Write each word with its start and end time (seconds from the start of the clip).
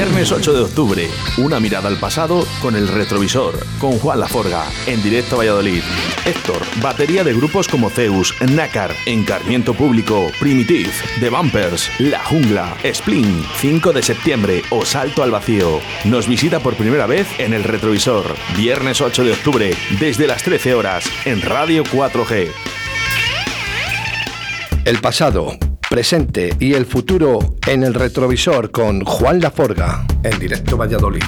Viernes 0.00 0.32
8 0.32 0.54
de 0.54 0.60
octubre, 0.60 1.10
una 1.36 1.60
mirada 1.60 1.88
al 1.88 1.98
pasado 1.98 2.46
con 2.62 2.74
el 2.74 2.88
retrovisor, 2.88 3.58
con 3.78 3.98
Juan 3.98 4.20
Laforga, 4.20 4.64
en 4.86 5.02
directo 5.02 5.34
a 5.34 5.38
Valladolid. 5.40 5.82
Héctor, 6.24 6.62
batería 6.80 7.22
de 7.22 7.34
grupos 7.34 7.68
como 7.68 7.90
Zeus, 7.90 8.34
Nácar, 8.40 8.94
Encarmiento 9.04 9.74
Público, 9.74 10.28
Primitive, 10.40 10.90
The 11.20 11.28
Bumpers, 11.28 11.90
La 11.98 12.24
Jungla, 12.24 12.78
Spling, 12.82 13.44
5 13.56 13.92
de 13.92 14.02
septiembre 14.02 14.62
o 14.70 14.86
Salto 14.86 15.22
al 15.22 15.32
Vacío. 15.32 15.80
Nos 16.06 16.26
visita 16.26 16.60
por 16.60 16.76
primera 16.76 17.06
vez 17.06 17.28
en 17.38 17.52
el 17.52 17.62
retrovisor, 17.62 18.24
viernes 18.56 19.02
8 19.02 19.22
de 19.22 19.32
octubre, 19.32 19.76
desde 20.00 20.26
las 20.26 20.42
13 20.42 20.76
horas, 20.76 21.04
en 21.26 21.42
Radio 21.42 21.84
4G. 21.84 22.48
El 24.86 24.98
pasado, 25.02 25.58
presente 25.90 26.54
y 26.60 26.74
el 26.74 26.86
futuro 26.86 27.56
en 27.66 27.82
el 27.82 27.94
retrovisor 27.94 28.70
con 28.70 29.04
Juan 29.04 29.40
Laforga, 29.40 30.06
en 30.22 30.38
directo 30.38 30.76
Valladolid. 30.76 31.24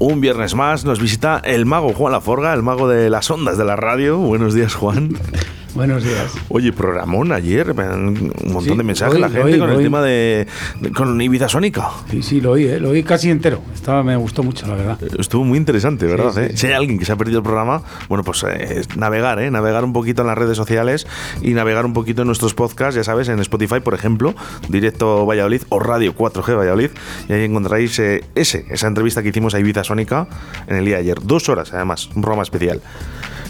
Un 0.00 0.20
viernes 0.20 0.56
más 0.56 0.84
nos 0.84 1.00
visita 1.00 1.40
el 1.44 1.64
mago 1.64 1.92
Juan 1.92 2.10
Laforga, 2.10 2.52
el 2.52 2.64
mago 2.64 2.88
de 2.88 3.08
las 3.08 3.30
ondas 3.30 3.56
de 3.56 3.64
la 3.64 3.76
radio. 3.76 4.18
Buenos 4.18 4.54
días, 4.54 4.74
Juan. 4.74 5.16
Buenos 5.74 6.04
días. 6.04 6.32
Oye, 6.50 6.70
programón 6.72 7.32
ayer, 7.32 7.70
un 7.70 8.30
montón 8.44 8.62
Sí, 8.62 8.76
de 8.76 8.82
mensajes 8.82 9.18
la 9.18 9.30
gente 9.30 9.54
oí, 9.54 9.58
con 9.58 9.70
el 9.70 9.76
oí. 9.76 9.82
tema 9.84 10.02
de, 10.02 10.46
de- 10.80 10.90
con 10.90 11.18
Ibiza 11.20 11.48
Sónica. 11.48 11.88
Sí, 12.10 12.22
sí, 12.22 12.40
lo 12.42 12.52
oí, 12.52 12.64
¿eh? 12.66 12.78
lo 12.78 12.90
oí 12.90 13.02
casi 13.02 13.30
entero. 13.30 13.62
Estaba, 13.74 14.02
me 14.02 14.14
gustó 14.16 14.42
mucho, 14.42 14.66
la 14.66 14.74
verdad. 14.74 14.98
Estuvo 15.18 15.44
muy 15.44 15.56
interesante, 15.56 16.04
¿verdad? 16.06 16.32
sí, 16.34 16.40
eh? 16.40 16.56
Si 16.56 16.66
hay 16.66 16.74
alguien 16.74 16.98
que 16.98 17.06
se 17.06 17.12
ha 17.12 17.16
perdido 17.16 17.38
el 17.38 17.44
programa, 17.44 17.82
bueno, 18.10 18.22
pues 18.22 18.44
eh, 18.46 18.82
navegar, 18.96 19.40
¿eh? 19.40 19.50
Navegar 19.50 19.82
un 19.84 19.94
poquito 19.94 20.20
en 20.20 20.28
las 20.28 20.36
redes 20.36 20.58
sociales 20.58 21.06
y 21.40 21.54
navegar 21.54 21.86
un 21.86 21.94
poquito 21.94 22.20
en 22.20 22.26
nuestros 22.26 22.52
podcasts, 22.52 22.94
ya 22.96 23.04
sabes, 23.04 23.28
en 23.30 23.38
Spotify, 23.40 23.80
por 23.80 23.94
ejemplo, 23.94 24.34
Directo 24.68 25.24
Valladolid 25.24 25.62
o 25.70 25.78
Radio 25.80 26.14
4G 26.14 26.54
Valladolid, 26.58 26.90
y 27.30 27.32
ahí 27.32 27.44
encontraréis 27.44 27.98
eh, 27.98 28.24
ese, 28.34 28.66
esa 28.68 28.88
entrevista 28.88 29.22
que 29.22 29.30
hicimos 29.30 29.54
a 29.54 29.58
Ibiza 29.60 29.84
Sónica 29.84 30.26
en 30.66 30.76
el 30.76 30.84
día 30.84 30.96
de 30.96 31.00
ayer. 31.02 31.18
Dos 31.22 31.48
horas, 31.48 31.72
además, 31.72 32.10
un 32.14 32.20
programa 32.20 32.42
especial. 32.42 32.82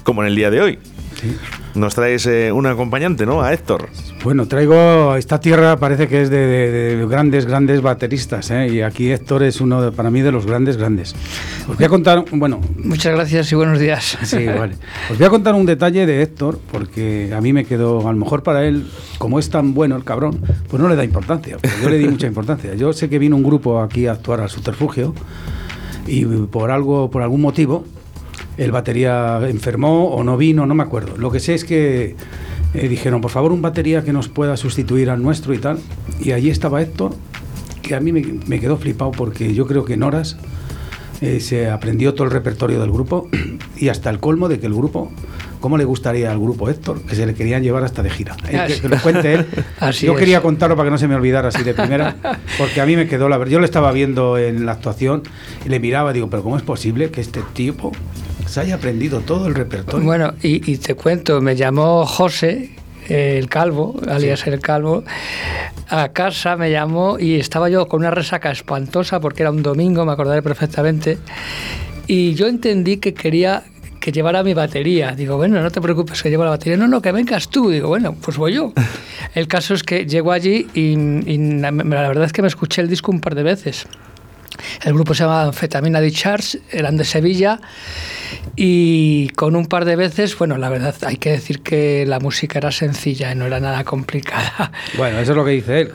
Como 0.05 0.23
en 0.23 0.29
el 0.29 0.37
día 0.37 0.51
de 0.51 0.61
hoy. 0.61 0.79
Sí. 1.23 1.37
Nos 1.77 1.95
traes 1.95 2.27
eh, 2.27 2.51
un 2.53 2.67
acompañante, 2.67 3.25
¿no? 3.25 3.43
A 3.43 3.53
Héctor. 3.55 3.89
Bueno, 4.25 4.47
traigo 4.49 5.15
esta 5.17 5.39
tierra, 5.41 5.77
parece 5.79 6.09
que 6.09 6.21
es 6.23 6.31
de, 6.31 6.37
de- 6.37 6.97
de 6.97 7.07
grandes, 7.07 7.47
grandes 7.47 7.81
bateristas, 7.81 8.51
¿eh? 8.51 8.67
y 8.69 8.81
aquí 8.83 9.11
Héctor 9.13 9.45
es 9.45 9.61
uno, 9.61 9.81
de- 9.81 9.93
para 9.93 10.11
mí, 10.11 10.21
de 10.21 10.33
los 10.33 10.45
grandes, 10.47 10.77
grandes. 10.77 11.15
Os 11.69 11.77
voy 11.77 11.87
a 11.87 11.89
contar, 11.89 12.25
bueno, 12.33 12.61
Muchas 12.77 13.15
gracias 13.15 13.51
y 13.53 13.55
buenos 13.55 13.79
días. 13.79 14.19
sí, 14.25 14.45
vale. 14.59 14.75
Os 15.11 15.17
voy 15.17 15.27
a 15.27 15.31
contar 15.31 15.55
un 15.55 15.65
detalle 15.65 16.05
de 16.07 16.23
Héctor, 16.23 16.59
porque 16.71 17.33
a 17.35 17.41
mí 17.41 17.53
me 17.53 17.65
quedó, 17.65 18.07
a 18.09 18.13
lo 18.13 18.19
mejor 18.19 18.43
para 18.43 18.65
él, 18.67 18.91
como 19.19 19.39
es 19.39 19.49
tan 19.49 19.75
bueno 19.75 19.95
el 19.97 20.03
cabrón, 20.05 20.41
pues 20.69 20.83
no 20.83 20.89
le 20.89 20.97
da 20.97 21.05
importancia. 21.05 21.57
yo 21.83 21.89
le 21.89 21.99
di 21.99 22.09
mucha 22.09 22.27
importancia. 22.27 22.75
Yo 22.75 22.93
sé 22.93 23.09
que 23.09 23.19
vino 23.21 23.37
un 23.37 23.45
grupo 23.45 23.81
aquí 23.81 24.09
a 24.09 24.13
actuar 24.13 24.41
al 24.41 24.51
subterfugio 24.51 25.15
y 26.07 26.25
por 26.25 26.71
algo, 26.73 27.11
por 27.11 27.23
algún 27.23 27.41
motivo, 27.41 27.85
el 28.57 28.73
batería 28.73 29.41
enfermó 29.49 30.09
o 30.09 30.25
no 30.25 30.37
vino, 30.37 30.67
no 30.67 30.75
me 30.75 30.83
acuerdo. 30.83 31.17
Lo 31.17 31.31
que 31.31 31.41
sé 31.41 31.55
es 31.55 31.65
que 31.65 32.17
eh, 32.75 32.89
dijeron, 32.89 33.21
por 33.21 33.31
favor, 33.31 33.53
un 33.53 33.63
batería 33.63 34.05
que 34.05 34.13
nos 34.13 34.29
pueda 34.29 34.57
sustituir 34.57 35.11
al 35.11 35.23
nuestro 35.23 35.55
y 35.55 35.59
tal. 35.59 35.79
Y 36.21 36.33
allí 36.33 36.51
estaba 36.51 36.83
Héctor, 36.83 37.15
que 37.83 37.95
a 37.95 38.01
mí 38.01 38.13
me, 38.13 38.23
me 38.47 38.61
quedó 38.61 38.77
flipado 38.77 39.11
porque 39.13 39.55
yo 39.55 39.67
creo 39.67 39.85
que 39.85 39.95
en 39.95 40.03
horas 40.03 40.37
eh, 41.23 41.39
se 41.39 41.71
aprendió 41.71 42.15
todo 42.15 42.25
el 42.25 42.33
repertorio 42.33 42.81
del 42.81 42.91
grupo 42.91 43.29
y 43.77 43.91
hasta 43.91 44.11
el 44.11 44.19
colmo 44.19 44.49
de 44.49 44.59
que 44.59 44.67
el 44.67 44.75
grupo, 44.75 45.13
¿cómo 45.61 45.79
le 45.79 45.85
gustaría 45.85 46.33
al 46.33 46.41
grupo 46.41 46.69
Héctor? 46.69 47.01
Que 47.03 47.15
se 47.15 47.25
le 47.27 47.35
querían 47.35 47.63
llevar 47.63 47.85
hasta 47.85 48.03
de 48.03 48.11
gira. 48.11 48.37
Eh, 48.49 48.81
que, 48.83 48.89
lo 48.89 48.99
cuente 48.99 49.35
él. 49.35 49.47
Así 49.79 50.07
yo 50.07 50.15
es. 50.15 50.19
quería 50.19 50.43
contarlo 50.43 50.75
para 50.75 50.89
que 50.89 50.91
no 50.91 50.99
se 50.99 51.07
me 51.07 51.15
olvidara 51.15 51.47
así 51.47 51.63
de 51.63 51.75
primera, 51.75 52.17
porque 52.59 52.81
a 52.81 52.87
mí 52.87 52.97
me 52.97 53.07
quedó 53.07 53.29
la 53.29 53.39
verdad. 53.39 53.53
Yo 53.53 53.61
lo 53.61 53.65
estaba 53.65 53.93
viendo 53.93 54.37
en 54.37 54.67
la 54.67 54.73
actuación 54.73 55.23
y 55.65 55.69
le 55.69 55.79
miraba, 55.79 56.13
digo, 56.13 56.29
pero 56.29 56.43
¿cómo 56.43 56.57
es 56.57 56.65
posible 56.65 57.13
que 57.13 57.21
este 57.21 57.41
tipo 57.53 57.93
se 58.53 58.61
haya 58.61 58.75
aprendido 58.75 59.21
todo 59.21 59.49
el 59.49 59.55
repertorio? 59.55 60.05
Bueno, 60.05 60.35
y, 60.43 60.71
y 60.71 60.77
te 60.77 60.95
cuento, 60.95 61.41
me 61.41 61.57
llamó 61.57 62.05
José, 62.05 62.71
el 63.09 63.49
calvo, 63.49 63.99
alias 64.07 64.47
el 64.47 64.61
calvo, 64.61 65.05
a 65.89 66.09
casa 66.09 66.57
me 66.57 66.71
llamó 66.71 67.19
y 67.19 67.37
estaba 67.37 67.69
yo 67.69 67.89
con 67.89 68.01
una 68.01 68.11
resaca 68.11 68.51
espantosa 68.51 69.21
porque 69.21 69.43
era 69.43 69.51
un 69.51 69.63
domingo, 69.63 70.05
me 70.05 70.13
acordaré 70.13 70.43
perfectamente, 70.43 71.19
y 72.07 72.35
yo 72.35 72.47
entendí 72.47 72.99
que 72.99 73.15
quería 73.15 73.65
que 74.01 74.11
llevara 74.11 74.43
mi 74.43 74.53
batería. 74.53 75.13
Digo, 75.13 75.37
bueno, 75.37 75.63
no 75.63 75.71
te 75.71 75.81
preocupes 75.81 76.23
que 76.23 76.29
llevo 76.29 76.43
la 76.43 76.51
batería. 76.51 76.77
No, 76.77 76.89
no, 76.89 77.01
que 77.01 77.13
vengas 77.13 77.49
tú. 77.49 77.71
Digo, 77.71 77.87
bueno, 77.87 78.17
pues 78.21 78.37
voy 78.37 78.55
yo. 78.55 78.73
El 79.35 79.47
caso 79.47 79.75
es 79.75 79.85
que 79.85 80.07
llego 80.07 80.33
allí 80.33 80.67
y, 80.75 80.99
y 81.31 81.39
la 81.61 81.71
verdad 81.71 82.25
es 82.25 82.33
que 82.33 82.43
me 82.43 82.49
escuché 82.49 82.83
el 82.83 82.89
disco 82.89 83.13
un 83.13 83.21
par 83.21 83.37
de 83.37 83.45
veces. 83.45 83.87
El 84.85 84.95
grupo 84.95 85.15
se 85.15 85.25
llama 85.25 85.53
Fetamina 85.53 86.01
Discharge, 86.01 86.59
eran 86.71 86.97
de 86.97 87.05
Sevilla 87.05 87.61
y 88.57 89.29
con 89.31 89.57
un 89.57 89.67
par 89.67 89.85
de 89.85 89.97
veces, 89.97 90.37
bueno, 90.37 90.57
la 90.59 90.69
verdad 90.69 90.95
hay 91.07 91.17
que 91.17 91.31
decir 91.31 91.61
que 91.63 92.05
la 92.07 92.19
música 92.21 92.59
era 92.59 92.71
sencilla 92.73 93.33
y 93.33 93.35
no 93.35 93.47
era 93.47 93.61
nada 93.61 93.85
complicada. 93.85 94.73
Bueno, 94.97 95.19
eso 95.19 95.33
es 95.33 95.37
lo 95.37 95.45
que 95.45 95.51
dice 95.53 95.81
él. 95.83 95.89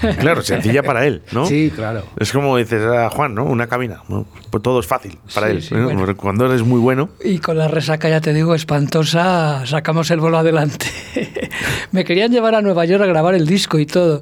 claro. 0.00 0.16
Claro, 0.28 0.42
sencilla 0.42 0.82
para 0.82 1.06
él, 1.06 1.22
¿no? 1.32 1.46
Sí, 1.46 1.72
claro. 1.74 2.04
Es 2.18 2.32
como 2.32 2.56
dices 2.58 2.82
a 2.82 3.08
Juan, 3.08 3.34
¿no? 3.34 3.44
Una 3.44 3.66
cabina. 3.66 4.02
¿no? 4.08 4.26
Pues 4.50 4.62
todo 4.62 4.80
es 4.80 4.86
fácil 4.86 5.16
para 5.34 5.46
Sí, 5.48 5.52
él. 5.56 5.62
sí, 5.62 5.74
¿no? 5.74 5.84
bueno. 5.84 6.16
Cuando 6.16 6.44
eres 6.46 6.62
muy 6.62 6.78
bueno. 6.80 7.08
Y 7.24 7.38
con 7.38 7.56
la 7.56 7.66
resaca, 7.68 8.08
ya 8.10 8.20
te 8.20 8.34
digo, 8.34 8.54
espantosa, 8.54 9.64
sacamos 9.66 10.10
el 10.10 10.20
bolo 10.20 10.36
adelante. 10.38 10.86
Me 11.92 12.04
querían 12.04 12.30
llevar 12.30 12.54
a 12.54 12.60
Nueva 12.62 12.84
York 12.84 13.02
a 13.02 13.06
grabar 13.06 13.34
el 13.34 13.46
disco 13.46 13.78
y 13.78 13.86
todo, 13.86 14.20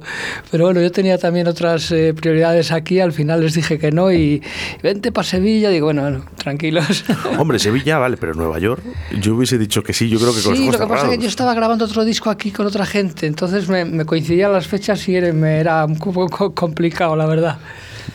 pero 0.49 0.65
bueno, 0.65 0.81
yo 0.81 0.91
tenía 0.91 1.17
también 1.17 1.47
otras 1.47 1.91
eh, 1.91 2.13
prioridades 2.13 2.71
aquí, 2.71 2.99
al 3.01 3.11
final 3.11 3.41
les 3.41 3.53
dije 3.53 3.77
que 3.77 3.86
no 3.91 4.11
y 4.11 4.41
vente 4.83 5.11
para 5.11 5.27
Sevilla, 5.27 5.69
digo, 5.69 5.85
bueno, 5.87 6.01
bueno, 6.03 6.25
tranquilos. 6.37 7.03
Hombre, 7.37 7.59
Sevilla, 7.59 7.97
vale, 7.97 8.17
pero 8.17 8.33
Nueva 8.33 8.59
York, 8.59 8.81
yo 9.19 9.35
hubiese 9.35 9.57
dicho 9.57 9.83
que 9.83 9.93
sí, 9.93 10.09
yo 10.09 10.19
creo 10.19 10.33
que 10.35 10.41
con 10.41 10.51
los 10.51 10.59
Sí, 10.59 10.67
ojos 10.69 10.79
lo 10.79 10.85
que 10.87 10.93
pasa 10.93 11.05
es 11.11 11.17
que 11.17 11.23
yo 11.23 11.29
estaba 11.29 11.53
grabando 11.53 11.85
otro 11.85 12.05
disco 12.05 12.29
aquí 12.29 12.51
con 12.51 12.65
otra 12.67 12.85
gente, 12.85 13.27
entonces 13.27 13.69
me, 13.69 13.85
me 13.85 14.05
coincidían 14.05 14.51
las 14.53 14.67
fechas 14.67 15.07
y 15.09 15.15
era, 15.15 15.31
me 15.33 15.59
era 15.59 15.85
un 15.85 15.97
poco 15.97 16.53
complicado, 16.53 17.15
la 17.15 17.25
verdad. 17.25 17.59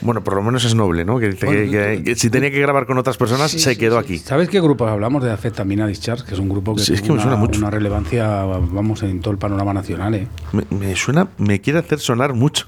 Bueno, 0.01 0.23
por 0.23 0.35
lo 0.35 0.41
menos 0.41 0.65
es 0.65 0.73
noble, 0.75 1.05
¿no? 1.05 1.19
Que 1.19 1.29
dice 1.29 1.45
que, 1.47 1.69
que- 1.69 2.03
que 2.03 2.15
si 2.15 2.29
tenía 2.29 2.49
que 2.51 2.59
grabar 2.59 2.85
con 2.85 2.97
otras 2.97 3.15
personas, 3.15 3.51
Sí, 3.51 3.59
se 3.59 3.77
quedó 3.77 3.99
sí. 3.99 4.05
aquí. 4.05 4.17
¿Sabes 4.17 4.49
qué 4.49 4.59
grupo 4.59 4.85
hablamos 4.87 5.23
de 5.23 5.31
Afetamina 5.31 5.85
Discharge? 5.87 6.25
Que 6.25 6.33
es 6.33 6.39
un 6.39 6.49
grupo 6.49 6.75
que 6.75 6.81
Sí, 6.81 6.93
es 6.93 6.99
tuvo 7.01 7.09
que 7.09 7.13
me 7.13 7.19
suena 7.21 7.35
una, 7.37 7.45
mucho. 7.45 7.59
una 7.59 7.69
relevancia, 7.69 8.27
vamos, 8.43 9.03
en 9.03 9.21
todo 9.21 9.31
el 9.31 9.37
panorama 9.37 9.71
nacional, 9.71 10.15
¿eh? 10.15 10.27
Me, 10.51 10.63
me 10.75 10.95
suena, 10.95 11.27
me 11.37 11.61
quiere 11.61 11.79
hacer 11.79 11.99
sonar 11.99 12.33
mucho. 12.33 12.67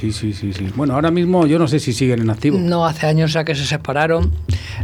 Sí, 0.00 0.12
sí, 0.12 0.32
sí, 0.32 0.52
sí. 0.52 0.70
Bueno, 0.74 0.94
ahora 0.94 1.10
mismo 1.10 1.46
yo 1.46 1.58
no 1.58 1.68
sé 1.68 1.78
si 1.78 1.92
siguen 1.92 2.20
en 2.20 2.30
activo. 2.30 2.58
No, 2.58 2.84
hace 2.84 3.06
años 3.06 3.32
ya 3.32 3.44
que 3.44 3.54
se 3.54 3.64
separaron. 3.64 4.32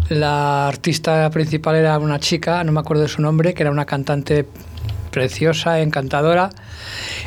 La 0.08 0.68
artista 0.68 1.28
principal 1.30 1.76
era 1.76 1.98
una 1.98 2.20
chica, 2.20 2.62
no 2.64 2.72
me 2.72 2.80
acuerdo 2.80 3.02
de 3.02 3.08
su 3.08 3.20
nombre, 3.20 3.52
que 3.52 3.62
era 3.62 3.70
una 3.70 3.86
cantante 3.86 4.46
preciosa, 5.10 5.80
encantadora, 5.80 6.50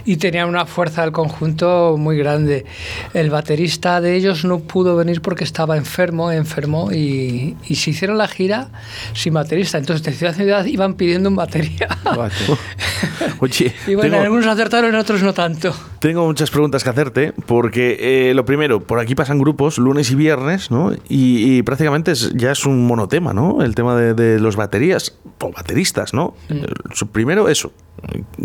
y 0.06 0.16
tenía 0.16 0.46
una 0.46 0.66
fuerza 0.66 1.02
del 1.02 1.12
conjunto 1.12 1.96
muy 1.98 2.18
grande. 2.18 2.66
El 3.14 3.30
baterista 3.30 4.02
de 4.02 4.16
ellos 4.16 4.46
no 4.46 4.60
pudo 4.60 4.96
venir 4.96 5.22
porque 5.22 5.44
estaba 5.44 5.78
enfermo, 5.78 6.32
enfermó, 6.32 6.92
y, 6.92 7.58
y 7.68 7.76
se 7.76 7.92
hicieron 7.92 8.18
la 8.18 8.28
gira 8.28 8.70
sin 9.14 9.34
baterista. 9.34 9.78
Entonces, 9.78 10.04
de 10.06 10.14
ciudad 10.14 10.34
en 10.40 10.46
ciudad 10.46 10.66
iban 10.66 10.96
pidiendo 10.96 11.30
un 11.30 11.36
batería. 11.36 11.90
Oye, 13.40 13.74
y 13.88 13.96
bueno, 13.96 14.12
tengo, 14.12 14.24
algunos 14.24 14.48
acertaron, 14.48 14.94
en 14.94 14.96
otros 14.96 15.22
no 15.22 15.34
tanto. 15.34 15.76
Tengo 16.04 16.26
muchas 16.26 16.52
preguntas 16.52 16.84
que 16.84 16.90
hacerte, 16.90 17.34
porque 17.48 17.98
eh, 18.30 18.34
lo 18.34 18.44
primero, 18.44 18.82
por 18.82 19.00
aquí 19.00 19.16
pasan 19.16 19.40
grupos 19.40 19.78
lunes 19.78 20.12
y 20.12 20.16
viernes, 20.16 20.70
¿no? 20.70 20.92
Y, 21.08 21.58
y 21.58 21.64
prácticamente 21.64 22.12
es- 22.12 22.34
ya 22.36 22.52
es 22.52 22.66
un 22.66 22.86
monotema, 22.86 23.34
¿no? 23.34 23.64
El 23.64 23.74
tema 23.74 23.96
de, 23.96 24.14
de 24.14 24.38
los 24.40 24.58
baterías, 24.58 25.18
o 25.40 25.52
bateristas, 25.52 26.14
¿no? 26.14 26.36
Mm. 26.50 26.54
Eh, 26.56 27.06
Primero 27.14 27.48
eso, 27.48 27.72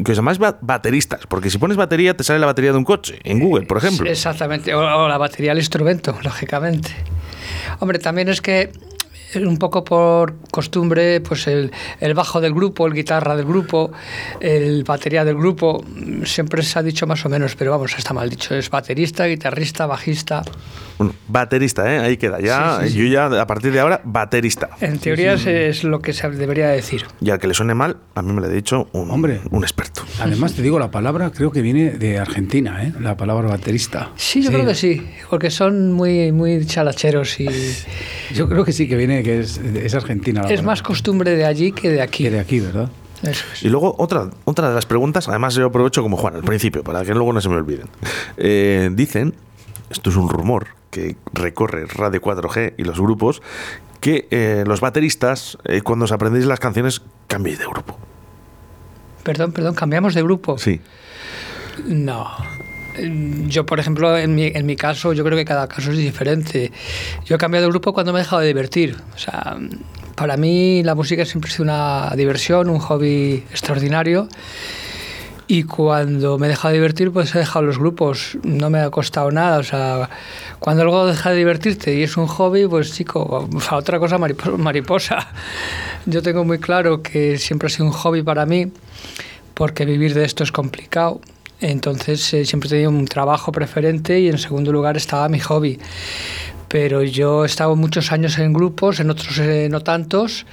que 0.04 0.12
os 0.12 0.16
llamáis 0.16 0.38
ba- 0.38 0.56
bateristas, 0.60 1.26
porque 1.26 1.50
si 1.50 1.58
pones 1.58 1.76
batería 1.76 2.16
te 2.16 2.22
sale 2.22 2.38
la 2.38 2.46
batería 2.46 2.70
de 2.70 2.78
un 2.78 2.84
coche, 2.84 3.18
en 3.24 3.40
Google, 3.40 3.66
por 3.66 3.78
ejemplo. 3.78 4.06
Sí, 4.06 4.12
Exactamente, 4.12 4.72
o, 4.74 4.78
o 4.78 5.08
la 5.08 5.18
batería 5.18 5.50
del 5.50 5.58
instrumento, 5.58 6.16
lógicamente. 6.22 6.90
Hombre, 7.80 7.98
también 7.98 8.28
es 8.28 8.40
que 8.40 8.70
un 9.36 9.56
poco 9.58 9.84
por 9.84 10.36
costumbre, 10.50 11.20
pues 11.20 11.46
el, 11.46 11.70
el 12.00 12.14
bajo 12.14 12.40
del 12.40 12.54
grupo, 12.54 12.86
el 12.86 12.94
guitarra 12.94 13.36
del 13.36 13.44
grupo, 13.46 13.92
el 14.40 14.84
batería 14.84 15.24
del 15.24 15.36
grupo, 15.36 15.84
mm, 15.86 16.24
siempre 16.24 16.62
se 16.62 16.78
ha 16.78 16.82
dicho 16.82 17.06
más 17.06 17.24
o 17.26 17.28
menos, 17.28 17.54
pero 17.56 17.70
vamos, 17.72 17.94
está 17.98 18.14
mal 18.14 18.30
dicho, 18.30 18.54
es 18.54 18.70
baterista, 18.70 19.26
guitarrista, 19.26 19.86
bajista. 19.86 20.42
Bueno, 20.98 21.14
baterista, 21.28 21.92
¿eh? 21.94 21.98
Ahí 21.98 22.16
queda. 22.16 22.40
Ya, 22.40 22.78
Sí, 22.82 22.88
sí, 22.88 22.92
sí. 22.94 22.98
yo 23.08 23.14
ya, 23.14 23.40
a 23.40 23.46
partir 23.46 23.70
de 23.72 23.80
ahora, 23.80 24.00
baterista. 24.04 24.70
En 24.80 24.98
teoría 24.98 25.34
es- 25.34 25.46
es 25.46 25.84
lo 25.84 26.00
que 26.00 26.12
se 26.12 26.28
debería 26.30 26.68
decir. 26.68 27.04
Y 27.20 27.30
al 27.30 27.38
que 27.38 27.46
le 27.46 27.54
suene 27.54 27.74
mal, 27.74 27.98
a 28.16 28.22
mí 28.22 28.32
me 28.32 28.40
lo 28.40 28.46
ha 28.48 28.50
dicho 28.50 28.88
un, 28.92 29.10
Hombre. 29.10 29.40
un 29.50 29.62
experto. 29.62 30.02
Además, 30.20 30.54
te 30.54 30.62
digo, 30.62 30.78
la 30.78 30.90
palabra 30.90 31.30
creo 31.30 31.52
que 31.52 31.62
viene 31.62 31.90
de 31.90 32.18
Argentina, 32.18 32.82
¿eh? 32.82 32.92
La 33.00 33.16
palabra 33.16 33.48
baterista. 33.48 34.10
Sí, 34.16 34.42
yo 34.42 34.50
creo 34.50 34.66
que 34.66 34.74
sí, 34.74 35.06
porque 35.30 35.50
son 35.50 35.92
muy, 35.92 36.32
muy 36.32 36.64
chalacheros 36.66 37.38
y 37.40 37.48
Yo 38.34 38.48
creo 38.48 38.64
que 38.64 38.72
sí 38.72 38.88
que 38.88 38.96
viene, 38.96 39.17
que 39.22 39.40
es, 39.40 39.58
es 39.58 39.94
argentina. 39.94 40.42
la 40.42 40.48
es 40.48 40.62
más 40.62 40.82
costumbre 40.82 41.36
de 41.36 41.44
allí 41.44 41.72
que 41.72 41.90
de 41.90 42.02
aquí. 42.02 42.24
que 42.24 42.30
de 42.30 42.40
aquí, 42.40 42.60
¿verdad? 42.60 42.90
Eso 43.22 43.44
es. 43.52 43.62
Y 43.62 43.68
luego 43.68 43.94
otra, 43.98 44.30
otra 44.44 44.68
de 44.68 44.74
las 44.74 44.86
preguntas, 44.86 45.28
además 45.28 45.54
yo 45.54 45.66
aprovecho 45.66 46.02
como 46.02 46.16
Juan 46.16 46.36
al 46.36 46.44
principio, 46.44 46.84
para 46.84 47.04
que 47.04 47.14
luego 47.14 47.32
no 47.32 47.40
se 47.40 47.48
me 47.48 47.56
olviden. 47.56 47.88
Eh, 48.36 48.90
dicen, 48.92 49.34
esto 49.90 50.10
es 50.10 50.16
un 50.16 50.28
rumor 50.28 50.68
que 50.90 51.16
recorre 51.32 51.86
Radio 51.86 52.20
4G 52.20 52.74
y 52.76 52.84
los 52.84 53.00
grupos, 53.00 53.42
que 54.00 54.28
eh, 54.30 54.64
los 54.66 54.80
bateristas, 54.80 55.58
eh, 55.64 55.82
cuando 55.82 56.04
os 56.04 56.12
aprendéis 56.12 56.46
las 56.46 56.60
canciones, 56.60 57.02
cambiéis 57.26 57.58
de 57.58 57.66
grupo. 57.66 57.98
Perdón, 59.24 59.52
perdón, 59.52 59.74
cambiamos 59.74 60.14
de 60.14 60.22
grupo. 60.22 60.56
Sí. 60.58 60.80
No. 61.86 62.28
Yo, 63.46 63.64
por 63.66 63.80
ejemplo, 63.80 64.16
en 64.16 64.34
mi, 64.34 64.46
en 64.46 64.66
mi 64.66 64.76
caso, 64.76 65.12
yo 65.12 65.24
creo 65.24 65.36
que 65.36 65.44
cada 65.44 65.68
caso 65.68 65.90
es 65.92 65.98
diferente. 65.98 66.72
Yo 67.24 67.36
he 67.36 67.38
cambiado 67.38 67.66
de 67.66 67.70
grupo 67.70 67.92
cuando 67.92 68.12
me 68.12 68.20
he 68.20 68.22
dejado 68.22 68.40
de 68.40 68.48
divertir. 68.48 68.96
O 69.14 69.18
sea, 69.18 69.56
para 70.14 70.36
mí 70.36 70.82
la 70.82 70.94
música 70.94 71.24
siempre 71.24 71.50
ha 71.50 71.52
sido 71.52 71.64
una 71.64 72.12
diversión, 72.16 72.68
un 72.68 72.78
hobby 72.78 73.44
extraordinario. 73.50 74.28
Y 75.50 75.62
cuando 75.62 76.36
me 76.38 76.46
he 76.46 76.50
dejado 76.50 76.72
de 76.72 76.78
divertir, 76.78 77.10
pues 77.10 77.34
he 77.34 77.38
dejado 77.38 77.64
los 77.64 77.78
grupos. 77.78 78.36
No 78.42 78.68
me 78.68 78.80
ha 78.80 78.90
costado 78.90 79.30
nada. 79.30 79.58
O 79.58 79.62
sea, 79.62 80.10
cuando 80.58 80.82
algo 80.82 81.06
deja 81.06 81.30
de 81.30 81.36
divertirte 81.36 81.94
y 81.94 82.02
es 82.02 82.18
un 82.18 82.26
hobby, 82.26 82.66
pues 82.66 82.92
chico, 82.92 83.48
a 83.70 83.76
otra 83.76 83.98
cosa 83.98 84.18
maripo- 84.18 84.58
mariposa. 84.58 85.26
Yo 86.06 86.22
tengo 86.22 86.44
muy 86.44 86.58
claro 86.58 87.02
que 87.02 87.38
siempre 87.38 87.68
ha 87.68 87.70
sido 87.70 87.86
un 87.86 87.92
hobby 87.92 88.22
para 88.22 88.44
mí, 88.44 88.70
porque 89.54 89.86
vivir 89.86 90.12
de 90.12 90.24
esto 90.26 90.44
es 90.44 90.52
complicado. 90.52 91.20
Entonces 91.60 92.32
eh, 92.34 92.44
siempre 92.44 92.68
tenido 92.68 92.90
un 92.90 93.06
trabajo 93.06 93.50
preferente 93.52 94.20
y 94.20 94.28
en 94.28 94.38
segundo 94.38 94.72
lugar 94.72 94.96
estaba 94.96 95.28
mi 95.28 95.40
hobby. 95.40 95.78
Pero 96.68 97.02
yo 97.02 97.44
he 97.44 97.46
estado 97.46 97.74
muchos 97.76 98.12
años 98.12 98.38
en 98.38 98.52
grupos, 98.52 99.00
en 99.00 99.08
otros 99.08 99.38
eh, 99.38 99.68
no 99.70 99.80
tantos, 99.80 100.44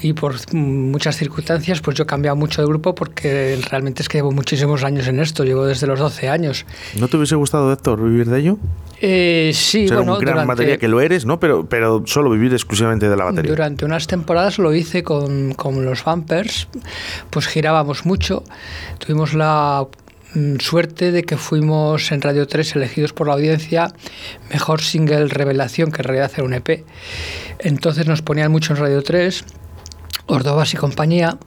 y 0.00 0.12
por 0.12 0.36
muchas 0.54 1.16
circunstancias 1.16 1.80
pues 1.80 1.96
yo 1.96 2.04
he 2.04 2.06
cambiado 2.06 2.36
mucho 2.36 2.62
de 2.62 2.68
grupo 2.68 2.94
porque 2.94 3.58
realmente 3.68 4.02
es 4.02 4.08
que 4.08 4.18
llevo 4.18 4.30
muchísimos 4.30 4.84
años 4.84 5.08
en 5.08 5.18
esto, 5.18 5.42
llevo 5.42 5.66
desde 5.66 5.88
los 5.88 5.98
12 5.98 6.28
años. 6.28 6.64
¿No 6.96 7.08
te 7.08 7.16
hubiese 7.16 7.34
gustado, 7.34 7.72
Héctor, 7.72 8.00
vivir 8.04 8.28
de 8.30 8.38
ello? 8.38 8.58
Eh, 9.00 9.50
sí, 9.52 9.88
Ser 9.88 9.96
bueno, 9.96 10.12
un 10.14 10.20
gran 10.20 10.34
durante- 10.34 10.48
batería 10.48 10.76
que 10.78 10.86
lo 10.86 11.00
eres, 11.00 11.26
¿no? 11.26 11.40
Pero, 11.40 11.68
pero 11.68 12.04
solo 12.06 12.30
vivir 12.30 12.52
exclusivamente 12.52 13.08
de 13.08 13.16
la 13.16 13.24
batería. 13.24 13.50
Durante 13.50 13.84
unas 13.84 14.06
temporadas 14.06 14.58
lo 14.60 14.72
hice 14.72 15.02
con, 15.02 15.54
con 15.54 15.84
los 15.84 16.04
Bumpers, 16.04 16.68
pues 17.30 17.48
girábamos 17.48 18.06
mucho. 18.06 18.44
Tuvimos 18.98 19.34
la 19.34 19.88
suerte 20.60 21.12
de 21.12 21.22
que 21.24 21.36
fuimos 21.36 22.12
en 22.12 22.20
Radio 22.20 22.46
3 22.46 22.76
elegidos 22.76 23.12
por 23.12 23.28
la 23.28 23.34
audiencia 23.34 23.92
mejor 24.50 24.80
single 24.80 25.28
revelación, 25.28 25.90
que 25.90 26.02
en 26.02 26.08
realidad 26.08 26.32
era 26.34 26.44
un 26.44 26.54
EP. 26.54 26.84
Entonces 27.60 28.06
nos 28.06 28.22
ponían 28.22 28.52
mucho 28.52 28.74
en 28.74 28.80
Radio 28.80 29.02
3, 29.02 29.44
Ordovas 30.26 30.74
y 30.74 30.76
compañía, 30.76 31.38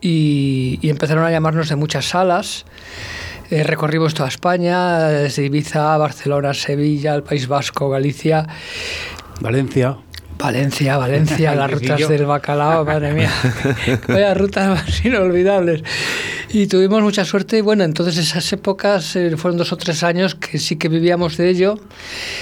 y, 0.00 0.78
y 0.82 0.90
empezaron 0.90 1.24
a 1.24 1.30
llamarnos 1.30 1.68
de 1.68 1.76
muchas 1.76 2.06
salas. 2.06 2.64
Eh, 3.50 3.64
recorrimos 3.64 4.14
toda 4.14 4.30
España, 4.30 5.08
desde 5.08 5.44
Ibiza, 5.44 5.94
Barcelona, 5.98 6.54
Sevilla, 6.54 7.14
el 7.14 7.22
País 7.22 7.46
Vasco, 7.46 7.90
Galicia. 7.90 8.46
Valencia. 9.40 9.98
Valencia, 10.42 10.96
Valencia, 10.96 11.54
las 11.60 11.70
rutas 11.70 12.08
del 12.08 12.26
bacalao, 12.26 12.84
madre 12.84 13.12
mía. 13.12 13.30
Vaya 14.08 14.34
rutas 14.34 14.68
más 14.68 15.04
inolvidables. 15.04 15.84
Y 16.48 16.66
tuvimos 16.66 17.00
mucha 17.00 17.24
suerte 17.24 17.58
y 17.58 17.60
bueno, 17.60 17.84
entonces 17.84 18.18
esas 18.18 18.52
épocas 18.52 19.14
eh, 19.16 19.36
fueron 19.36 19.56
dos 19.56 19.72
o 19.72 19.76
tres 19.76 20.02
años 20.02 20.34
que 20.34 20.58
sí 20.58 20.76
que 20.76 20.88
vivíamos 20.88 21.36
de 21.36 21.48
ello. 21.48 21.78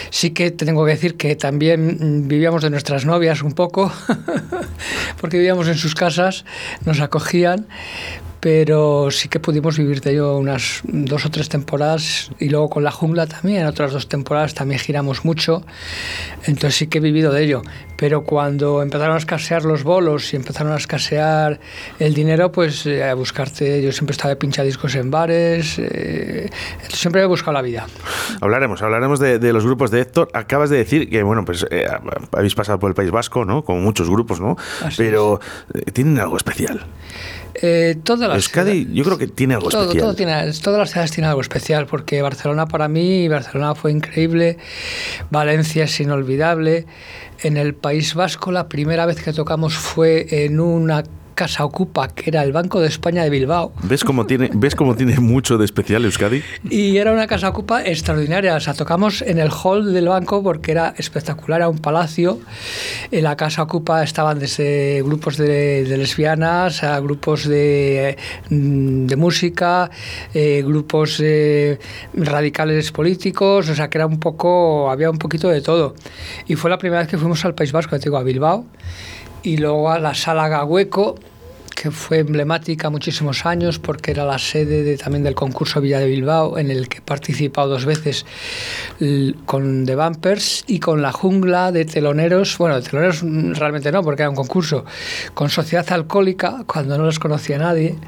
Sí 0.08 0.30
que 0.30 0.50
tengo 0.50 0.84
que 0.86 0.92
decir 0.92 1.16
que 1.16 1.36
también 1.36 2.24
mm, 2.24 2.28
vivíamos 2.28 2.62
de 2.62 2.70
nuestras 2.70 3.04
novias 3.04 3.42
un 3.42 3.52
poco, 3.52 3.92
porque 5.20 5.36
vivíamos 5.36 5.68
en 5.68 5.76
sus 5.76 5.94
casas, 5.94 6.46
nos 6.86 7.00
acogían. 7.00 7.66
Pero 8.40 9.10
sí 9.10 9.28
que 9.28 9.38
pudimos 9.38 9.76
vivir 9.76 10.00
de 10.00 10.12
ello 10.12 10.38
unas 10.38 10.80
dos 10.84 11.26
o 11.26 11.30
tres 11.30 11.48
temporadas 11.48 12.30
y 12.38 12.48
luego 12.48 12.70
con 12.70 12.84
la 12.84 12.90
jungla 12.90 13.26
también, 13.26 13.66
otras 13.66 13.92
dos 13.92 14.08
temporadas 14.08 14.54
también 14.54 14.80
giramos 14.80 15.24
mucho. 15.24 15.62
Entonces 16.44 16.76
sí 16.76 16.86
que 16.86 16.98
he 16.98 17.00
vivido 17.00 17.32
de 17.32 17.44
ello. 17.44 17.62
Pero 17.96 18.24
cuando 18.24 18.80
empezaron 18.80 19.14
a 19.14 19.18
escasear 19.18 19.64
los 19.64 19.84
bolos 19.84 20.32
y 20.32 20.36
empezaron 20.36 20.72
a 20.72 20.76
escasear 20.76 21.60
el 21.98 22.14
dinero, 22.14 22.50
pues 22.50 22.86
eh, 22.86 23.04
a 23.04 23.12
buscarte, 23.12 23.82
yo 23.82 23.92
siempre 23.92 24.12
estaba 24.12 24.30
de 24.30 24.36
pinchadiscos 24.36 24.94
en 24.94 25.10
bares, 25.10 25.78
eh, 25.78 26.48
siempre 26.88 27.20
he 27.20 27.26
buscado 27.26 27.52
la 27.52 27.62
vida. 27.62 27.86
Hablaremos, 28.40 28.80
hablaremos 28.80 29.20
de, 29.20 29.38
de 29.38 29.52
los 29.52 29.66
grupos 29.66 29.90
de 29.90 30.00
Héctor. 30.00 30.30
Acabas 30.32 30.70
de 30.70 30.78
decir 30.78 31.10
que, 31.10 31.22
bueno, 31.22 31.44
pues 31.44 31.66
eh, 31.70 31.86
habéis 32.32 32.54
pasado 32.54 32.78
por 32.78 32.90
el 32.90 32.94
País 32.94 33.10
Vasco, 33.10 33.44
¿no? 33.44 33.64
Como 33.64 33.80
muchos 33.80 34.08
grupos, 34.08 34.40
¿no? 34.40 34.56
Así 34.82 34.96
Pero 34.96 35.40
eh, 35.74 35.90
tienen 35.92 36.18
algo 36.18 36.38
especial. 36.38 36.86
Eh, 37.62 37.96
todas 38.02 38.28
las 38.28 38.36
Euskadi, 38.36 38.88
yo 38.92 39.04
creo 39.04 39.18
que 39.18 39.26
tiene 39.26 39.54
algo 39.54 39.68
todo, 39.68 39.82
especial. 39.82 40.02
todo 40.02 40.14
tiene, 40.14 40.52
todas 40.62 40.78
las 40.78 40.90
ciudades 40.90 41.10
tienen 41.10 41.28
algo 41.28 41.42
especial, 41.42 41.86
porque 41.86 42.22
Barcelona 42.22 42.66
para 42.66 42.88
mí, 42.88 43.28
Barcelona 43.28 43.74
fue 43.74 43.92
increíble, 43.92 44.56
Valencia 45.30 45.84
es 45.84 46.00
inolvidable. 46.00 46.86
En 47.42 47.56
el 47.56 47.74
País 47.74 48.14
Vasco 48.14 48.52
la 48.52 48.68
primera 48.68 49.06
vez 49.06 49.22
que 49.22 49.32
tocamos 49.32 49.74
fue 49.74 50.44
en 50.44 50.60
una 50.60 51.04
casa 51.40 51.64
ocupa 51.64 52.08
que 52.08 52.28
era 52.28 52.42
el 52.42 52.52
Banco 52.52 52.80
de 52.80 52.88
España 52.88 53.22
de 53.24 53.30
Bilbao. 53.30 53.72
¿Ves 53.82 54.04
cómo 54.04 54.26
tiene, 54.26 54.50
ves 54.52 54.74
cómo 54.74 54.94
tiene 54.94 55.18
mucho 55.20 55.56
de 55.56 55.64
especial 55.64 56.04
Euskadi? 56.04 56.42
Y 56.68 56.98
era 56.98 57.14
una 57.14 57.26
casa 57.26 57.48
ocupa 57.48 57.82
extraordinaria. 57.82 58.56
O 58.56 58.60
sea, 58.60 58.74
tocamos 58.74 59.22
en 59.22 59.38
el 59.38 59.48
hall 59.48 59.94
del 59.94 60.08
banco 60.08 60.42
porque 60.42 60.72
era 60.72 60.92
espectacular, 60.98 61.60
era 61.60 61.70
un 61.70 61.78
palacio. 61.78 62.40
En 63.10 63.24
la 63.24 63.38
casa 63.38 63.62
ocupa 63.62 64.02
estaban 64.02 64.38
desde 64.38 65.02
grupos 65.02 65.38
de, 65.38 65.84
de 65.84 65.96
lesbianas 65.96 66.84
a 66.84 67.00
grupos 67.00 67.48
de, 67.48 68.18
mm, 68.50 69.06
de 69.06 69.16
música, 69.16 69.90
eh, 70.34 70.62
grupos 70.62 71.20
eh, 71.20 71.78
radicales 72.12 72.92
políticos, 72.92 73.66
o 73.70 73.74
sea 73.74 73.88
que 73.88 73.96
era 73.96 74.06
un 74.06 74.20
poco, 74.20 74.90
había 74.90 75.08
un 75.08 75.18
poquito 75.18 75.48
de 75.48 75.62
todo. 75.62 75.94
Y 76.48 76.56
fue 76.56 76.68
la 76.68 76.76
primera 76.76 77.00
vez 77.00 77.08
que 77.08 77.16
fuimos 77.16 77.42
al 77.46 77.54
País 77.54 77.72
Vasco, 77.72 77.98
te 77.98 78.04
digo, 78.04 78.18
a 78.18 78.22
Bilbao, 78.22 78.66
y 79.42 79.56
luego 79.56 79.90
a 79.90 79.98
la 79.98 80.12
sala 80.12 80.48
Gahueco, 80.48 81.14
que 81.80 81.90
fue 81.90 82.18
emblemática 82.18 82.90
muchísimos 82.90 83.46
años 83.46 83.78
porque 83.78 84.10
era 84.10 84.26
la 84.26 84.38
sede 84.38 84.82
de- 84.82 84.98
también 84.98 85.22
del 85.24 85.34
concurso 85.34 85.80
Villa 85.80 85.98
de 85.98 86.08
Bilbao, 86.08 86.58
en 86.58 86.70
el 86.70 86.88
que 86.90 86.98
he 86.98 87.00
participado 87.00 87.68
dos 87.70 87.86
veces 87.86 88.26
con 89.46 89.86
The 89.86 89.96
Bumpers 89.96 90.64
y 90.66 90.78
con 90.78 91.00
La 91.00 91.10
Jungla 91.12 91.72
de 91.72 91.86
Teloneros. 91.86 92.58
Bueno, 92.58 92.76
de 92.76 92.82
Teloneros 92.82 93.22
realmente 93.58 93.90
no, 93.92 94.02
porque 94.02 94.22
era 94.22 94.30
un 94.30 94.36
concurso. 94.36 94.84
Con 95.32 95.48
Sociedad 95.48 95.90
Alcohólica, 95.90 96.64
cuando 96.66 96.98
no 96.98 97.04
los 97.04 97.18
conocía 97.18 97.58
nadie. 97.58 97.94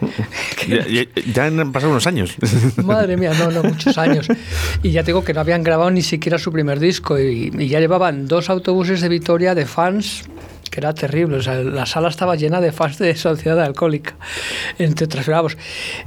Ya, 0.69 0.87
ya- 0.87 1.07
ya 1.35 1.45
han 1.47 1.73
pasado 1.73 1.91
unos 1.91 2.07
años. 2.07 2.37
Madre 2.85 3.17
mía, 3.17 3.33
no, 3.37 3.51
no, 3.51 3.65
muchos 3.65 3.99
años. 3.99 4.29
Y 4.83 4.91
ya 4.93 5.03
digo 5.03 5.25
que 5.25 5.35
no 5.35 5.41
habían 5.41 5.65
grabado 5.65 5.91
ni 5.91 6.03
siquiera 6.03 6.39
su 6.39 6.53
primer 6.53 6.79
disco 6.79 7.19
y, 7.19 7.51
y 7.59 7.67
ya 7.69 7.81
llevaban 7.81 8.29
dos 8.29 8.49
autobuses 8.49 9.01
de 9.01 9.09
Vitoria 9.09 9.57
de 9.57 9.67
fans 9.67 10.23
que 10.71 10.81
era 10.81 10.93
terrible, 10.95 11.37
o 11.37 11.43
sea, 11.43 11.57
la 11.57 11.87
sala 11.87 12.09
estaba 12.09 12.37
llena 12.37 12.61
de 12.61 12.73
fans 12.73 12.99
de 12.99 13.15
Sociedad 13.15 13.61
Alcohólica, 13.61 14.15
entre 14.79 15.07
otras, 15.07 15.27
vamos, 15.27 15.57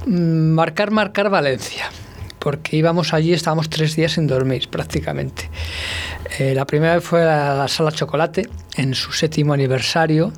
mm, 0.06 0.50
marcar, 0.52 0.90
marcar 0.90 1.30
Valencia, 1.30 1.90
porque 2.38 2.76
íbamos 2.76 3.14
allí, 3.14 3.32
estábamos 3.32 3.70
tres 3.70 3.96
días 3.96 4.12
sin 4.12 4.26
dormir 4.26 4.68
prácticamente. 4.68 5.48
Eh, 6.38 6.54
la 6.54 6.66
primera 6.66 6.94
vez 6.94 7.04
fue 7.04 7.22
a 7.22 7.54
la 7.54 7.68
sala 7.68 7.92
Chocolate, 7.92 8.48
en 8.76 8.94
su 8.94 9.12
séptimo 9.12 9.52
aniversario, 9.52 10.32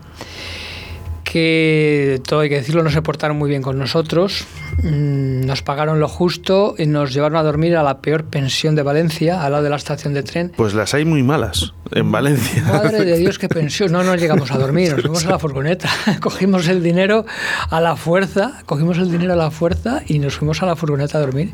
que 1.38 2.20
todo 2.26 2.40
hay 2.40 2.48
que 2.48 2.56
decirlo, 2.56 2.82
no 2.82 2.90
se 2.90 3.00
portaron 3.02 3.36
muy 3.38 3.48
bien 3.48 3.62
con 3.62 3.78
nosotros. 3.78 4.44
Mm, 4.82 5.46
Nos 5.46 5.62
pagaron 5.62 6.00
lo 6.00 6.08
justo 6.08 6.74
y 6.76 6.86
nos 6.86 7.12
llevaron 7.14 7.36
a 7.36 7.42
dormir 7.42 7.76
a 7.76 7.82
la 7.82 8.00
peor 8.00 8.24
pensión 8.24 8.74
de 8.74 8.82
Valencia, 8.82 9.42
al 9.44 9.52
lado 9.52 9.64
de 9.64 9.70
la 9.70 9.76
estación 9.76 10.14
de 10.14 10.22
tren. 10.22 10.52
Pues 10.56 10.74
las 10.74 10.94
hay 10.94 11.04
muy 11.04 11.22
malas 11.22 11.72
en 11.92 12.10
Valencia. 12.12 12.62
Madre 12.64 13.04
de 13.04 13.16
Dios, 13.18 13.38
qué 13.38 13.48
pensión. 13.48 13.92
No 13.92 14.02
nos 14.02 14.20
llegamos 14.20 14.50
a 14.50 14.58
dormir, 14.58 14.92
nos 14.92 15.02
fuimos 15.02 15.24
a 15.26 15.30
la 15.30 15.38
furgoneta. 15.38 15.88
Cogimos 16.20 16.66
el 16.68 16.82
dinero 16.82 17.24
a 17.70 17.80
la 17.80 17.96
fuerza, 17.96 18.62
cogimos 18.66 18.98
el 18.98 19.10
dinero 19.10 19.32
a 19.34 19.36
la 19.36 19.50
fuerza 19.50 20.02
y 20.06 20.18
nos 20.18 20.36
fuimos 20.36 20.62
a 20.62 20.66
la 20.66 20.76
furgoneta 20.76 21.18
a 21.18 21.20
dormir. 21.20 21.52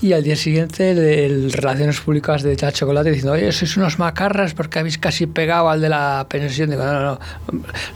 Y 0.00 0.12
al 0.12 0.22
día 0.22 0.36
siguiente, 0.36 0.90
el, 0.92 0.98
el 0.98 1.52
Relaciones 1.52 2.00
Públicas 2.00 2.42
de 2.42 2.56
La 2.60 2.72
Chocolate 2.72 3.10
diciendo, 3.10 3.32
oye, 3.32 3.50
sois 3.52 3.76
unos 3.76 3.98
macarras 3.98 4.54
porque 4.54 4.78
habéis 4.78 4.98
casi 4.98 5.26
pegado 5.26 5.68
al 5.68 5.80
de 5.80 5.88
la 5.88 6.26
pensión. 6.28 6.70
Digo, 6.70 6.84
no, 6.84 6.92
no, 6.92 7.02
no. 7.02 7.18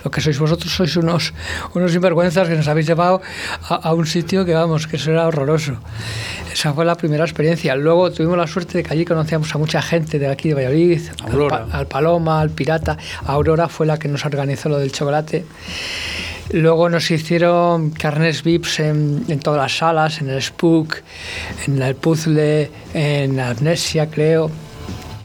Lo 0.04 0.10
que 0.10 0.20
sois 0.20 0.38
vosotros 0.38 0.72
sois 0.72 0.96
unos, 0.96 1.11
unos 1.74 1.92
sinvergüenzas 1.92 2.48
que 2.48 2.54
nos 2.56 2.68
habéis 2.68 2.86
llevado 2.86 3.20
a, 3.68 3.74
a 3.74 3.94
un 3.94 4.06
sitio 4.06 4.44
que, 4.44 4.54
vamos, 4.54 4.86
que 4.86 4.96
eso 4.96 5.10
era 5.10 5.26
horroroso. 5.26 5.74
Esa 6.52 6.72
fue 6.74 6.84
la 6.84 6.94
primera 6.96 7.24
experiencia. 7.24 7.74
Luego 7.76 8.10
tuvimos 8.12 8.36
la 8.36 8.46
suerte 8.46 8.78
de 8.78 8.84
que 8.84 8.92
allí 8.92 9.04
conocíamos 9.04 9.54
a 9.54 9.58
mucha 9.58 9.80
gente 9.80 10.18
de 10.18 10.28
aquí 10.28 10.48
de 10.50 10.54
Valladolid, 10.54 11.00
Aurora. 11.24 11.56
al, 11.56 11.66
Pa- 11.68 11.78
al 11.78 11.86
Paloma, 11.86 12.40
al 12.40 12.50
Pirata. 12.50 12.96
Aurora 13.26 13.68
fue 13.68 13.86
la 13.86 13.98
que 13.98 14.08
nos 14.08 14.24
organizó 14.24 14.68
lo 14.68 14.78
del 14.78 14.92
chocolate. 14.92 15.44
Luego 16.50 16.90
nos 16.90 17.10
hicieron 17.10 17.90
carnes 17.90 18.42
VIPs 18.42 18.80
en, 18.80 19.24
en 19.28 19.40
todas 19.40 19.60
las 19.62 19.76
salas, 19.78 20.20
en 20.20 20.28
el 20.28 20.42
Spook, 20.42 20.96
en 21.66 21.80
el 21.80 21.94
Puzzle, 21.94 22.70
en 22.92 23.40
Amnesia, 23.40 24.10
creo. 24.10 24.50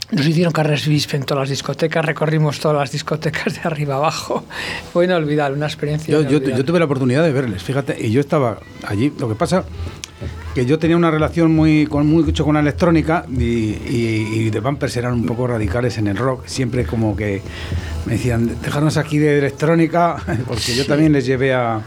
Nos 0.09 0.25
hicieron 0.25 0.53
carreras 0.53 0.87
VIP 0.87 1.15
en 1.15 1.23
todas 1.23 1.43
las 1.43 1.49
discotecas, 1.49 2.05
recorrimos 2.05 2.59
todas 2.59 2.77
las 2.77 2.91
discotecas 2.91 3.55
de 3.55 3.61
arriba 3.63 3.95
abajo. 3.95 4.45
Fue 4.93 5.05
inolvidable, 5.05 5.57
una 5.57 5.65
experiencia. 5.65 6.11
Yo, 6.11 6.21
yo, 6.21 6.29
inolvidable. 6.29 6.57
yo 6.57 6.65
tuve 6.65 6.79
la 6.79 6.85
oportunidad 6.85 7.23
de 7.23 7.31
verles, 7.33 7.61
fíjate, 7.61 7.97
y 7.99 8.11
yo 8.11 8.21
estaba 8.21 8.59
allí. 8.85 9.11
Lo 9.19 9.27
que 9.27 9.35
pasa 9.35 9.65
que 10.55 10.65
yo 10.65 10.79
tenía 10.79 10.97
una 10.97 11.11
relación 11.11 11.53
muy 11.53 11.85
con 11.85 12.07
mucho 12.07 12.43
con 12.43 12.55
la 12.55 12.61
electrónica 12.61 13.25
y, 13.29 13.43
y, 13.43 14.27
y 14.47 14.51
The 14.51 14.59
Bumpers 14.61 14.97
eran 14.97 15.13
un 15.13 15.25
poco 15.25 15.45
radicales 15.45 15.97
en 15.97 16.07
el 16.07 16.17
rock. 16.17 16.47
Siempre 16.47 16.85
como 16.85 17.15
que 17.15 17.41
me 18.05 18.13
decían, 18.13 18.59
dejarnos 18.61 18.95
aquí 18.97 19.17
de 19.17 19.37
electrónica, 19.37 20.15
porque 20.47 20.73
yo 20.73 20.85
también 20.85 21.11
les 21.11 21.25
llevé 21.25 21.53
a, 21.53 21.81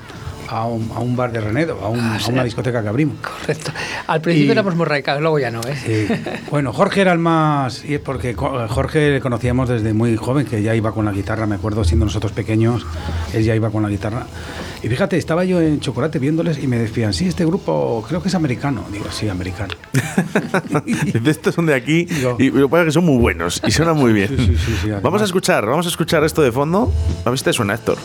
a, 0.50 0.66
un, 0.66 0.90
a 0.95 0.99
un 1.00 1.16
bar 1.16 1.33
de 1.33 1.40
Renedo, 1.40 1.78
a, 1.83 1.88
un- 1.88 2.00
Ah, 2.00 2.19
a 2.25 2.28
una 2.28 2.45
discoteca 2.45 2.83
que 2.83 2.88
abrimos. 2.88 3.16
Correcto. 3.21 3.71
Al 4.07 4.21
principio 4.21 4.49
Y- 4.49 4.52
éramos 4.52 4.75
muy 4.75 4.85
radicales, 4.87 5.23
luego 5.23 5.38
ya 5.38 5.50
no, 5.50 5.61
¿eh? 5.62 5.76
Sí. 5.76 6.07
Bueno, 6.50 6.73
Jorge 6.73 7.00
era 7.02 7.12
el 7.12 7.19
más. 7.19 7.85
Y 7.85 7.95
es 7.95 8.00
porque 8.00 8.35
Jorge 8.35 9.11
le 9.11 9.21
conocíamos 9.21 9.69
desde 9.69 9.92
muy 9.95 10.16
joven, 10.16 10.47
que 10.47 10.62
ya 10.62 10.75
iba 10.75 10.92
con 10.92 11.04
la 11.04 11.12
guitarra, 11.12 11.47
me 11.47 11.54
acuerdo, 11.54 11.85
siendo 11.85 12.04
nosotros 12.07 12.33
pequeños, 12.33 12.85
él 13.33 13.45
ya 13.45 13.54
iba 13.54 13.71
con 13.71 13.83
la 13.83 13.88
guitarra. 13.88 14.26
Y 14.83 14.88
fíjate, 14.88 15.19
estaba 15.19 15.45
yo 15.45 15.61
en 15.61 15.78
Chocolate 15.80 16.19
viéndoles 16.19 16.59
y 16.62 16.66
me 16.66 16.78
decían, 16.78 17.12
sí, 17.12 17.28
este 17.28 17.45
grupo 17.45 18.04
creo 18.09 18.23
que 18.23 18.28
es 18.28 18.35
americano. 18.35 18.85
Digo, 18.90 19.04
sí, 19.11 19.28
americano. 19.28 19.75
De 21.23 21.30
estos 21.30 21.54
son 21.54 21.66
de 21.66 21.75
aquí 21.75 22.07
Digo- 22.07 22.37
y 22.38 22.50
lo 22.50 22.66
que 22.66 22.71
pasa 22.71 22.83
es 22.83 22.87
que 22.87 22.92
son 22.92 23.04
muy 23.04 23.19
buenos 23.19 23.61
y 23.66 23.71
suenan 23.71 23.97
muy 23.97 24.12
bien. 24.12 24.28
Sí, 24.28 24.57
sí, 24.57 24.75
sí, 24.83 24.90
vamos 25.02 25.21
a 25.21 25.25
escuchar, 25.25 25.66
vamos 25.66 25.87
a 25.87 25.90
escuchar 25.90 26.25
esto 26.25 26.42
de 26.42 26.50
fondo. 26.52 26.92
A 27.25 27.30
ver 27.30 27.38
si 27.38 27.45
te 27.45 27.52
suena, 27.52 27.75
Héctor. 27.75 27.99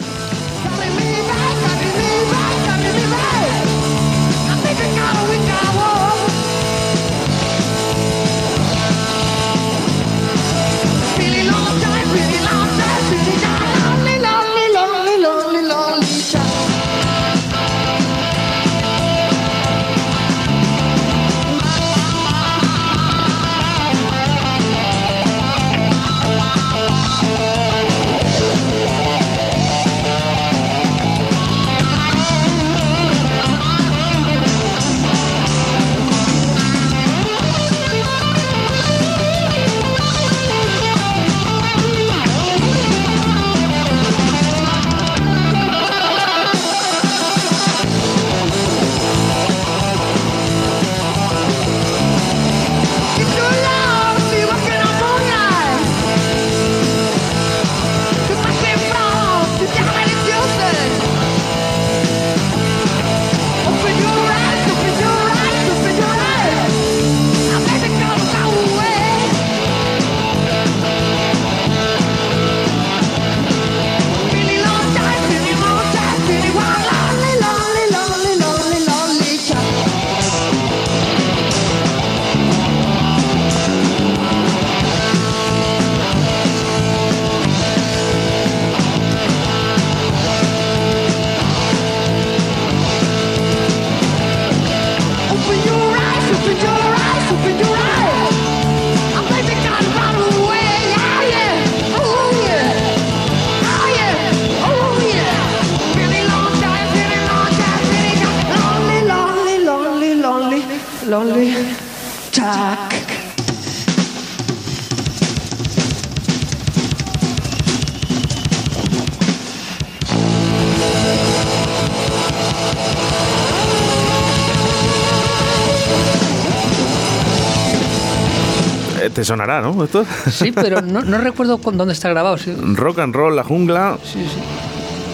Te 129.25 129.29
sonará, 129.29 129.62
¿no? 129.62 129.84
Héctor? 129.84 130.05
Sí, 130.29 130.51
pero 130.51 130.82
no, 130.82 131.01
no 131.01 131.17
recuerdo 131.17 131.58
con 131.58 131.77
dónde 131.77 131.94
está 131.94 132.10
grabado. 132.10 132.38
sí. 132.38 132.53
Rock 132.74 133.00
and 133.00 133.15
roll, 133.15 133.36
la 133.36 133.44
jungla. 133.44 133.98
Sí, 134.03 134.20
sí. 134.24 134.39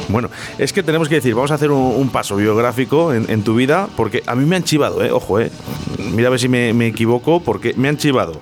Bueno, 0.10 0.30
es 0.58 0.74
que 0.74 0.84
tenemos 0.84 1.08
que 1.08 1.16
decir, 1.16 1.34
vamos 1.34 1.52
a 1.52 1.54
hacer 1.56 1.72
un, 1.72 1.94
un 1.96 2.10
paso 2.10 2.36
biográfico 2.36 3.14
en, 3.14 3.30
en 3.30 3.44
tu 3.44 3.56
vida, 3.56 3.88
porque 3.96 4.22
a 4.28 4.36
mí 4.36 4.46
me 4.46 4.58
han 4.58 4.64
chivado, 4.66 5.02
¿eh? 5.04 5.12
Ojo, 5.12 5.40
¿eh? 5.40 5.50
Mira 6.14 6.28
a 6.28 6.32
ver 6.32 6.40
si 6.40 6.50
me, 6.50 6.74
me 6.74 6.88
equivoco, 6.88 7.40
porque 7.42 7.74
me 7.78 7.88
han 7.88 7.96
chivado. 7.96 8.42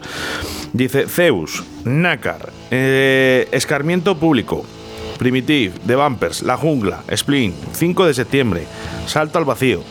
Dice 0.73 1.05
Zeus, 1.07 1.63
Nácar, 1.83 2.51
eh, 2.71 3.47
Escarmiento 3.51 4.17
Público, 4.17 4.65
Primitive, 5.19 5.73
The 5.85 5.95
Bumpers, 5.95 6.41
La 6.41 6.57
Jungla, 6.57 7.03
Spleen, 7.15 7.53
5 7.73 8.05
de 8.07 8.13
septiembre, 8.15 8.63
Salto 9.05 9.37
al 9.37 9.45
Vacío. 9.45 9.83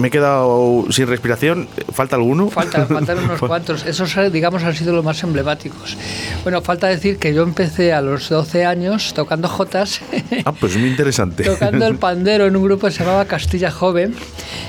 Me 0.00 0.08
he 0.08 0.10
quedado 0.10 0.86
sin 0.90 1.06
respiración, 1.06 1.68
¿falta 1.92 2.16
alguno? 2.16 2.48
Falta, 2.48 2.86
faltan 2.86 3.18
unos 3.18 3.38
cuantos. 3.38 3.84
Esos, 3.84 4.16
eh, 4.16 4.30
digamos, 4.30 4.62
han 4.64 4.74
sido 4.74 4.94
los 4.94 5.04
más 5.04 5.22
emblemáticos. 5.22 5.96
Bueno, 6.42 6.62
falta 6.62 6.86
decir 6.86 7.18
que 7.18 7.34
yo 7.34 7.42
empecé 7.42 7.92
a 7.92 8.00
los 8.00 8.28
12 8.30 8.64
años 8.64 9.12
tocando 9.14 9.46
jotas, 9.48 10.00
Ah, 10.46 10.52
pues 10.52 10.76
muy 10.78 10.88
interesante. 10.88 11.44
tocando 11.44 11.86
el 11.86 11.96
pandero 11.98 12.46
en 12.46 12.56
un 12.56 12.64
grupo 12.64 12.86
que 12.86 12.92
se 12.92 13.04
llamaba 13.04 13.26
Castilla 13.26 13.70
Joven 13.70 14.14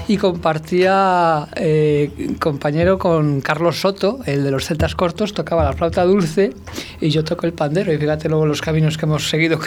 y 0.08 0.18
compartía 0.18 1.48
eh, 1.56 2.36
compañero 2.40 2.98
con 2.98 3.40
Carlos 3.42 3.80
Soto, 3.80 4.20
el 4.26 4.44
de 4.44 4.52
los 4.52 4.66
celtas 4.66 4.96
cortos, 4.96 5.34
tocaba 5.34 5.64
la 5.64 5.74
flauta 5.74 6.04
dulce 6.04 6.54
y 7.00 7.10
yo 7.10 7.24
toco 7.24 7.46
el 7.46 7.54
pandero. 7.54 7.94
Y 7.94 7.98
fíjate 7.98 8.28
luego 8.28 8.46
los 8.46 8.62
caminos 8.62 8.98
que 8.98 9.06
hemos 9.06 9.30
seguido, 9.30 9.60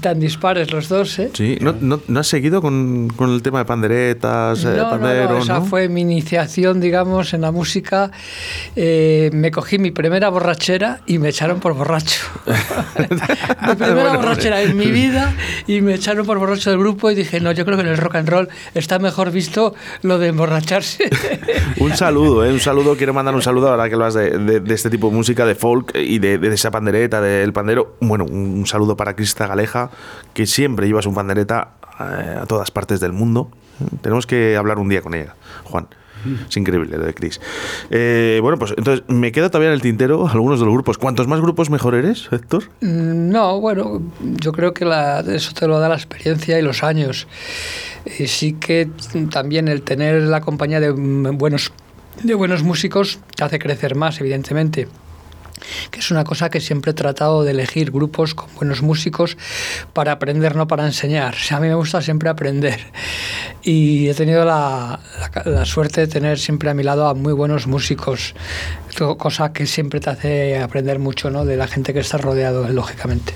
tan 0.00 0.20
dispares 0.20 0.70
los 0.72 0.88
dos. 0.88 1.18
¿eh? 1.18 1.30
Sí, 1.34 1.58
¿no, 1.60 1.74
no, 1.80 2.00
no 2.06 2.20
has 2.20 2.28
seguido 2.28 2.62
con, 2.62 3.08
con 3.16 3.30
el 3.30 3.42
tema 3.42 3.58
de 3.58 3.64
panderetas, 3.64 4.64
eh, 4.64 4.76
No, 4.98 5.14
no, 5.14 5.28
no, 5.30 5.38
esa 5.38 5.60
fue 5.62 5.88
mi 5.88 6.00
iniciación, 6.02 6.80
digamos, 6.80 7.34
en 7.34 7.40
la 7.42 7.50
música. 7.52 8.10
Eh, 8.76 9.30
me 9.32 9.50
cogí 9.50 9.78
mi 9.78 9.90
primera 9.90 10.28
borrachera 10.28 11.00
y 11.06 11.18
me 11.18 11.28
echaron 11.30 11.60
por 11.60 11.74
borracho. 11.74 12.20
mi 12.98 13.74
primera 13.74 13.94
Bueno, 13.94 14.16
borrachera 14.18 14.56
hombre. 14.58 14.70
en 14.70 14.76
mi 14.76 14.86
vida 14.90 15.34
y 15.66 15.80
me 15.80 15.94
echaron 15.94 16.26
por 16.26 16.38
borracho 16.38 16.70
del 16.70 16.78
grupo 16.78 17.10
y 17.10 17.14
dije, 17.14 17.40
no, 17.40 17.52
yo 17.52 17.64
creo 17.64 17.76
que 17.76 17.82
en 17.84 17.88
el 17.90 17.98
rock 17.98 18.16
and 18.16 18.28
roll 18.28 18.48
está 18.74 18.98
mejor 18.98 19.30
visto 19.30 19.74
lo 20.02 20.18
de 20.18 20.28
emborracharse. 20.28 21.10
Un 21.78 21.96
saludo, 21.96 22.44
¿eh? 22.44 22.52
un 22.52 22.60
saludo. 22.60 22.96
Quiero 22.96 23.12
mandar 23.14 23.34
un 23.34 23.42
saludo 23.42 23.68
ahora 23.70 23.88
que 23.88 23.94
hablas 23.94 24.14
de, 24.14 24.38
de- 24.38 24.60
de 24.60 24.74
este 24.74 24.90
tipo 24.90 25.08
de 25.08 25.14
música, 25.16 25.44
de 25.46 25.54
folk 25.54 25.92
y 25.96 26.18
de, 26.18 26.38
de 26.38 26.54
esa 26.54 26.70
pandereta, 26.70 27.20
del 27.20 27.52
pandero. 27.52 27.96
Bueno, 28.00 28.24
un 28.24 28.66
saludo 28.66 28.96
para 28.96 29.14
Crista 29.16 29.46
Galeja, 29.46 29.90
que 30.34 30.46
siempre 30.46 30.86
lleva 30.86 31.02
su 31.02 31.12
pandereta 31.12 31.72
eh, 32.00 32.38
a 32.42 32.46
todas 32.46 32.70
partes 32.70 33.00
del 33.00 33.12
mundo. 33.12 33.50
Tenemos 34.00 34.26
que 34.26 34.56
hablar 34.56 34.78
un 34.78 34.88
día 34.88 35.02
con 35.02 35.14
ella, 35.14 35.34
Juan. 35.64 35.88
Es 36.48 36.56
increíble 36.56 36.96
lo 36.96 37.04
de 37.04 37.14
Chris. 37.14 37.40
Eh, 37.90 38.38
bueno, 38.42 38.56
pues 38.56 38.72
entonces 38.76 39.02
me 39.08 39.32
queda 39.32 39.48
todavía 39.50 39.70
en 39.70 39.74
el 39.74 39.82
tintero 39.82 40.28
algunos 40.28 40.60
de 40.60 40.66
los 40.66 40.72
grupos. 40.72 40.96
¿Cuántos 40.96 41.26
más 41.26 41.40
grupos 41.40 41.68
mejor 41.68 41.96
eres, 41.96 42.28
Héctor? 42.30 42.62
Mm, 42.80 43.30
No, 43.30 43.60
bueno, 43.60 44.00
yo 44.20 44.52
creo 44.52 44.72
que 44.72 44.84
la- 44.84 45.18
eso 45.20 45.52
te 45.52 45.66
lo 45.66 45.80
da 45.80 45.88
la 45.88 45.96
experiencia 45.96 46.56
y 46.60 46.62
los 46.62 46.84
años. 46.84 47.26
Y 48.20 48.28
sí 48.28 48.52
que 48.52 48.88
también 49.32 49.66
el 49.66 49.82
tener 49.82 50.22
la 50.22 50.40
compañía 50.42 50.78
de 50.78 50.92
mm, 50.92 51.36
buenos, 51.38 51.72
de 52.22 52.34
buenos 52.34 52.62
músicos 52.62 53.18
te 53.34 53.42
hace 53.42 53.58
crecer 53.58 53.96
más, 53.96 54.20
evidentemente. 54.20 54.86
Que 55.90 56.00
es 56.00 56.10
una 56.10 56.24
cosa 56.24 56.50
que 56.50 56.60
siempre 56.60 56.90
he 56.92 56.94
tratado 56.94 57.44
de 57.44 57.50
elegir 57.52 57.90
grupos 57.90 58.34
con 58.34 58.48
buenos 58.54 58.82
músicos 58.82 59.36
para 59.92 60.12
aprender, 60.12 60.56
no 60.56 60.66
para 60.66 60.84
enseñar. 60.86 61.34
O 61.34 61.38
sea, 61.38 61.58
a 61.58 61.60
mí 61.60 61.68
me 61.68 61.74
gusta 61.74 62.00
siempre 62.02 62.28
aprender 62.28 62.80
y 63.62 64.08
he 64.08 64.14
tenido 64.14 64.44
la, 64.44 65.00
la- 65.34 65.50
la 65.50 65.64
suerte 65.64 66.00
de 66.02 66.06
tener 66.06 66.38
siempre 66.38 66.70
a 66.70 66.74
mi 66.74 66.82
lado 66.82 67.06
a 67.08 67.14
muy 67.14 67.32
buenos 67.32 67.66
músicos, 67.66 68.34
cosa 69.18 69.52
que 69.52 69.66
siempre 69.66 70.00
te 70.00 70.10
hace 70.10 70.58
aprender 70.58 70.98
mucho 70.98 71.30
¿no? 71.30 71.44
de 71.44 71.56
la 71.56 71.66
gente 71.66 71.92
que 71.94 72.00
está 72.00 72.18
rodeado, 72.18 72.68
lógicamente. 72.68 73.32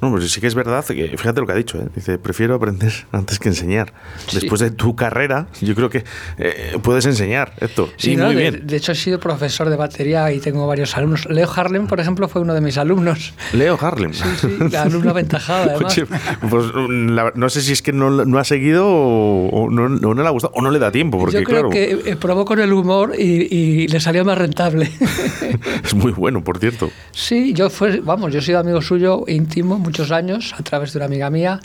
No, 0.00 0.10
pues 0.10 0.30
sí 0.30 0.40
que 0.40 0.46
es 0.46 0.54
verdad, 0.54 0.84
que, 0.84 1.08
fíjate 1.16 1.40
lo 1.40 1.46
que 1.46 1.52
ha 1.52 1.56
dicho, 1.56 1.78
¿eh? 1.78 1.86
dice, 1.94 2.18
prefiero 2.18 2.54
aprender 2.54 2.92
antes 3.12 3.38
que 3.38 3.48
enseñar. 3.48 3.92
Sí. 4.28 4.38
Después 4.40 4.60
de 4.60 4.70
tu 4.70 4.94
carrera, 4.94 5.48
yo 5.60 5.74
creo 5.74 5.90
que 5.90 6.04
eh, 6.38 6.78
puedes 6.82 7.06
enseñar, 7.06 7.52
Héctor. 7.60 7.88
Sí, 7.96 8.12
y 8.12 8.16
¿no? 8.16 8.26
muy 8.26 8.34
de, 8.36 8.40
bien. 8.50 8.66
de 8.66 8.76
hecho 8.76 8.92
he 8.92 8.94
sido 8.94 9.18
profesor 9.18 9.68
de 9.68 9.76
batería 9.76 10.30
y 10.32 10.38
tengo 10.40 10.66
varios 10.66 10.96
alumnos. 10.96 11.26
Leo 11.28 11.48
Harlem, 11.70 11.86
por 11.86 12.00
ejemplo, 12.00 12.28
fue 12.28 12.42
uno 12.42 12.52
de 12.52 12.60
mis 12.60 12.76
alumnos. 12.78 13.32
Leo 13.52 13.78
Harlem. 13.80 14.12
Sí, 14.12 14.24
sí, 14.40 14.76
alumno 14.76 15.10
aventajado 15.10 15.70
además. 15.70 15.92
Oye, 15.96 16.06
pues 16.48 16.64
la- 16.74 17.32
no 17.36 17.48
sé 17.48 17.60
si 17.62 17.72
es 17.72 17.80
que 17.82 17.92
no, 17.92 18.10
no 18.10 18.38
ha 18.38 18.44
seguido 18.44 18.86
o, 18.88 19.48
o 19.48 19.70
no, 19.70 19.84
o 19.84 20.14
no 20.14 20.22
le 20.22 20.26
ha 20.26 20.30
gustado 20.30 20.52
o 20.56 20.62
no 20.62 20.70
le 20.72 20.78
da 20.80 20.90
tiempo, 20.90 21.18
porque 21.18 21.36
Yo 21.38 21.44
creo 21.44 21.68
claro, 21.68 21.70
que 21.70 22.10
eh, 22.10 22.16
probó 22.16 22.44
con 22.44 22.58
el 22.58 22.72
humor 22.72 23.12
y, 23.16 23.22
y 23.54 23.88
le 23.88 24.00
salió 24.00 24.24
más 24.24 24.36
rentable. 24.36 24.90
es 25.84 25.94
muy 25.94 26.10
bueno, 26.12 26.42
por 26.42 26.58
cierto. 26.58 26.90
Sí, 27.12 27.52
yo 27.52 27.70
fue, 27.70 28.00
vamos, 28.00 28.32
yo 28.32 28.40
he 28.40 28.42
sido 28.42 28.58
amigo 28.58 28.82
suyo 28.82 29.24
íntimo 29.28 29.78
muchos 29.78 30.10
años 30.10 30.54
a 30.58 30.62
través 30.64 30.92
de 30.92 30.98
una 30.98 31.06
amiga 31.06 31.30
mía. 31.30 31.60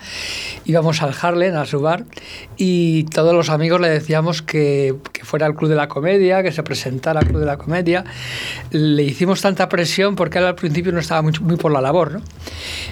Íbamos 0.65 1.01
al 1.01 1.13
Harlem, 1.19 1.55
a 1.57 1.65
su 1.65 1.79
bar, 1.81 2.05
y 2.57 3.05
todos 3.05 3.33
los 3.33 3.50
amigos 3.50 3.81
le 3.81 3.89
decíamos 3.89 4.41
que, 4.43 4.95
que 5.12 5.24
fuera 5.25 5.47
al 5.47 5.55
Club 5.55 5.69
de 5.69 5.75
la 5.75 5.88
Comedia, 5.88 6.43
que 6.43 6.51
se 6.51 6.62
presentara 6.62 7.21
al 7.21 7.27
Club 7.27 7.39
de 7.39 7.45
la 7.47 7.57
Comedia. 7.57 8.03
Le 8.71 9.03
hicimos 9.03 9.41
tanta 9.41 9.67
presión 9.69 9.95
porque 10.16 10.40
él 10.40 10.46
al 10.46 10.56
principio 10.56 10.92
no 10.92 11.00
estaba 11.00 11.22
muy, 11.22 11.32
muy 11.42 11.56
por 11.58 11.72
la 11.72 11.80
labor, 11.82 12.12
¿no? 12.14 12.22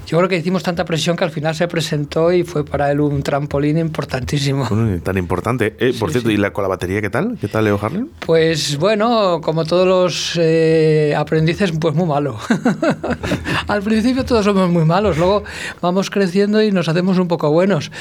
Yo 0.08 0.18
creo 0.18 0.30
que 0.30 0.38
hicimos 0.38 0.64
tanta 0.64 0.86
presión 0.86 1.16
que 1.18 1.24
al 1.24 1.32
final 1.32 1.54
se 1.56 1.68
presentó 1.68 2.32
y 2.32 2.44
fue 2.44 2.64
para 2.66 2.92
él 2.92 3.00
un 3.02 3.22
trampolín 3.24 3.78
importantísimo. 3.78 4.66
Bueno, 4.70 5.02
tan 5.02 5.18
importante. 5.18 5.76
Eh, 5.80 5.94
por 6.00 6.10
Sí, 6.10 6.14
cierto, 6.14 6.30
sí. 6.30 6.36
¿y 6.36 6.38
la, 6.38 6.52
con 6.54 6.62
la 6.64 6.68
batería 6.70 7.02
qué 7.02 7.10
tal? 7.10 7.38
¿Qué 7.40 7.48
tal 7.48 7.66
Leo 7.66 7.80
Harlem? 7.82 8.08
Pues 8.26 8.78
bueno, 8.78 9.42
como 9.42 9.66
todos 9.66 9.88
los 9.88 10.40
eh, 10.42 11.14
aprendices, 11.18 11.72
pues 11.80 11.94
muy 11.96 12.06
malo. 12.08 12.38
Al 13.68 13.82
principio 13.82 14.26
todos 14.26 14.46
somos 14.46 14.70
muy 14.70 14.86
malos, 14.86 15.18
luego 15.18 15.44
vamos 15.82 16.10
creciendo 16.10 16.62
y 16.62 16.72
nos 16.72 16.88
hacemos 16.88 17.18
un 17.18 17.28
poco 17.28 17.52
buenos. 17.52 17.92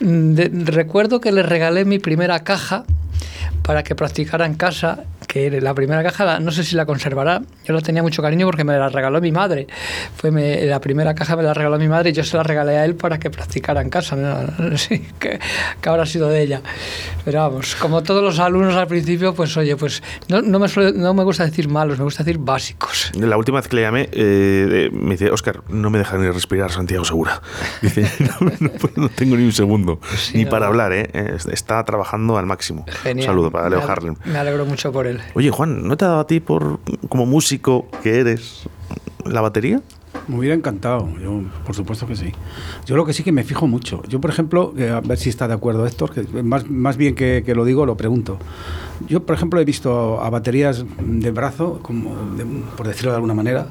Mm, 0.00 0.34
de- 0.34 0.50
recuerdo 0.64 1.20
que 1.20 1.32
le 1.32 1.42
regalé 1.42 1.84
mi 1.84 1.98
primera 1.98 2.40
caja 2.44 2.84
para 3.62 3.82
que 3.82 3.94
practicara 3.94 4.46
en 4.46 4.54
casa, 4.54 5.04
que 5.26 5.50
la 5.60 5.72
primera 5.74 6.02
caja, 6.02 6.38
no 6.38 6.50
sé 6.52 6.64
si 6.64 6.76
la 6.76 6.84
conservará, 6.86 7.40
yo 7.64 7.72
la 7.74 7.80
tenía 7.80 8.02
mucho 8.02 8.20
cariño 8.22 8.46
porque 8.46 8.62
me 8.64 8.76
la 8.76 8.88
regaló 8.90 9.20
mi 9.20 9.32
madre. 9.32 9.66
Fue 10.16 10.30
me- 10.30 10.62
la 10.66 10.80
primera 10.80 11.14
caja 11.14 11.34
me 11.36 11.42
la 11.42 11.54
regaló 11.54 11.78
mi 11.78 11.88
madre 11.88 12.10
y 12.10 12.12
yo 12.12 12.22
se 12.24 12.36
la 12.36 12.42
regalé 12.42 12.76
a 12.76 12.84
él 12.84 12.94
para 12.94 13.18
que 13.18 13.30
practicara 13.30 13.80
en 13.80 13.88
casa. 13.90 14.16
No, 14.16 14.46
que, 15.18 15.38
que 15.80 15.88
habrá 15.88 16.04
sido 16.06 16.28
de 16.28 16.42
ella. 16.42 16.60
Pero 17.24 17.40
vamos, 17.40 17.74
como 17.76 18.02
todos 18.02 18.22
los 18.22 18.38
alumnos 18.38 18.74
al 18.76 18.86
principio, 18.86 19.34
pues 19.34 19.56
oye, 19.56 19.76
pues 19.76 20.02
no, 20.28 20.42
no, 20.42 20.58
me, 20.58 20.66
suele- 20.68 20.92
no 20.94 21.14
me 21.14 21.24
gusta 21.24 21.44
decir 21.46 21.68
malos, 21.68 21.96
me 21.98 22.04
gusta 22.04 22.22
decir 22.22 22.38
básicos. 22.38 23.12
La 23.14 23.36
última 23.38 23.58
vez 23.60 23.68
que 23.68 23.76
le 23.76 23.82
llamé, 23.82 24.08
eh, 24.12 24.90
me 24.92 25.12
dice, 25.12 25.30
Oscar, 25.30 25.62
no 25.68 25.88
me 25.90 25.98
deja 25.98 26.18
ni 26.18 26.28
respirar 26.30 26.70
Santiago 26.70 27.04
Segura. 27.04 27.40
Dice, 27.82 28.06
no, 28.96 29.08
tengo 29.08 29.36
ni 29.36 29.44
un 29.44 29.52
segundo, 29.52 30.00
Sí, 30.16 30.38
ni 30.38 30.44
para 30.46 30.66
hablar. 30.66 30.92
Eh, 30.92 31.36
Está 31.50 31.82
trabajando 31.84 32.36
al 32.36 32.46
máximo. 32.46 32.84
Genial. 33.04 33.28
Un 33.28 33.32
saludo 33.34 33.50
para 33.50 33.68
Leo 33.70 33.78
Me 33.80 33.84
Harlem. 33.86 34.14
Me 34.24 34.38
alegro 34.38 34.66
mucho 34.66 34.90
por 34.92 35.06
él. 35.06 35.20
Oye, 35.34 35.50
Juan, 35.50 35.86
¿no 35.86 35.96
te 35.96 36.04
ha 36.04 36.08
dado 36.08 36.20
a 36.20 36.26
ti, 36.26 36.40
por 36.40 36.80
como 37.08 37.26
músico 37.26 37.86
que 38.02 38.18
eres, 38.20 38.64
la 39.24 39.40
batería? 39.40 39.80
Me 40.28 40.38
hubiera 40.38 40.54
encantado, 40.54 41.08
yo, 41.22 41.42
por 41.66 41.74
supuesto 41.74 42.06
que 42.06 42.16
sí. 42.16 42.32
Yo 42.86 42.96
lo 42.96 43.04
que 43.04 43.12
sí 43.12 43.22
que 43.24 43.32
me 43.32 43.42
fijo 43.44 43.66
mucho. 43.66 44.02
Yo, 44.08 44.20
por 44.20 44.30
ejemplo, 44.30 44.72
eh, 44.78 44.88
a 44.90 45.00
ver 45.00 45.18
si 45.18 45.28
está 45.28 45.48
de 45.48 45.54
acuerdo 45.54 45.86
Héctor, 45.86 46.12
que 46.12 46.42
más, 46.42 46.70
más 46.70 46.96
bien 46.96 47.14
que, 47.14 47.42
que 47.44 47.54
lo 47.54 47.64
digo, 47.64 47.84
lo 47.84 47.96
pregunto. 47.96 48.38
Yo, 49.08 49.24
por 49.26 49.34
ejemplo, 49.34 49.60
he 49.60 49.64
visto 49.64 50.20
a 50.22 50.30
baterías 50.30 50.84
de 51.00 51.30
brazo, 51.30 51.80
como 51.82 52.14
de- 52.36 52.44
por 52.76 52.86
decirlo 52.86 53.10
de 53.10 53.16
alguna 53.16 53.34
manera, 53.34 53.66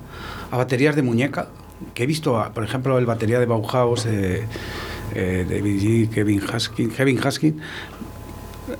a 0.51 0.57
baterías 0.57 0.95
de 0.95 1.01
muñeca, 1.01 1.47
que 1.95 2.03
he 2.03 2.05
visto, 2.05 2.37
a- 2.39 2.53
por 2.53 2.63
ejemplo, 2.63 2.97
el 2.99 3.05
batería 3.05 3.39
de 3.39 3.45
Bauhaus, 3.45 4.05
eh, 4.05 4.45
eh, 5.15 5.45
David 5.49 5.81
G., 5.81 6.09
Kevin 6.09 6.41
Haskin, 6.41 6.89
Kevin 6.91 7.19
Haskin. 7.25 7.59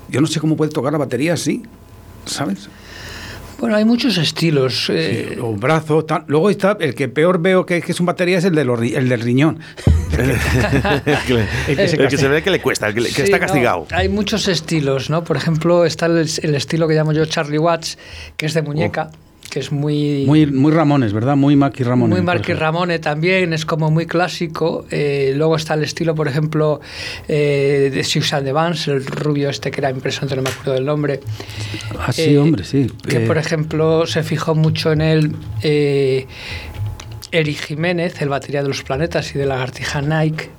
Yo 0.08 0.20
no 0.20 0.26
sé 0.26 0.40
cómo 0.40 0.56
puede 0.56 0.70
tocar 0.70 0.92
la 0.92 0.98
batería 0.98 1.34
así, 1.34 1.62
¿sabes? 2.26 2.68
Bueno, 3.58 3.76
hay 3.76 3.84
muchos 3.84 4.18
estilos. 4.18 4.90
eh, 4.90 5.30
Sí, 5.34 5.40
o 5.40 5.52
brazo, 5.52 6.04
tal. 6.04 6.24
Luego 6.26 6.50
está 6.50 6.76
el 6.80 6.94
que 6.94 7.08
peor 7.08 7.40
veo 7.40 7.64
que, 7.64 7.80
que 7.80 7.92
es 7.92 8.00
un 8.00 8.06
batería 8.06 8.38
es 8.38 8.44
el, 8.44 8.54
de 8.54 8.64
los 8.64 8.80
el 8.82 9.08
del 9.08 9.20
riñón. 9.20 9.60
el 10.14 11.76
que, 11.76 11.88
se 11.88 11.96
el 11.96 12.08
que 12.08 12.16
se 12.18 12.28
ve 12.28 12.42
que 12.42 12.50
le 12.50 12.60
cuesta, 12.60 12.86
el 12.88 12.94
que, 12.94 13.00
le- 13.00 13.08
que 13.08 13.14
Sí, 13.14 13.22
está 13.22 13.36
no, 13.38 13.40
castigado. 13.46 13.86
hay 13.90 14.08
muchos 14.08 14.48
estilos, 14.48 15.10
¿no? 15.10 15.24
Por 15.24 15.36
ejemplo, 15.36 15.84
está 15.84 16.06
el, 16.06 16.28
el 16.42 16.54
estilo 16.54 16.86
que 16.88 16.94
llamo 16.94 17.12
yo 17.12 17.24
Charlie 17.26 17.58
Watts, 17.58 17.98
que 18.36 18.46
es 18.46 18.54
de 18.54 18.62
muñeca, 18.62 19.10
que 19.54 19.60
es 19.60 19.70
muy... 19.70 20.24
Muy, 20.26 20.46
muy 20.46 20.72
Ramones, 20.72 21.12
¿verdad? 21.12 21.36
Muy 21.36 21.54
Maki 21.54 21.84
Ramones. 21.84 22.10
Muy 22.16 22.22
Marky. 22.26 22.54
Ramone 22.54 22.98
también, 22.98 23.52
es 23.52 23.64
como 23.64 23.88
muy 23.88 24.04
clásico. 24.04 24.84
Eh, 24.90 25.32
luego 25.36 25.54
está 25.54 25.74
el 25.74 25.84
estilo, 25.84 26.12
por 26.16 26.26
ejemplo, 26.26 26.80
eh, 27.28 27.88
de 27.94 28.02
Susan 28.02 28.44
de 28.44 28.50
Vance, 28.50 28.90
el 28.90 29.06
rubio 29.06 29.48
este 29.50 29.70
que 29.70 29.80
era 29.80 29.90
impresionante, 29.90 30.34
no 30.34 30.42
me 30.42 30.48
acuerdo 30.50 30.72
del 30.72 30.84
nombre. 30.84 31.20
Ah, 32.00 32.12
sí, 32.12 32.22
Eh, 32.34 32.38
hombre, 32.38 32.64
sí. 32.64 32.88
Que, 33.08 33.20
por 33.20 33.38
ejemplo, 33.38 34.06
se 34.08 34.24
fijó 34.24 34.56
mucho 34.56 34.90
en 34.90 35.00
él 35.02 35.36
Eric 37.30 37.56
Jiménez, 37.66 38.20
el 38.22 38.28
batería 38.30 38.60
de 38.62 38.68
los 38.68 38.82
planetas 38.82 39.36
y 39.36 39.38
de 39.38 39.46
Lagartija 39.46 40.02
Nike. 40.02 40.50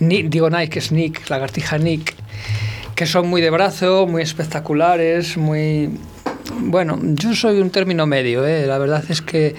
Ni- 0.00 0.24
digo 0.24 0.50
Nike, 0.50 0.78
es 0.80 0.92
Nick, 0.92 1.30
Lagartija 1.30 1.78
Nick. 1.78 2.14
Que 2.94 3.06
son 3.06 3.26
muy 3.28 3.40
de 3.40 3.48
brazo, 3.48 4.06
muy 4.06 4.20
espectaculares, 4.22 5.38
muy. 5.38 5.88
Bueno, 6.52 6.98
yo 7.02 7.34
soy 7.34 7.60
un 7.60 7.70
término 7.70 8.06
medio, 8.06 8.46
¿eh? 8.46 8.66
la 8.66 8.78
verdad 8.78 9.04
es 9.08 9.22
que 9.22 9.54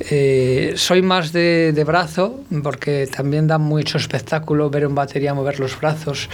eh, 0.00 0.72
soy 0.76 1.00
más 1.00 1.32
de, 1.32 1.72
de 1.72 1.84
brazo, 1.84 2.40
porque 2.62 3.06
también 3.06 3.46
da 3.46 3.58
mucho 3.58 3.98
espectáculo 3.98 4.68
ver 4.68 4.86
un 4.86 4.94
batería 4.94 5.34
mover 5.34 5.60
los 5.60 5.78
brazos, 5.78 6.28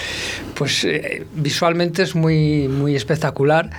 pues 0.55 0.85
eh, 0.85 1.27
visualmente 1.35 2.03
es 2.03 2.15
muy, 2.15 2.69
muy 2.69 2.97
espectacular 2.97 3.71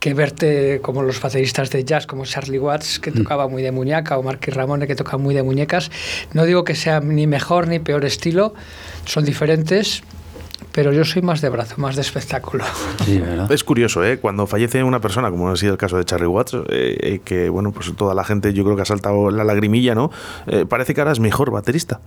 que 0.00 0.12
verte 0.12 0.80
como 0.82 1.02
los 1.02 1.20
bateristas 1.20 1.70
de 1.70 1.82
jazz, 1.84 2.06
como 2.06 2.26
Charlie 2.26 2.58
Watts, 2.58 2.98
que 2.98 3.10
tocaba 3.10 3.48
muy 3.48 3.62
de 3.62 3.72
muñeca, 3.72 4.18
o 4.18 4.22
Marky 4.22 4.50
Ramone, 4.50 4.86
que 4.86 4.94
toca 4.94 5.16
muy 5.16 5.34
de 5.34 5.42
muñecas. 5.42 5.90
No 6.34 6.44
digo 6.44 6.62
que 6.62 6.74
sea 6.74 7.00
ni 7.00 7.26
mejor 7.26 7.68
ni 7.68 7.78
peor 7.78 8.04
estilo, 8.04 8.52
son 9.06 9.24
diferentes, 9.24 10.02
pero 10.72 10.92
yo 10.92 11.04
soy 11.04 11.22
más 11.22 11.40
de 11.40 11.48
brazo, 11.48 11.74
más 11.78 11.96
de 11.96 12.02
espectáculo. 12.02 12.64
Sí, 13.04 13.18
¿verdad? 13.18 13.50
Es 13.50 13.64
curioso, 13.64 14.04
¿eh? 14.04 14.18
Cuando 14.18 14.46
fallece 14.46 14.82
una 14.82 15.00
persona, 15.00 15.30
como 15.30 15.50
ha 15.50 15.56
sido 15.56 15.72
el 15.72 15.78
caso 15.78 15.96
de 15.98 16.04
Charlie 16.04 16.26
Watts, 16.26 16.54
eh, 16.54 16.96
eh, 17.00 17.20
que 17.24 17.48
bueno, 17.48 17.72
pues 17.72 17.94
toda 17.96 18.14
la 18.14 18.24
gente 18.24 18.52
yo 18.52 18.64
creo 18.64 18.76
que 18.76 18.82
ha 18.82 18.86
saltado 18.86 19.30
la 19.30 19.44
lagrimilla, 19.44 19.94
¿no? 19.94 20.10
Eh, 20.46 20.66
parece 20.68 20.94
que 20.94 21.00
ahora 21.00 21.12
es 21.12 21.20
mejor 21.20 21.50
baterista. 21.50 22.00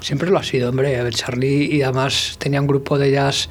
Siempre 0.00 0.30
lo 0.30 0.38
ha 0.38 0.42
sido, 0.42 0.68
hombre. 0.68 0.98
A 0.98 1.02
ver, 1.02 1.14
Charlie, 1.14 1.74
y 1.74 1.82
además 1.82 2.36
tenía 2.38 2.60
un 2.60 2.66
grupo 2.66 2.98
de 2.98 3.10
jazz 3.10 3.48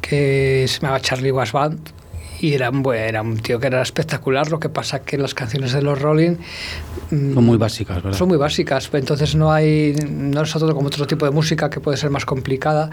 que 0.00 0.66
se 0.68 0.80
llamaba 0.80 1.00
Charlie 1.00 1.32
Was 1.32 1.52
Band. 1.52 2.01
Y 2.42 2.54
era 2.54 2.68
un, 2.70 2.82
buen- 2.82 2.98
era 3.00 3.22
un 3.22 3.38
tío 3.38 3.58
que 3.60 3.68
era 3.68 3.80
espectacular. 3.80 4.50
Lo 4.50 4.58
que 4.58 4.68
pasa 4.68 5.00
que 5.02 5.16
las 5.16 5.32
canciones 5.32 5.72
de 5.72 5.80
los 5.80 6.02
Rolling 6.02 6.36
mm, 7.10 7.34
Son 7.34 7.44
muy 7.44 7.56
básicas, 7.56 8.02
¿verdad? 8.02 8.18
son 8.18 8.28
muy 8.28 8.36
básicas. 8.36 8.90
Entonces 8.92 9.34
no 9.36 9.52
hay. 9.52 9.94
No 10.10 10.42
es 10.42 10.54
otro 10.56 10.74
como 10.74 10.88
otro 10.88 11.06
tipo 11.06 11.24
de 11.24 11.30
música 11.30 11.70
que 11.70 11.78
puede 11.80 11.96
ser 11.96 12.10
más 12.10 12.24
complicada. 12.26 12.90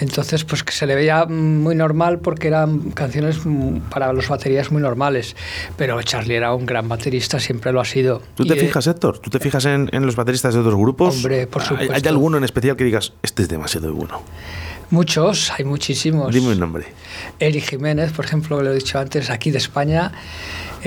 Entonces, 0.00 0.44
pues 0.44 0.62
que 0.62 0.72
se 0.72 0.86
le 0.86 0.94
veía 0.94 1.24
muy 1.26 1.74
normal 1.74 2.20
porque 2.20 2.46
eran 2.48 2.92
canciones 2.92 3.44
mm, 3.44 3.78
para 3.90 4.12
los 4.12 4.28
baterías 4.28 4.70
muy 4.70 4.80
normales. 4.80 5.34
Pero 5.76 6.00
Charlie 6.02 6.36
era 6.36 6.54
un 6.54 6.64
gran 6.64 6.88
baterista, 6.88 7.40
siempre 7.40 7.72
lo 7.72 7.80
ha 7.80 7.84
sido. 7.84 8.22
¿Tú 8.36 8.46
te 8.46 8.54
fijas, 8.54 8.86
Héctor? 8.86 9.18
¿Tú 9.18 9.30
te 9.30 9.40
fijas 9.40 9.64
en, 9.64 9.90
en 9.92 10.06
los 10.06 10.14
bateristas 10.14 10.54
de 10.54 10.60
otros 10.60 10.76
grupos? 10.76 11.16
Hombre, 11.16 11.48
por 11.48 11.62
¿Hay- 11.62 11.68
supuesto. 11.68 11.92
¿Hay 11.94 12.02
alguno 12.06 12.38
en 12.38 12.44
especial 12.44 12.76
que 12.76 12.84
digas, 12.84 13.12
este 13.22 13.42
es 13.42 13.48
demasiado 13.48 13.92
bueno? 13.92 14.22
Muchos, 14.90 15.50
hay 15.50 15.64
muchísimos. 15.64 16.32
Dime 16.32 16.48
un 16.48 16.60
nombre. 16.60 16.86
Eric 17.40 17.70
Jiménez, 17.70 18.12
por 18.12 18.24
ejemplo, 18.24 18.62
lo 18.62 18.70
he 18.70 18.74
dicho 18.74 18.98
antes, 18.98 19.30
aquí 19.30 19.50
de 19.50 19.58
España. 19.58 20.12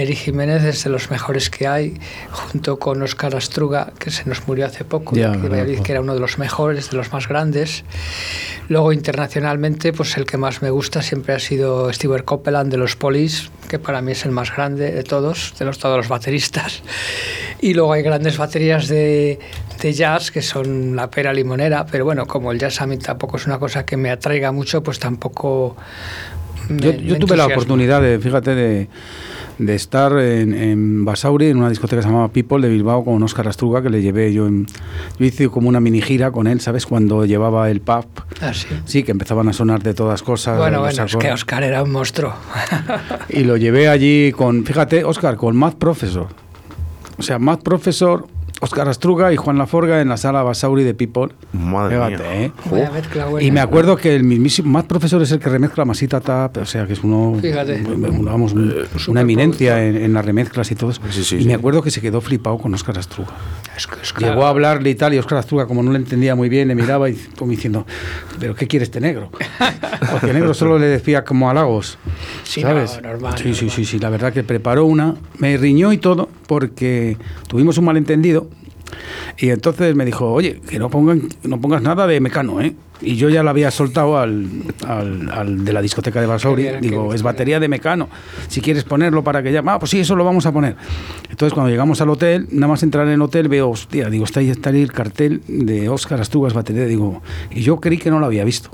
Eric 0.01 0.17
Jiménez 0.17 0.63
es 0.63 0.85
de 0.85 0.89
los 0.89 1.11
mejores 1.11 1.49
que 1.49 1.67
hay, 1.67 1.99
junto 2.31 2.79
con 2.79 3.01
Oscar 3.01 3.35
Astruga, 3.35 3.91
que 3.99 4.11
se 4.11 4.23
nos 4.29 4.47
murió 4.47 4.65
hace 4.65 4.85
poco, 4.85 5.13
Valladolid, 5.13 5.75
pues. 5.75 5.81
que 5.81 5.91
era 5.91 5.99
uno 5.99 6.13
de 6.13 6.21
los 6.21 6.37
mejores, 6.37 6.89
de 6.89 6.95
los 6.95 7.11
más 7.11 7.27
grandes. 7.27 7.83
Luego, 8.69 8.93
internacionalmente, 8.93 9.91
pues 9.91 10.15
el 10.15 10.25
que 10.25 10.37
más 10.37 10.61
me 10.61 10.69
gusta 10.69 11.01
siempre 11.01 11.33
ha 11.33 11.39
sido 11.39 11.91
Stewart 11.91 12.23
Copeland 12.23 12.71
de 12.71 12.77
los 12.77 12.95
Police, 12.95 13.49
que 13.67 13.77
para 13.77 14.01
mí 14.01 14.13
es 14.13 14.23
el 14.23 14.31
más 14.31 14.55
grande 14.55 14.91
de 14.91 15.03
todos, 15.03 15.53
de 15.59 15.65
los, 15.65 15.79
todos 15.79 15.97
los 15.97 16.07
bateristas. 16.07 16.81
Y 17.59 17.73
luego 17.73 17.91
hay 17.91 18.01
grandes 18.01 18.37
baterías 18.37 18.87
de, 18.87 19.37
de 19.81 19.93
jazz 19.93 20.31
que 20.31 20.41
son 20.41 20.95
la 20.95 21.09
pera 21.09 21.33
limonera, 21.33 21.85
pero 21.85 22.05
bueno, 22.05 22.25
como 22.25 22.53
el 22.53 22.59
jazz 22.59 22.79
a 22.79 22.85
mí 22.85 22.97
tampoco 22.97 23.35
es 23.35 23.45
una 23.47 23.59
cosa 23.59 23.85
que 23.85 23.97
me 23.97 24.11
atraiga 24.11 24.53
mucho, 24.53 24.81
pues 24.81 24.97
tampoco... 24.97 25.75
me- 26.69 26.81
Yo, 26.81 26.91
me 26.93 27.03
yo 27.03 27.19
tuve 27.19 27.35
la 27.37 27.45
oportunidad 27.47 28.01
de, 28.01 28.19
fíjate, 28.19 28.55
de, 28.55 28.87
de 29.57 29.75
estar 29.75 30.17
en, 30.19 30.53
en 30.53 31.03
Basauri, 31.05 31.47
en 31.47 31.57
una 31.57 31.69
discoteca 31.69 31.97
que 31.97 32.03
se 32.03 32.09
llamaba 32.09 32.29
People 32.29 32.65
de 32.65 32.71
Bilbao 32.73 33.03
con 33.03 33.21
Oscar 33.23 33.47
Astruga, 33.47 33.81
que 33.81 33.89
le 33.89 34.01
llevé 34.01 34.31
yo 34.33 34.47
en, 34.47 34.65
Yo 35.19 35.25
hice 35.25 35.49
como 35.49 35.67
una 35.69 35.79
mini 35.79 36.01
gira 36.01 36.31
con 36.31 36.47
él, 36.47 36.61
¿sabes? 36.61 36.85
Cuando 36.85 37.25
llevaba 37.25 37.69
el 37.69 37.81
pub. 37.81 38.05
Ah, 38.41 38.53
sí. 38.53 38.67
Sí, 38.85 39.03
que 39.03 39.11
empezaban 39.11 39.49
a 39.49 39.53
sonar 39.53 39.83
de 39.83 39.93
todas 39.93 40.23
cosas. 40.23 40.57
Bueno, 40.57 40.79
bueno, 40.79 41.03
es 41.05 41.15
que 41.17 41.31
Oscar 41.31 41.63
era 41.63 41.83
un 41.83 41.91
monstruo. 41.91 42.33
Y 43.29 43.43
lo 43.43 43.57
llevé 43.57 43.89
allí 43.89 44.31
con, 44.31 44.63
fíjate, 44.65 45.03
Oscar, 45.03 45.35
con 45.35 45.55
Math 45.57 45.75
Professor. 45.75 46.27
O 47.17 47.21
sea, 47.21 47.37
Math 47.37 47.61
Professor, 47.63 48.27
Oscar 48.61 48.89
Astruga 48.89 49.31
y 49.31 49.37
Juan 49.37 49.57
Laforga 49.57 50.01
en 50.01 50.09
la 50.09 50.17
sala 50.17 50.43
Basauri 50.43 50.83
de 50.83 50.93
People. 50.93 51.29
Madre 51.53 51.95
Fíjate, 51.95 52.17
mía. 52.17 52.43
¿eh? 52.45 52.51
Buena. 52.65 52.91
Y 53.41 53.51
me 53.51 53.61
acuerdo 53.61 53.95
que 53.95 54.13
el 54.15 54.23
mismísimo 54.23 54.69
Math 54.69 54.87
Professor 54.87 55.21
es 55.21 55.31
el 55.31 55.39
que 55.39 55.49
remezcla 55.49 55.85
Masita 55.85 56.19
Tap, 56.19 56.57
o 56.57 56.65
sea, 56.65 56.85
que 56.85 56.93
es 56.93 57.03
uno, 57.03 57.37
Fíjate. 57.41 57.81
un- 57.85 58.25
vamos, 58.25 58.51
un- 58.53 58.73
una 59.07 59.21
eminencia 59.21 59.83
en, 59.85 59.95
en 59.95 60.13
las 60.13 60.25
remezclas 60.25 60.69
y 60.71 60.75
todo 60.75 60.89
eso. 60.91 61.01
Sí, 61.09 61.23
sí, 61.23 61.35
y 61.37 61.41
sí. 61.43 61.47
me 61.47 61.53
acuerdo 61.53 61.81
que 61.81 61.89
se 61.91 62.01
quedó 62.01 62.19
flipado 62.19 62.57
con 62.57 62.73
Oscar 62.73 62.97
Astruga. 62.97 63.31
Es 63.77 63.87
que 63.87 63.95
Oscar- 63.95 64.29
Llegó 64.29 64.45
a 64.45 64.49
hablarle 64.49 64.89
y 64.89 64.95
tal, 64.95 65.13
y 65.13 65.19
Oscar 65.19 65.37
Astruga, 65.37 65.65
como 65.65 65.81
no 65.81 65.91
le 65.91 65.97
entendía 65.99 66.35
muy 66.35 66.49
bien, 66.49 66.67
le 66.67 66.75
miraba 66.75 67.09
y 67.09 67.15
como 67.37 67.51
diciendo, 67.51 67.85
¿pero 68.39 68.55
qué 68.55 68.67
quiere 68.67 68.83
este 68.83 68.99
negro? 68.99 69.29
Porque 70.11 70.27
el 70.27 70.33
negro 70.33 70.53
solo 70.53 70.77
le 70.77 70.87
decía 70.87 71.23
como 71.23 71.49
halagos. 71.49 71.97
Sí, 72.43 72.61
¿sabes? 72.61 72.99
no, 73.01 73.09
normal, 73.09 73.33
sí, 73.37 73.53
sí, 73.53 73.65
normal. 73.65 73.71
sí, 73.75 73.85
sí, 73.85 73.99
la 73.99 74.09
verdad 74.09 74.33
que 74.33 74.43
preparó 74.43 74.85
una, 74.85 75.15
me 75.37 75.55
riñó 75.55 75.93
y 75.93 75.97
todo, 75.97 76.27
porque 76.49 77.15
tuvimos 77.47 77.77
un 77.77 77.85
malentendido. 77.85 78.49
Y 79.37 79.49
entonces 79.51 79.95
me 79.95 80.03
dijo, 80.03 80.33
oye, 80.33 80.61
que 80.67 80.79
no, 80.79 80.89
pongan, 80.89 81.21
no 81.43 81.61
pongas 81.61 81.83
nada 81.83 82.07
de 82.07 82.19
mecano, 82.19 82.59
¿eh? 82.59 82.73
Y 83.01 83.15
yo 83.15 83.29
ya 83.29 83.43
la 83.43 83.51
había 83.51 83.69
soltado 83.69 84.17
al, 84.17 84.47
al- 84.85 85.29
al 85.31 85.63
de 85.63 85.71
la 85.73 85.81
discoteca 85.81 86.19
de 86.19 86.25
Basauri. 86.27 86.63
Digo, 86.81 87.13
es 87.13 87.21
batería 87.21 87.59
de 87.59 87.67
mecano. 87.69 88.09
Si 88.47 88.59
quieres 88.61 88.83
ponerlo 88.83 89.23
para 89.23 89.43
que 89.43 89.51
llame, 89.53 89.71
ah, 89.71 89.79
pues 89.79 89.91
sí, 89.91 89.99
eso 89.99 90.15
lo 90.15 90.25
vamos 90.25 90.47
a 90.47 90.51
poner. 90.51 90.75
Entonces, 91.29 91.53
cuando 91.53 91.69
llegamos 91.69 92.01
al 92.01 92.09
hotel, 92.09 92.47
nada 92.51 92.67
más 92.69 92.81
entrar 92.83 93.05
en 93.07 93.13
el 93.13 93.21
hotel, 93.21 93.47
veo, 93.47 93.69
hostia, 93.69 94.09
digo, 94.09 94.25
está 94.25 94.39
ahí, 94.39 94.49
está 94.49 94.71
ahí 94.71 94.81
el 94.81 94.91
cartel 94.91 95.43
de 95.47 95.87
Óscar 95.87 96.19
Astrugas 96.19 96.53
batería. 96.53 96.85
Digo, 96.85 97.21
y 97.51 97.61
yo 97.61 97.79
creí 97.79 97.99
que 97.99 98.09
no 98.09 98.19
lo 98.19 98.25
había 98.25 98.43
visto. 98.43 98.71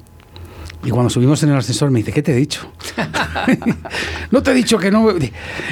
Y 0.86 0.89
cuando 0.91 1.10
subimos 1.10 1.41
en 1.43 1.50
el 1.50 1.58
ascensor 1.58 1.89
me 1.91 2.00
dice, 2.00 2.12
¿qué 2.13 2.21
te 2.21 2.32
he 2.32 2.36
dicho? 2.36 2.71
no 4.32 4.43
te 4.43 4.52
he 4.52 4.54
dicho 4.54 4.78
que 4.78 4.91
no. 4.91 5.08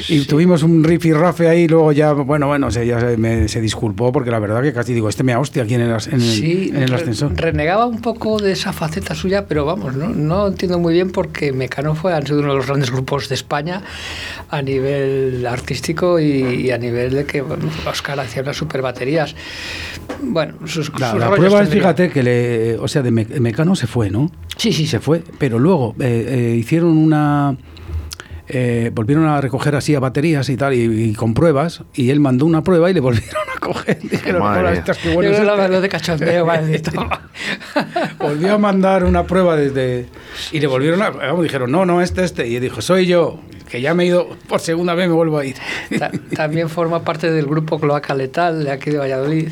Y 0.10 0.26
tuvimos 0.26 0.64
un 0.64 0.84
riff 0.84 1.06
y 1.06 1.14
rafe 1.14 1.48
ahí, 1.48 1.68
luego 1.68 1.92
ya, 1.92 2.14
bueno, 2.14 2.48
bueno, 2.48 2.72
se, 2.72 2.86
ya 2.88 3.00
se, 3.00 3.18
me- 3.18 3.48
se 3.48 3.62
disculpó 3.62 4.12
porque 4.12 4.32
la 4.32 4.40
verdad 4.40 4.62
que 4.62 4.74
casi 4.74 4.94
digo, 4.94 5.10
este 5.10 5.24
me 5.24 5.36
hostia 5.36 5.64
aquí 5.64 5.76
en 5.76 5.82
el, 5.82 5.90
en 5.90 6.14
el, 6.14 6.22
Sí, 6.22 6.72
en 6.74 6.84
el 6.84 6.90
re- 6.90 6.96
ascensor. 6.96 7.34
renegaba 7.36 7.86
un 7.86 8.02
poco 8.02 8.40
de 8.40 8.52
esa 8.54 8.74
faceta 8.74 9.16
suya, 9.16 9.46
pero 9.48 9.66
vamos, 9.66 9.96
no, 9.96 10.10
no 10.10 10.48
entiendo 10.48 10.80
muy 10.80 10.94
bien 10.94 11.12
porque 11.12 11.52
Mecano 11.54 11.96
fue, 11.96 12.14
han 12.14 12.26
sido 12.26 12.40
uno 12.40 12.52
de 12.52 12.58
los 12.58 12.68
grandes 12.68 12.92
grupos 12.92 13.30
de 13.30 13.36
España 13.36 13.82
a 14.50 14.62
nivel 14.62 15.46
artístico 15.48 16.20
y, 16.20 16.26
y 16.66 16.72
a 16.72 16.78
nivel 16.78 17.12
de 17.14 17.26
que 17.26 17.42
bueno, 17.42 17.66
Oscar 17.90 18.20
hacía 18.20 18.42
unas 18.42 18.58
super 18.58 18.82
baterías. 18.82 19.36
Bueno, 20.22 20.56
sus, 20.66 20.90
La, 21.00 21.12
sus 21.12 21.20
la 21.20 21.28
rollos 21.28 21.38
prueba 21.46 21.62
es, 21.62 21.70
tendría. 21.70 21.82
fíjate, 21.94 22.10
que 22.10 22.24
le, 22.24 22.78
o 22.78 22.88
sea, 22.88 23.02
de 23.02 23.12
Me- 23.12 23.26
Mecano 23.26 23.76
se 23.76 23.88
fue, 23.88 24.10
¿no? 24.10 24.32
Sí, 24.58 24.72
sí, 24.72 24.86
se. 24.88 25.00
Fue, 25.04 25.22
pero 25.38 25.60
luego 25.60 25.94
eh, 26.00 26.26
eh, 26.28 26.56
hicieron 26.58 26.98
una... 26.98 27.56
eh, 28.48 28.90
volvieron 28.94 29.26
a 29.26 29.40
recoger 29.40 29.76
así 29.76 29.94
a 29.96 30.00
baterías 30.00 30.50
y 30.50 30.58
tal, 30.58 30.74
y, 30.74 30.82
y 31.10 31.14
con 31.14 31.34
pruebas, 31.36 31.84
y 31.94 32.10
él 32.10 32.20
mandó 32.20 32.46
una 32.46 32.64
prueba 32.64 32.90
y 32.90 32.94
le 32.96 33.00
volvieron 33.02 33.44
a 33.56 33.60
coger. 33.60 34.00
Dijeron, 34.02 34.42
Madre 34.42 34.62
"Hola, 34.62 34.72
mía. 34.72 34.80
estás 34.80 34.98
qué 34.98 35.10
Yo 35.10 35.14
bueno 35.16 35.30
es 35.32 35.38
creo 35.40 35.56
que 35.56 35.62
este". 35.62 35.72
lo 35.74 35.82
de 35.82 35.90
cachondeo, 35.90 36.46
maldito. 36.46 36.92
Volvió 38.20 38.54
a 38.56 38.58
mandar 38.58 39.04
una 39.04 39.26
prueba 39.26 39.56
desde. 39.56 40.08
Y 40.52 40.60
le 40.60 40.68
volvieron 40.68 41.02
a. 41.02 41.10
vamos, 41.12 41.44
dijeron, 41.44 41.72
no, 41.72 41.86
no, 41.86 42.02
este, 42.02 42.24
este. 42.24 42.48
Y 42.48 42.60
dijo, 42.60 42.82
soy 42.82 43.06
yo, 43.06 43.40
que 43.74 43.82
ya 43.82 43.96
me 43.96 44.04
he 44.04 44.06
ido 44.06 44.30
por 44.48 44.60
segunda 44.60 44.94
vez, 44.94 45.08
me 45.08 45.16
vuelvo 45.16 45.40
a 45.40 45.46
ir. 45.46 45.56
Ta- 45.98 46.12
También 46.36 46.70
forma 46.70 47.04
parte 47.04 47.32
del 47.32 47.48
grupo 47.48 47.80
Cloaca 47.80 48.14
Letal 48.14 48.64
de 48.66 48.70
aquí 48.72 48.92
de 48.92 49.00
Valladolid. 49.00 49.50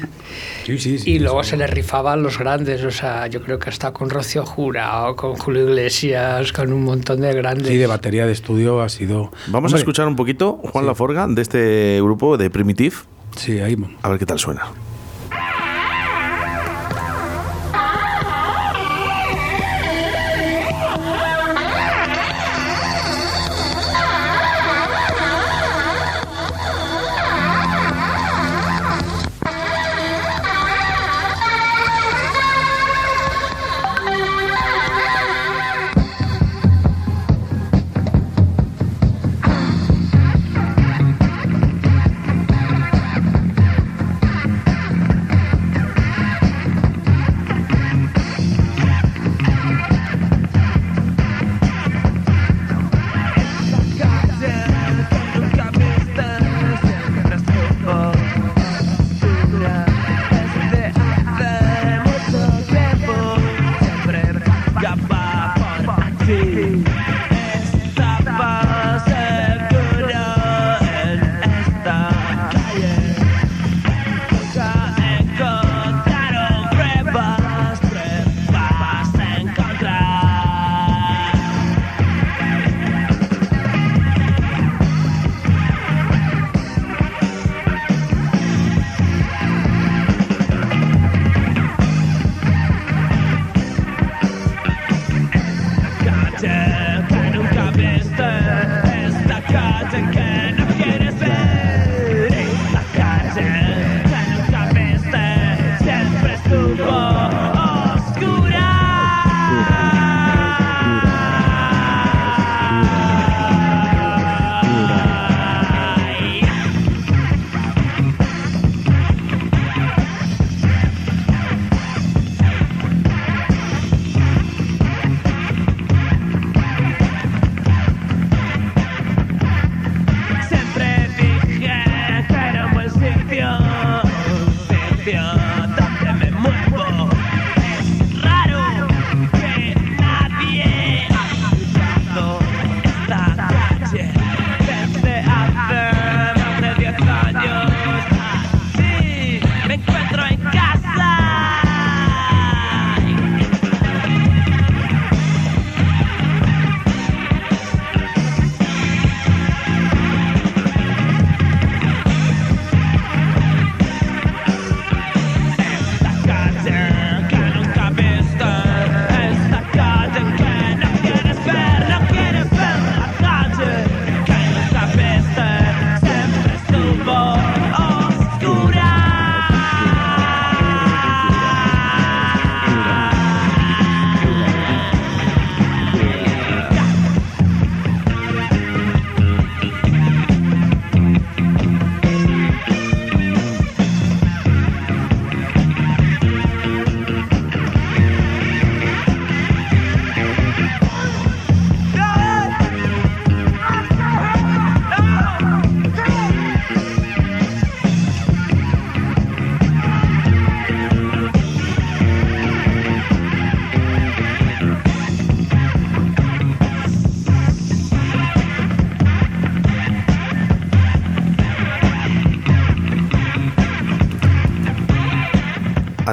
Sí, 0.63 0.77
sí, 0.77 0.99
sí. 0.99 1.13
Y 1.13 1.17
luego 1.17 1.43
se 1.43 1.57
le 1.57 1.65
rifaban 1.65 2.21
los 2.21 2.38
grandes, 2.38 2.84
o 2.84 2.91
sea, 2.91 3.25
yo 3.25 3.41
creo 3.41 3.57
que 3.57 3.71
hasta 3.71 3.91
con 3.93 4.12
Rocío 4.12 4.45
Jurado, 4.45 5.15
con 5.15 5.38
Julio 5.38 5.63
Iglesias, 5.67 6.53
con 6.53 6.71
un 6.71 6.84
montón 6.84 7.19
de 7.21 7.34
grandes. 7.34 7.67
Sí, 7.67 7.77
de 7.77 7.88
batería 7.88 8.27
de 8.27 8.34
estudio 8.34 8.81
ha 8.81 8.89
sido. 8.89 9.31
Vamos 9.47 9.73
a 9.73 9.77
escuchar 9.77 10.07
un 10.07 10.15
poquito 10.15 10.60
Juan 10.71 10.86
Laforga 10.86 11.25
de 11.27 11.41
este 11.41 11.99
grupo 12.03 12.38
de 12.38 12.51
Primitive. 12.51 12.95
Sí, 13.36 13.60
ahí. 13.60 13.75
A 14.03 14.10
ver 14.10 14.19
qué 14.19 14.27
tal 14.27 14.38
suena. 14.38 14.65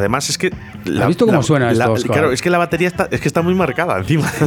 Además 0.09 0.31
es 0.31 0.39
que... 0.39 0.51
¿Has 1.01 1.07
visto 1.07 1.27
cómo 1.27 1.43
suena 1.43 1.71
esto, 1.71 1.85
la- 1.85 1.91
Oscar? 1.91 2.13
Claro, 2.13 2.33
es 2.33 2.41
que 2.41 2.49
la 2.51 2.57
batería 2.59 2.89
está, 2.89 3.09
es 3.11 3.21
que 3.21 3.29
está 3.29 3.43
muy 3.43 3.55
marcada 3.55 3.99
encima. 3.99 4.31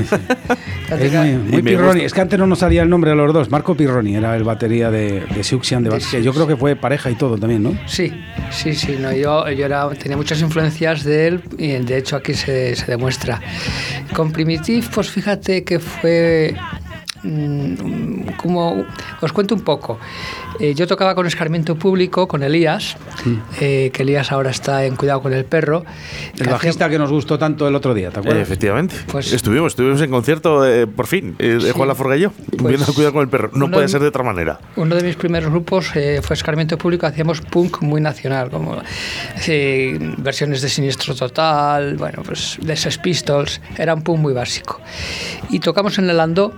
Es 0.91 1.13
muy, 1.13 1.61
Pirroni. 1.61 2.01
Es 2.01 2.13
que 2.13 2.19
antes 2.19 2.37
no 2.37 2.45
nos 2.47 2.59
salía 2.59 2.81
el 2.83 2.89
nombre 2.89 3.11
a 3.11 3.15
los 3.15 3.31
dos. 3.33 3.49
Marco 3.49 3.75
Pirroni 3.75 4.17
era 4.17 4.35
el 4.35 4.43
batería 4.43 4.91
de, 4.91 5.21
de 5.33 5.43
Siuxian 5.43 5.83
de 5.83 5.89
Bas- 5.89 6.09
que 6.11 6.21
Yo 6.21 6.33
creo 6.33 6.47
que 6.47 6.57
fue 6.57 6.75
pareja 6.75 7.09
y 7.09 7.15
todo 7.15 7.37
también, 7.37 7.63
¿no? 7.63 7.77
Sí, 7.85 8.11
sí, 8.51 8.73
sí. 8.73 8.97
No, 8.99 9.13
yo 9.13 9.47
yo 9.51 9.65
era, 9.65 9.87
tenía 9.91 10.17
muchas 10.17 10.41
influencias 10.41 11.05
de 11.05 11.27
él 11.27 11.41
y 11.57 11.69
de 11.77 11.97
hecho 11.97 12.17
aquí 12.17 12.33
se, 12.33 12.75
se 12.75 12.85
demuestra. 12.87 13.39
Con 14.13 14.33
Primitive, 14.33 14.85
pues 14.93 15.09
fíjate 15.09 15.63
que 15.63 15.79
fue 15.79 16.55
como 18.37 18.85
os 19.21 19.31
cuento 19.33 19.55
un 19.55 19.61
poco. 19.61 19.99
Eh, 20.59 20.73
yo 20.75 20.87
tocaba 20.87 21.15
con 21.15 21.25
Escarmiento 21.27 21.75
Público, 21.75 22.27
con 22.27 22.43
Elías, 22.43 22.97
eh, 23.59 23.89
que 23.93 24.03
Elías 24.03 24.31
ahora 24.31 24.49
está 24.51 24.85
en 24.85 24.95
Cuidado 24.95 25.21
con 25.21 25.33
el 25.33 25.45
Perro. 25.45 25.83
El 26.37 26.45
que 26.45 26.51
bajista 26.51 26.89
que 26.89 26.97
nos 26.97 27.11
gustó 27.11 27.37
tanto 27.39 27.67
el 27.67 27.75
otro 27.75 27.93
día, 27.93 28.09
¿te 28.09 28.17
Eh, 28.17 28.19
acuerdas? 28.21 28.43
efectivamente. 28.43 28.95
Pues- 29.11 29.33
estuvimos, 29.33 29.73
estuvimos 29.73 30.01
en 30.01 30.11
concierto 30.11 30.65
eh, 30.65 30.87
por 30.87 31.07
fin, 31.07 31.35
eh, 31.39 31.57
de 31.61 31.61
Sí. 31.61 31.71
Juan 31.71 31.87
Laforga 31.87 32.17
y 32.17 32.21
yo, 32.21 32.31
Pues 32.57 32.75
viendo 32.75 32.93
cuidado 32.93 33.13
con 33.13 33.21
el 33.23 33.29
perro. 33.29 33.49
No 33.53 33.69
puede 33.69 33.83
de- 33.85 33.89
ser 33.91 34.01
de 34.01 34.07
otra 34.07 34.23
manera. 34.23 34.59
Uno 34.75 34.95
de 34.95 35.03
mis 35.03 35.15
primeros 35.15 35.49
grupos 35.51 35.91
eh, 35.95 36.19
fue 36.21 36.35
Escarmiento 36.35 36.77
Público, 36.77 37.05
hacíamos 37.07 37.41
punk 37.41 37.81
muy 37.81 38.01
nacional, 38.01 38.49
como 38.49 38.77
eh, 39.47 39.97
versiones 40.17 40.61
de 40.61 40.69
Siniestro 40.69 41.15
Total, 41.15 41.95
bueno, 41.97 42.23
pues 42.25 42.57
de 42.61 42.75
Sex 42.75 42.97
Pistols, 42.97 43.61
era 43.77 43.93
un 43.93 44.01
punk 44.03 44.19
muy 44.19 44.33
básico. 44.33 44.79
Y 45.49 45.59
tocamos 45.59 45.97
en 45.97 46.09
el 46.09 46.19
Andó 46.19 46.53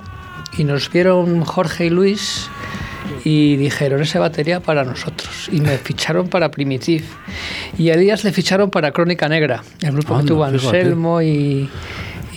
y 0.57 0.63
nos 0.63 0.91
vieron 0.91 1.43
Jorge 1.43 1.85
y 1.85 1.89
Luis 1.89 2.49
y 3.25 3.57
dijeron 3.57 4.01
esa 4.01 4.19
batería 4.19 4.59
para 4.59 4.83
nosotros 4.83 5.49
y 5.51 5.61
me 5.61 5.77
ficharon 5.77 6.27
para 6.27 6.51
Primitive 6.51 7.05
y 7.77 7.89
a 7.89 7.93
Elías 7.95 8.23
le 8.23 8.31
ficharon 8.31 8.69
para 8.69 8.91
Crónica 8.91 9.27
Negra 9.29 9.63
el 9.81 9.91
grupo 9.91 10.17
que 10.19 10.25
tuvo 10.25 10.45
fíjate. 10.45 10.65
Anselmo 10.67 11.21
y, 11.21 11.69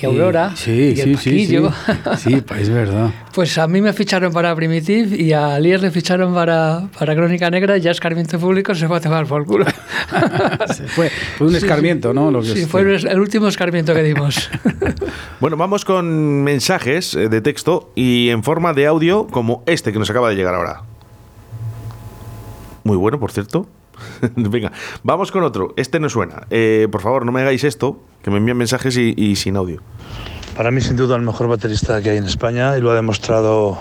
y 0.00 0.06
Aurora 0.06 0.52
Sí, 0.56 0.70
y 0.70 0.96
sí, 0.96 1.00
el 1.02 1.18
sí, 1.18 1.30
Paquillo. 1.30 1.72
sí. 2.16 2.30
Sí, 2.30 2.42
es 2.58 2.68
verdad. 2.70 3.10
Pues 3.36 3.58
a 3.58 3.66
mí 3.68 3.82
me 3.82 3.92
ficharon 3.92 4.32
para 4.32 4.54
Primitive 4.56 5.14
y 5.14 5.34
a 5.34 5.58
Elías 5.58 5.82
le 5.82 5.90
ficharon 5.90 6.32
para, 6.32 6.88
para 6.98 7.14
Crónica 7.14 7.50
Negra 7.50 7.76
y 7.76 7.82
ya 7.82 7.90
Escarmiento 7.90 8.38
Público 8.38 8.74
se 8.74 8.88
fue 8.88 8.96
a 8.96 9.00
tomar 9.00 9.26
por 9.26 9.44
culo. 9.44 9.66
Fue, 10.94 11.10
fue 11.36 11.46
un 11.48 11.54
escarmiento, 11.56 12.14
¿no? 12.14 12.30
Lo 12.30 12.40
que 12.40 12.48
sí, 12.48 12.60
es- 12.60 12.68
fue 12.68 12.80
el 12.82 13.06
el 13.06 13.20
último 13.20 13.48
escarmiento 13.48 13.92
que 13.94 14.02
dimos. 14.02 14.48
Bueno, 15.40 15.58
vamos 15.58 15.84
con 15.84 16.42
mensajes 16.44 17.14
eh, 17.14 17.28
de 17.28 17.40
texto 17.42 17.90
y 17.94 18.30
en 18.30 18.42
forma 18.42 18.72
de 18.72 18.86
audio 18.86 19.26
como 19.26 19.62
este 19.66 19.92
que 19.92 19.98
nos 19.98 20.08
acaba 20.08 20.30
de 20.30 20.34
llegar 20.36 20.54
ahora. 20.54 20.80
Muy 22.84 22.96
bueno, 22.96 23.18
por 23.20 23.32
cierto. 23.32 23.66
Venga, 24.36 24.72
vamos 25.02 25.32
con 25.32 25.42
otro. 25.42 25.74
Este 25.76 26.00
no 26.00 26.08
suena. 26.08 26.46
Eh, 26.50 26.88
por 26.90 27.00
favor, 27.00 27.24
no 27.24 27.32
me 27.32 27.40
hagáis 27.40 27.64
esto, 27.64 28.00
que 28.22 28.30
me 28.30 28.38
envíen 28.38 28.56
mensajes 28.56 28.96
y, 28.96 29.36
sin 29.36 29.56
audio. 29.56 29.82
Para 30.56 30.70
mí, 30.70 30.80
sin 30.80 30.96
duda, 30.96 31.16
el 31.16 31.22
mejor 31.22 31.48
baterista 31.48 32.00
que 32.02 32.10
hay 32.10 32.18
en 32.18 32.24
España 32.24 32.76
y 32.78 32.80
lo 32.80 32.90
ha 32.90 32.94
demostrado 32.94 33.78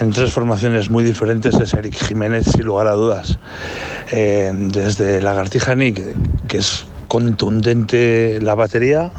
en 0.00 0.10
tres 0.12 0.32
formaciones 0.32 0.90
muy 0.90 1.04
diferentes 1.04 1.54
es 1.54 1.74
Eric 1.74 1.94
Jiménez, 1.94 2.46
sin 2.46 2.64
lugar 2.64 2.86
a 2.86 2.92
dudas. 2.92 3.38
Eh, 4.10 4.50
desde 4.54 5.20
Lagartija 5.20 5.74
Nick, 5.74 6.00
que 6.46 6.58
es 6.58 6.86
contundente 7.08 8.38
la 8.40 8.54
batería, 8.54 9.10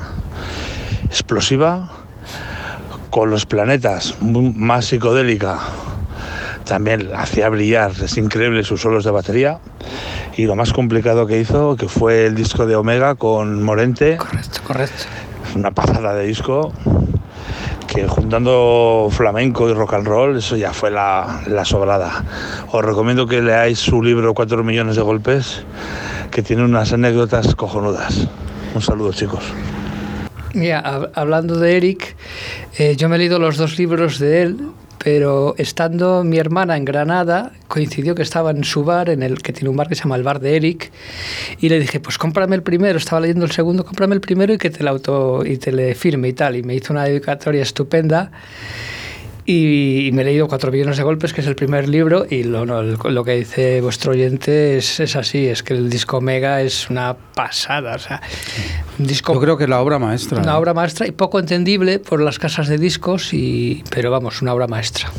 explosiva, 1.05 1.91
con 3.09 3.29
los 3.29 3.45
planetas, 3.45 4.15
más 4.21 4.85
psicodélica. 4.85 5.59
También 6.69 7.09
hacía 7.15 7.49
brillar, 7.49 7.91
es 8.03 8.15
increíble 8.17 8.63
sus 8.63 8.79
solos 8.81 9.03
de 9.03 9.09
batería. 9.11 9.59
Y 10.37 10.45
lo 10.45 10.55
más 10.55 10.71
complicado 10.71 11.25
que 11.25 11.39
hizo, 11.39 11.75
que 11.75 11.89
fue 11.89 12.27
el 12.27 12.35
disco 12.35 12.65
de 12.67 12.75
Omega 12.75 13.15
con 13.15 13.63
Morente 13.63 14.17
correcto, 14.17 14.61
correcto. 14.65 15.03
una 15.55 15.71
pasada 15.71 16.13
de 16.13 16.25
disco 16.27 16.71
que 17.87 18.07
juntando 18.07 19.07
flamenco 19.09 19.67
y 19.67 19.73
rock 19.73 19.95
and 19.95 20.07
roll, 20.07 20.37
eso 20.37 20.55
ya 20.55 20.71
fue 20.71 20.91
la, 20.91 21.41
la 21.47 21.65
sobrada. 21.65 22.23
Os 22.71 22.85
recomiendo 22.85 23.25
que 23.25 23.41
leáis 23.41 23.79
su 23.79 24.03
libro 24.03 24.35
Cuatro 24.35 24.63
millones 24.63 24.95
de 24.95 25.01
golpes, 25.01 25.63
que 26.29 26.43
tiene 26.43 26.63
unas 26.63 26.93
anécdotas 26.93 27.55
cojonudas. 27.55 28.27
Un 28.75 28.81
saludo 28.83 29.11
chicos. 29.11 29.43
Mira, 30.53 30.83
hab- 30.83 31.09
hablando 31.15 31.57
de 31.59 31.77
Eric, 31.77 32.15
eh, 32.77 32.95
yo 32.95 33.09
me 33.09 33.15
he 33.15 33.19
leído 33.19 33.39
los 33.39 33.57
dos 33.57 33.77
libros 33.79 34.19
de 34.19 34.43
él, 34.43 34.59
pero 35.03 35.55
estando 35.57 36.23
mi 36.23 36.37
hermana 36.37 36.77
en 36.77 36.85
Granada, 36.85 37.51
coincidió 37.67 38.15
que 38.15 38.21
estaba 38.21 38.51
en 38.51 38.63
su 38.63 38.83
bar, 38.83 39.09
en 39.09 39.23
el 39.23 39.41
que 39.41 39.53
tiene 39.53 39.69
un 39.69 39.77
bar 39.77 39.87
que 39.87 39.95
se 39.95 40.03
llama 40.03 40.17
el 40.17 40.23
Bar 40.23 40.39
de 40.39 40.55
Eric, 40.55 40.91
y 41.59 41.69
le 41.69 41.79
dije, 41.79 41.99
pues 41.99 42.17
cómprame 42.17 42.55
el 42.55 42.63
primero, 42.63 42.97
estaba 42.97 43.21
leyendo 43.21 43.45
el 43.45 43.51
segundo, 43.51 43.85
cómprame 43.85 44.15
el 44.15 44.21
primero 44.21 44.53
y 44.53 44.57
que 44.57 44.69
te 44.69 44.83
le 44.83 44.89
auto 44.89 45.45
y 45.45 45.57
te 45.57 45.71
le 45.71 45.95
firme 45.95 46.27
y 46.27 46.33
tal. 46.33 46.55
Y 46.55 46.63
me 46.63 46.75
hizo 46.75 46.93
una 46.93 47.05
dedicatoria 47.05 47.61
estupenda. 47.61 48.31
Y, 49.51 50.11
me 50.13 50.21
he 50.21 50.25
leído 50.25 50.47
Cuatro 50.47 50.71
millones 50.71 50.97
de 50.97 51.01
golpes, 51.01 51.33
que 51.33 51.41
es 51.41 51.47
el 51.47 51.55
primer 51.55 51.89
libro, 51.89 52.23
y 52.29 52.43
lo, 52.43 52.67
no, 52.67 52.83
lo 52.83 53.23
que 53.23 53.31
dice 53.31 53.81
vuestro 53.81 54.11
oyente 54.11 54.77
es, 54.77 54.99
es 54.99 55.15
así, 55.15 55.47
es 55.47 55.63
que 55.63 55.73
el 55.73 55.89
disco 55.89 56.17
Omega 56.17 56.61
es 56.61 56.87
una 56.91 57.15
pasada, 57.33 57.95
o 57.95 57.99
sea, 57.99 58.21
un 58.99 59.07
disco 59.07 59.33
Yo 59.33 59.39
creo 59.41 59.57
que 59.57 59.63
es 59.63 59.69
la 59.69 59.81
obra 59.81 59.97
maestra. 59.97 60.37
una 60.43 60.51
¿no? 60.51 60.57
obra 60.59 60.75
maestra 60.75 61.07
y 61.07 61.11
poco 61.11 61.39
entendible 61.39 61.97
por 61.97 62.21
las 62.21 62.37
casas 62.37 62.67
de 62.67 62.77
discos, 62.77 63.33
y, 63.33 63.83
pero 63.89 64.11
vamos, 64.11 64.43
una 64.43 64.53
obra 64.53 64.67
maestra. 64.67 65.09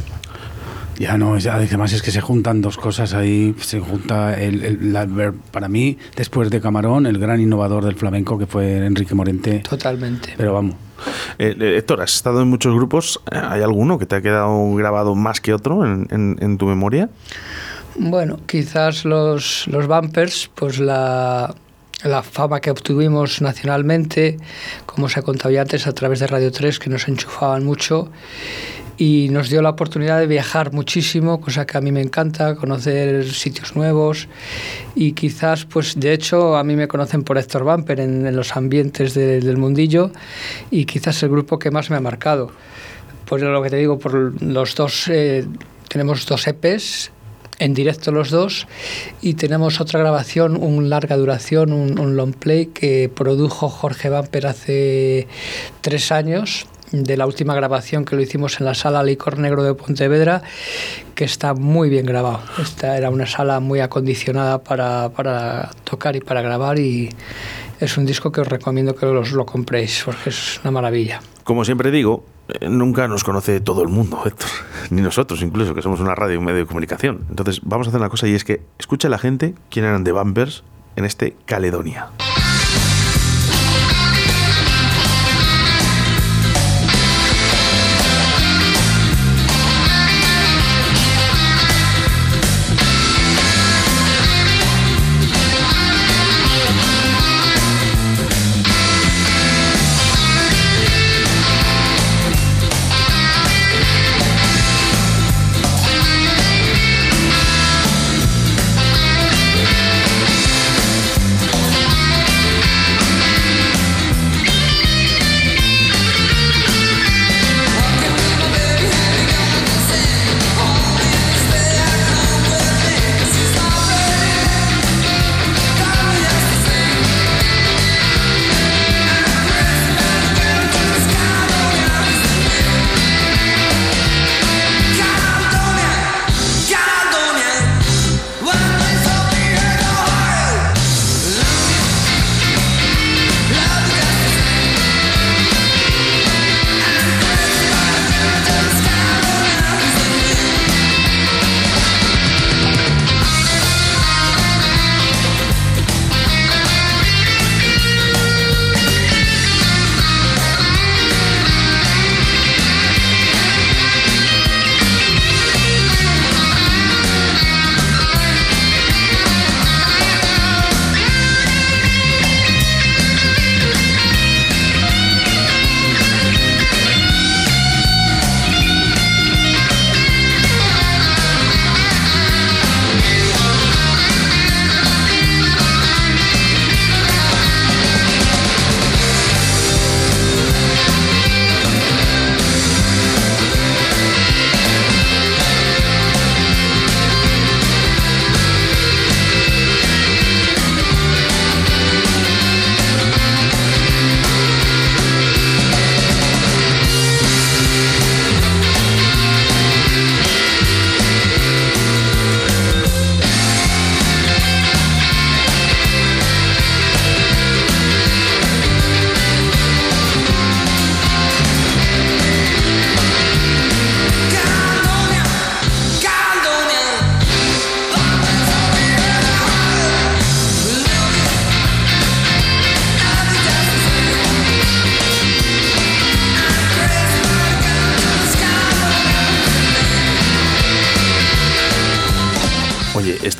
Ya 1.00 1.16
no, 1.16 1.38
ya, 1.38 1.54
además 1.54 1.94
es 1.94 2.02
que 2.02 2.10
se 2.10 2.20
juntan 2.20 2.60
dos 2.60 2.76
cosas 2.76 3.14
ahí. 3.14 3.54
Se 3.58 3.80
junta 3.80 4.38
el, 4.38 4.62
el- 4.62 4.92
la- 4.92 5.32
para 5.50 5.66
mí, 5.66 5.96
después 6.14 6.50
de 6.50 6.60
Camarón, 6.60 7.06
el 7.06 7.18
gran 7.18 7.40
innovador 7.40 7.86
del 7.86 7.94
flamenco 7.96 8.38
que 8.38 8.46
fue 8.46 8.84
Enrique 8.84 9.14
Morente. 9.14 9.60
Totalmente. 9.60 10.34
Pero 10.36 10.52
vamos, 10.52 10.74
Eh, 11.38 11.56
eh, 11.58 11.76
Héctor, 11.78 12.02
has 12.02 12.14
estado 12.14 12.42
en 12.42 12.48
muchos 12.48 12.74
grupos. 12.74 13.18
Eh, 13.32 13.40
¿Hay 13.42 13.62
alguno 13.62 13.98
que 13.98 14.04
te 14.04 14.16
ha 14.16 14.20
quedado 14.20 14.74
grabado 14.74 15.14
más 15.14 15.40
que 15.40 15.54
otro 15.54 15.86
en, 15.86 16.06
en- 16.10 16.36
en 16.38 16.58
tu 16.58 16.66
memoria? 16.66 17.08
Bueno, 17.96 18.38
quizás 18.46 19.06
los, 19.06 19.66
los 19.68 19.86
bumpers, 19.86 20.50
pues 20.54 20.78
la, 20.78 21.54
la 22.04 22.22
fama 22.22 22.60
que 22.60 22.70
obtuvimos 22.70 23.40
nacionalmente, 23.40 24.36
como 24.84 25.08
se 25.08 25.20
ha 25.20 25.22
contado 25.22 25.50
ya 25.50 25.62
antes 25.62 25.86
a 25.86 25.92
través 25.94 26.20
de 26.20 26.26
Radio 26.26 26.52
3, 26.52 26.78
que 26.78 26.90
nos 26.90 27.08
enchufaban 27.08 27.64
mucho 27.64 28.10
y 29.00 29.30
nos 29.30 29.48
dio 29.48 29.62
la 29.62 29.70
oportunidad 29.70 30.18
de 30.20 30.26
viajar 30.26 30.74
muchísimo, 30.74 31.40
cosa 31.40 31.64
que 31.64 31.78
a 31.78 31.80
mí 31.80 31.90
me 31.90 32.02
encanta, 32.02 32.54
conocer 32.54 33.24
sitios 33.32 33.74
nuevos 33.74 34.28
y 34.94 35.12
quizás, 35.12 35.64
pues 35.64 35.98
de 35.98 36.12
hecho, 36.12 36.54
a 36.54 36.64
mí 36.64 36.76
me 36.76 36.86
conocen 36.86 37.22
por 37.22 37.38
Héctor 37.38 37.64
Bumper 37.64 37.98
en, 37.98 38.26
en 38.26 38.36
los 38.36 38.54
ambientes 38.58 39.14
de- 39.14 39.40
del 39.40 39.56
mundillo 39.56 40.10
y 40.70 40.84
quizás 40.84 41.22
el 41.22 41.30
grupo 41.30 41.58
que 41.58 41.70
más 41.70 41.88
me 41.88 41.96
ha 41.96 42.00
marcado. 42.00 42.52
Por 43.24 43.40
lo 43.40 43.62
que 43.62 43.70
te 43.70 43.76
digo, 43.76 43.98
por 43.98 44.42
los 44.42 44.74
dos, 44.74 45.08
eh, 45.08 45.46
tenemos 45.88 46.26
dos 46.26 46.46
EPs, 46.46 47.10
en 47.58 47.72
directo 47.72 48.12
los 48.12 48.28
dos, 48.30 48.66
y 49.22 49.32
tenemos 49.34 49.80
otra 49.80 49.98
grabación, 50.00 50.56
un 50.56 50.90
larga 50.90 51.16
duración, 51.16 51.72
un, 51.72 51.98
un 51.98 52.16
long 52.16 52.34
play 52.34 52.66
que 52.66 53.08
produjo 53.14 53.70
Jorge 53.70 54.10
Bamper 54.10 54.46
hace 54.46 55.26
tres 55.80 56.12
años 56.12 56.66
de 56.92 57.16
la 57.16 57.26
última 57.26 57.54
grabación 57.54 58.04
que 58.04 58.16
lo 58.16 58.22
hicimos 58.22 58.60
en 58.60 58.66
la 58.66 58.74
sala 58.74 59.02
Licor 59.02 59.38
Negro 59.38 59.62
de 59.62 59.74
Pontevedra, 59.74 60.42
que 61.14 61.24
está 61.24 61.54
muy 61.54 61.88
bien 61.88 62.06
grabado. 62.06 62.40
Esta 62.60 62.96
era 62.96 63.10
una 63.10 63.26
sala 63.26 63.60
muy 63.60 63.80
acondicionada 63.80 64.62
para, 64.62 65.10
para 65.10 65.70
tocar 65.84 66.16
y 66.16 66.20
para 66.20 66.42
grabar 66.42 66.78
y 66.78 67.10
es 67.80 67.96
un 67.96 68.06
disco 68.06 68.30
que 68.30 68.40
os 68.40 68.48
recomiendo 68.48 68.94
que 68.94 69.06
los, 69.06 69.32
lo 69.32 69.46
compréis 69.46 70.02
porque 70.04 70.30
es 70.30 70.60
una 70.62 70.70
maravilla. 70.70 71.20
Como 71.44 71.64
siempre 71.64 71.90
digo, 71.90 72.24
eh, 72.48 72.68
nunca 72.68 73.08
nos 73.08 73.24
conoce 73.24 73.60
todo 73.60 73.82
el 73.82 73.88
mundo, 73.88 74.22
Héctor. 74.26 74.48
Ni 74.90 75.00
nosotros, 75.00 75.42
incluso, 75.42 75.74
que 75.74 75.82
somos 75.82 76.00
una 76.00 76.14
radio, 76.14 76.38
un 76.38 76.44
medio 76.44 76.58
de 76.58 76.66
comunicación. 76.66 77.26
Entonces, 77.30 77.60
vamos 77.64 77.86
a 77.86 77.90
hacer 77.90 78.00
una 78.00 78.10
cosa 78.10 78.28
y 78.28 78.34
es 78.34 78.44
que 78.44 78.62
escucha 78.78 79.08
la 79.08 79.18
gente 79.18 79.54
quién 79.70 79.84
eran 79.84 80.04
The 80.04 80.12
Bumpers 80.12 80.64
en 80.96 81.04
este 81.04 81.36
Caledonia. 81.46 82.08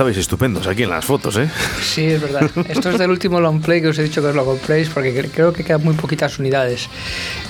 Estabais 0.00 0.16
estupendos 0.16 0.66
aquí 0.66 0.84
en 0.84 0.88
las 0.88 1.04
fotos, 1.04 1.36
¿eh? 1.36 1.46
Sí, 1.82 2.06
es 2.06 2.22
verdad. 2.22 2.50
Esto 2.70 2.88
es 2.88 2.98
del 2.98 3.10
último 3.10 3.38
long 3.38 3.60
play 3.60 3.82
que 3.82 3.88
os 3.88 3.98
he 3.98 4.02
dicho 4.02 4.22
que 4.22 4.28
os 4.28 4.34
lo 4.34 4.46
compréis 4.46 4.88
porque 4.88 5.12
cre- 5.14 5.30
creo 5.30 5.52
que 5.52 5.62
quedan 5.62 5.84
muy 5.84 5.92
poquitas 5.92 6.38
unidades. 6.38 6.88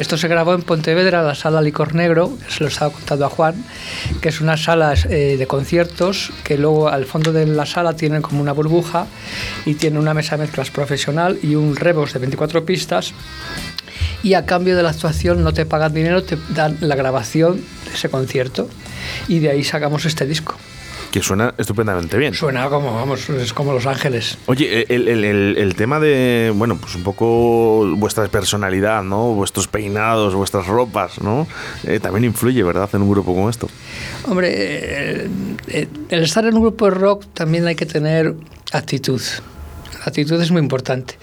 Esto 0.01 0.19
se 0.19 0.27
grabó 0.27 0.55
en 0.55 0.63
Pontevedra, 0.63 1.23
la 1.23 1.37
sala 1.37 1.63
Licor 1.63 1.95
Negro, 1.95 2.37
se 2.49 2.65
lo 2.65 2.69
estaba 2.69 2.93
contando 2.93 3.27
a 3.27 3.29
Juan, 3.29 3.55
que 4.21 4.31
es 4.31 4.41
una 4.41 4.57
sala 4.57 4.95
eh, 5.09 5.37
de 5.39 5.47
conciertos 5.47 6.33
que 6.43 6.59
luego 6.59 6.89
al 6.89 7.05
fondo 7.05 7.33
de 7.33 7.47
la 7.47 7.67
sala 7.67 7.95
tienen 7.95 8.21
como 8.21 8.41
una 8.43 8.51
burbuja 8.51 9.07
y 9.65 9.75
tiene 9.75 10.01
una 10.01 10.13
mesa 10.13 10.37
de 10.37 10.43
mezclas 10.43 10.73
profesional 10.73 11.39
y 11.45 11.55
un 11.55 11.77
rebos 11.77 12.15
de 12.15 12.19
24 12.19 12.65
pistas 12.65 13.13
y 14.25 14.35
a 14.35 14.45
cambio 14.45 14.77
de 14.77 14.83
la 14.83 14.91
actuación 14.91 15.45
no 15.45 15.53
te 15.53 15.67
pagan 15.67 15.95
dinero, 15.95 16.25
te 16.25 16.37
dan 16.49 16.79
la 16.81 16.97
grabación 16.97 17.59
de 17.87 17.95
ese 17.95 18.09
concierto 18.09 18.69
y 19.29 19.39
de 19.39 19.51
ahí 19.51 19.63
sacamos 19.63 20.05
este 20.05 20.27
disco. 20.27 20.57
Que 21.11 21.23
suena 21.23 21.55
estupendamente 21.59 22.17
bien. 22.19 22.35
Suena 22.35 22.69
como, 22.69 22.95
vamos, 22.95 23.29
es 23.31 23.53
como 23.53 23.73
Los 23.73 23.87
Ángeles. 23.87 24.39
Oye, 24.47 24.87
el, 24.95 25.09
el- 25.09 25.25
el- 25.25 25.57
el 25.59 25.75
tema 25.75 25.99
de, 25.99 26.53
bueno, 26.55 26.77
pues 26.81 26.95
un 26.95 27.03
poco 27.03 27.85
vuestra 27.97 28.29
personalidad, 28.29 29.03
¿no? 29.03 29.35
Vuestros 29.35 29.67
peinados, 29.67 30.35
vuestras 30.37 30.67
ropas, 30.69 31.21
¿no? 31.21 31.49
Eh, 31.85 31.99
también 31.99 32.25
influye, 32.25 32.63
¿verdad? 32.63 32.89
En 32.93 33.03
un 33.03 33.11
grupo 33.11 33.35
como 33.35 33.51
esto. 33.51 33.69
Hombre, 34.29 34.51
eh, 34.53 35.29
eh, 35.69 35.89
el 36.11 36.23
estar 36.23 36.45
en 36.47 36.55
un 36.55 36.63
grupo 36.63 36.85
de 36.85 36.93
rock 36.93 37.25
también 37.35 37.67
hay 37.67 37.75
que 37.75 37.87
tener 37.87 38.35
actitud. 38.73 39.21
La 40.01 40.07
actitud 40.07 40.41
es 40.41 40.51
muy 40.51 40.61
importante. 40.63 41.15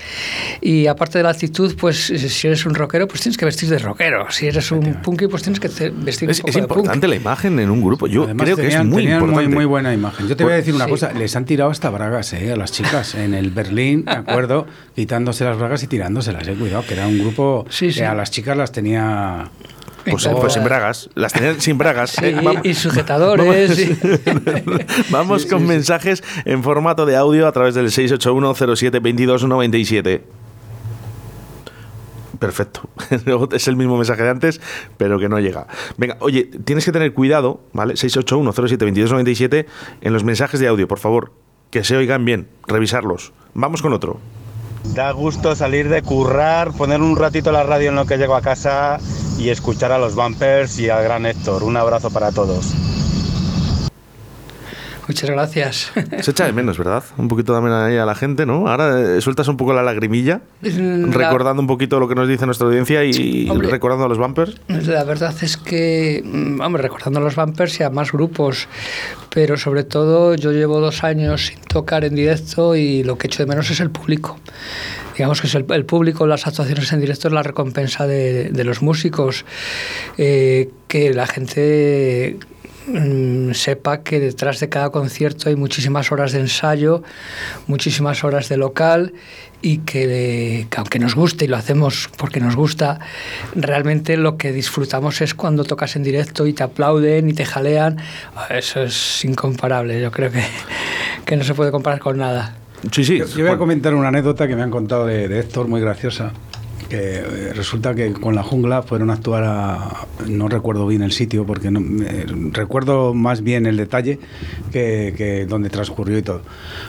Y 0.62 0.88
aparte 0.88 1.18
de 1.18 1.24
la 1.24 1.32
actitud, 1.32 1.76
pues 1.80 1.98
si 2.06 2.48
eres 2.48 2.66
un 2.66 2.76
rockero, 2.76 3.08
pues 3.08 3.22
tienes 3.22 3.38
que 3.38 3.46
vestir 3.46 3.70
de 3.70 3.80
rockero. 3.80 4.30
Si 4.32 4.48
eres 4.48 4.72
un 4.72 5.02
punky, 5.02 5.28
pues 5.28 5.44
tienes 5.44 5.60
que 5.60 5.68
vestir 5.92 6.30
Es, 6.30 6.38
un 6.40 6.44
poco 6.44 6.50
es 6.50 6.56
de 6.56 6.62
importante 6.62 7.00
punk. 7.08 7.10
la 7.10 7.16
imagen 7.16 7.60
en 7.60 7.70
un 7.70 7.82
grupo. 7.82 8.08
Yo 8.08 8.24
Además, 8.24 8.46
creo 8.46 8.58
que 8.58 8.68
es 8.68 8.84
muy 8.86 9.04
tenían 9.04 9.22
importante. 9.22 9.56
muy 9.56 9.66
buena 9.66 9.94
imagen. 9.94 10.28
Yo 10.28 10.36
te 10.36 10.44
voy 10.44 10.54
a 10.54 10.58
decir 10.58 10.74
una 10.76 10.86
Sí. 10.86 10.92
cosa, 10.92 11.12
les 11.14 11.36
han 11.36 11.46
tirado 11.46 11.72
hasta 11.72 11.90
bragas 11.90 12.34
eh, 12.34 12.52
a 12.52 12.56
las 12.56 12.72
chicas 12.72 13.16
en 13.16 13.34
el 13.34 13.50
Berlín, 13.52 14.06
¿de 14.06 14.12
acuerdo? 14.12 14.68
Quitándose 14.96 15.44
las 15.44 15.58
bragas 15.58 15.82
y 15.84 15.88
tirándoselas, 15.88 16.48
eh, 16.48 16.54
cuidado, 16.54 16.84
que 16.88 16.94
era 16.94 17.08
un 17.08 17.18
grupo 17.20 17.66
Sí, 17.70 17.92
sí. 17.92 18.00
que 18.00 18.06
a 18.06 18.14
las 18.14 18.32
chicas 18.32 18.56
las 18.56 18.72
tenía... 18.72 19.50
Pues, 20.12 20.28
pues 20.28 20.54
sin 20.54 20.64
todas. 20.64 20.70
bragas. 20.70 21.10
Las 21.16 21.34
tenían 21.34 21.60
sin 21.62 21.78
bragas. 21.78 22.10
Sí, 22.12 22.26
Eh, 22.26 22.40
vamos- 22.44 22.66
y 22.66 22.74
sujetadores. 22.74 23.46
Vamos, 23.46 23.80
y- 23.80 23.98
Vamos 25.12 25.46
con 25.48 25.66
mensajes 25.68 26.24
en 26.46 26.64
formato 26.64 27.06
de 27.06 27.16
audio 27.16 27.48
a 27.48 27.52
través 27.52 27.76
del 27.76 27.88
681-07-2297. 27.88 30.22
Perfecto. 32.40 32.82
es 33.52 33.68
el 33.68 33.76
mismo 33.78 33.98
mensaje 33.98 34.22
de 34.24 34.30
antes, 34.30 34.62
pero 34.98 35.18
que 35.20 35.28
no 35.28 35.40
llega. 35.40 35.66
Venga, 35.98 36.18
oye, 36.20 36.44
tienes 36.66 36.86
que 36.86 36.92
tener 36.92 37.14
cuidado, 37.14 37.62
¿vale? 37.74 37.96
681-07-2297 37.96 39.66
en 40.02 40.14
los 40.14 40.24
mensajes 40.24 40.60
de 40.60 40.68
audio, 40.68 40.88
por 40.88 41.00
favor. 41.00 41.32
Que 41.72 41.84
se 41.84 41.98
oigan 41.98 42.26
bien, 42.26 42.48
revisarlos. 42.68 43.34
Vamos 43.56 43.82
con 43.82 43.92
otro. 43.94 44.20
Da 44.94 45.12
gusto 45.12 45.56
salir 45.56 45.90
de 45.90 46.04
currar, 46.04 46.74
poner 46.74 47.02
un 47.02 47.18
ratito 47.18 47.52
la 47.52 47.64
radio 47.64 47.90
en 47.90 47.96
lo 47.96 48.06
que 48.06 48.18
llego 48.18 48.36
a 48.36 48.42
casa 48.42 49.00
y 49.38 49.50
escuchar 49.50 49.92
a 49.92 49.98
los 49.98 50.16
bumpers 50.16 50.80
y 50.80 50.90
al 50.90 51.04
gran 51.04 51.26
Héctor. 51.26 51.64
Un 51.64 51.78
abrazo 51.78 52.10
para 52.10 52.32
todos. 52.32 52.74
Muchas 55.08 55.30
gracias. 55.30 55.92
Se 56.22 56.32
echa 56.32 56.46
de 56.46 56.54
menos, 56.54 56.78
¿verdad? 56.78 57.04
Un 57.18 57.28
poquito 57.28 57.54
también 57.54 57.74
ahí 57.76 57.98
a 57.98 58.06
la 58.06 58.14
gente, 58.16 58.46
¿no? 58.46 58.68
Ahora 58.68 59.18
eh, 59.18 59.22
sueltas 59.22 59.48
un 59.48 59.58
poco 59.58 59.74
la 59.74 59.84
lagrimilla, 59.84 60.42
Mm, 60.62 61.12
La- 61.12 61.18
recordando 61.30 61.62
un 61.62 61.68
poquito 61.68 62.00
lo 62.00 62.08
que 62.08 62.16
nos 62.16 62.28
dice 62.28 62.46
nuestra 62.46 62.68
audiencia 62.68 63.04
y 63.04 63.48
Hombre. 63.50 63.70
recordando 63.70 64.06
a 64.06 64.10
los 64.10 64.18
bumpers. 64.18 64.56
La 64.68 65.04
verdad 65.04 65.34
es 65.42 65.56
que, 65.56 66.22
mm, 66.26 66.60
hombre, 66.62 66.82
recordando 66.82 67.20
a 67.20 67.24
los 67.24 67.36
bumpers 67.36 67.80
y 67.80 67.84
a 67.84 67.90
más 67.90 68.12
grupos, 68.12 68.68
pero 69.30 69.56
sobre 69.58 69.84
todo 69.84 70.36
yo 70.36 70.52
llevo 70.52 70.80
dos 70.80 71.04
años 71.04 71.48
sin 71.48 71.60
tocar 71.62 72.04
en 72.06 72.16
directo 72.16 72.76
y 72.76 73.04
lo 73.04 73.18
que 73.18 73.28
echo 73.28 73.44
de 73.44 73.48
menos 73.48 73.70
es 73.70 73.80
el 73.80 73.92
público. 73.92 74.38
Digamos 75.16 75.42
que 75.42 75.48
es 75.48 75.56
el, 75.56 75.66
el 75.72 75.86
público, 75.86 76.28
las 76.28 76.46
actuaciones 76.48 76.92
en 76.94 77.00
directo 77.02 77.28
es 77.28 77.34
la 77.34 77.44
recompensa 77.44 78.06
de, 78.08 78.50
de 78.52 78.64
los 78.64 78.82
músicos, 78.82 79.46
eh, 80.18 80.70
que 80.88 81.14
la 81.14 81.26
gente 81.28 82.38
mm, 82.88 83.54
sepa 83.54 84.02
que 84.02 84.20
detrás 84.20 84.60
de 84.60 84.70
cada 84.70 84.90
concierto 84.90 85.50
hay 85.50 85.56
muchísimas 85.56 86.12
horas 86.12 86.32
de 86.32 86.40
ensayo, 86.40 87.04
muchísimas 87.68 88.24
horas 88.24 88.50
de 88.50 88.58
local 88.58 89.14
y 89.62 89.80
que, 89.80 90.68
que 90.70 90.78
aunque 90.78 91.00
nos 91.00 91.16
guste 91.16 91.46
y 91.46 91.48
lo 91.48 91.58
hacemos 91.58 92.10
porque 92.18 92.40
nos 92.40 92.56
gusta, 92.56 93.00
realmente 93.56 94.18
lo 94.18 94.38
que 94.38 94.52
disfrutamos 94.52 95.22
es 95.22 95.34
cuando 95.34 95.64
tocas 95.64 95.96
en 95.96 96.04
directo 96.04 96.48
y 96.48 96.54
te 96.54 96.64
aplauden 96.64 97.30
y 97.30 97.34
te 97.34 97.46
jalean. 97.46 97.98
Eso 98.50 98.84
es 98.84 99.24
incomparable, 99.26 100.02
yo 100.02 100.12
creo 100.12 100.32
que, 100.32 100.44
que 101.26 101.36
no 101.36 101.44
se 101.44 101.54
puede 101.54 101.72
comparar 101.72 102.00
con 102.00 102.18
nada. 102.18 102.56
Sí, 102.92 103.04
sí. 103.04 103.18
Yo, 103.18 103.26
yo 103.26 103.46
voy 103.46 103.54
a 103.54 103.58
comentar 103.58 103.94
una 103.96 104.10
anécdota 104.10 104.48
que 104.48 104.56
me 104.56 104.62
han 104.62 104.72
contado 104.72 105.06
de, 105.06 105.28
de 105.28 105.40
Héctor, 105.40 105.68
muy 105.68 105.82
graciosa. 105.82 106.32
Que 106.90 107.18
eh, 107.18 107.54
resulta 107.54 107.94
que 107.96 108.14
con 108.14 108.36
la 108.36 108.44
jungla 108.44 108.82
fueron 108.82 109.10
a 109.10 109.14
actuar 109.14 109.44
a. 109.46 110.08
No 110.28 110.48
recuerdo 110.48 110.88
bien 110.88 111.02
el 111.02 111.12
sitio, 111.12 111.46
porque 111.46 111.72
no, 111.72 111.82
eh, 112.04 112.26
recuerdo 112.52 113.14
más 113.14 113.42
bien 113.42 113.66
el 113.66 113.78
detalle 113.78 114.20
que, 114.72 115.14
que 115.18 115.46
donde 115.46 115.70
transcurrió 115.70 116.18
y 116.18 116.22
todo. 116.22 116.42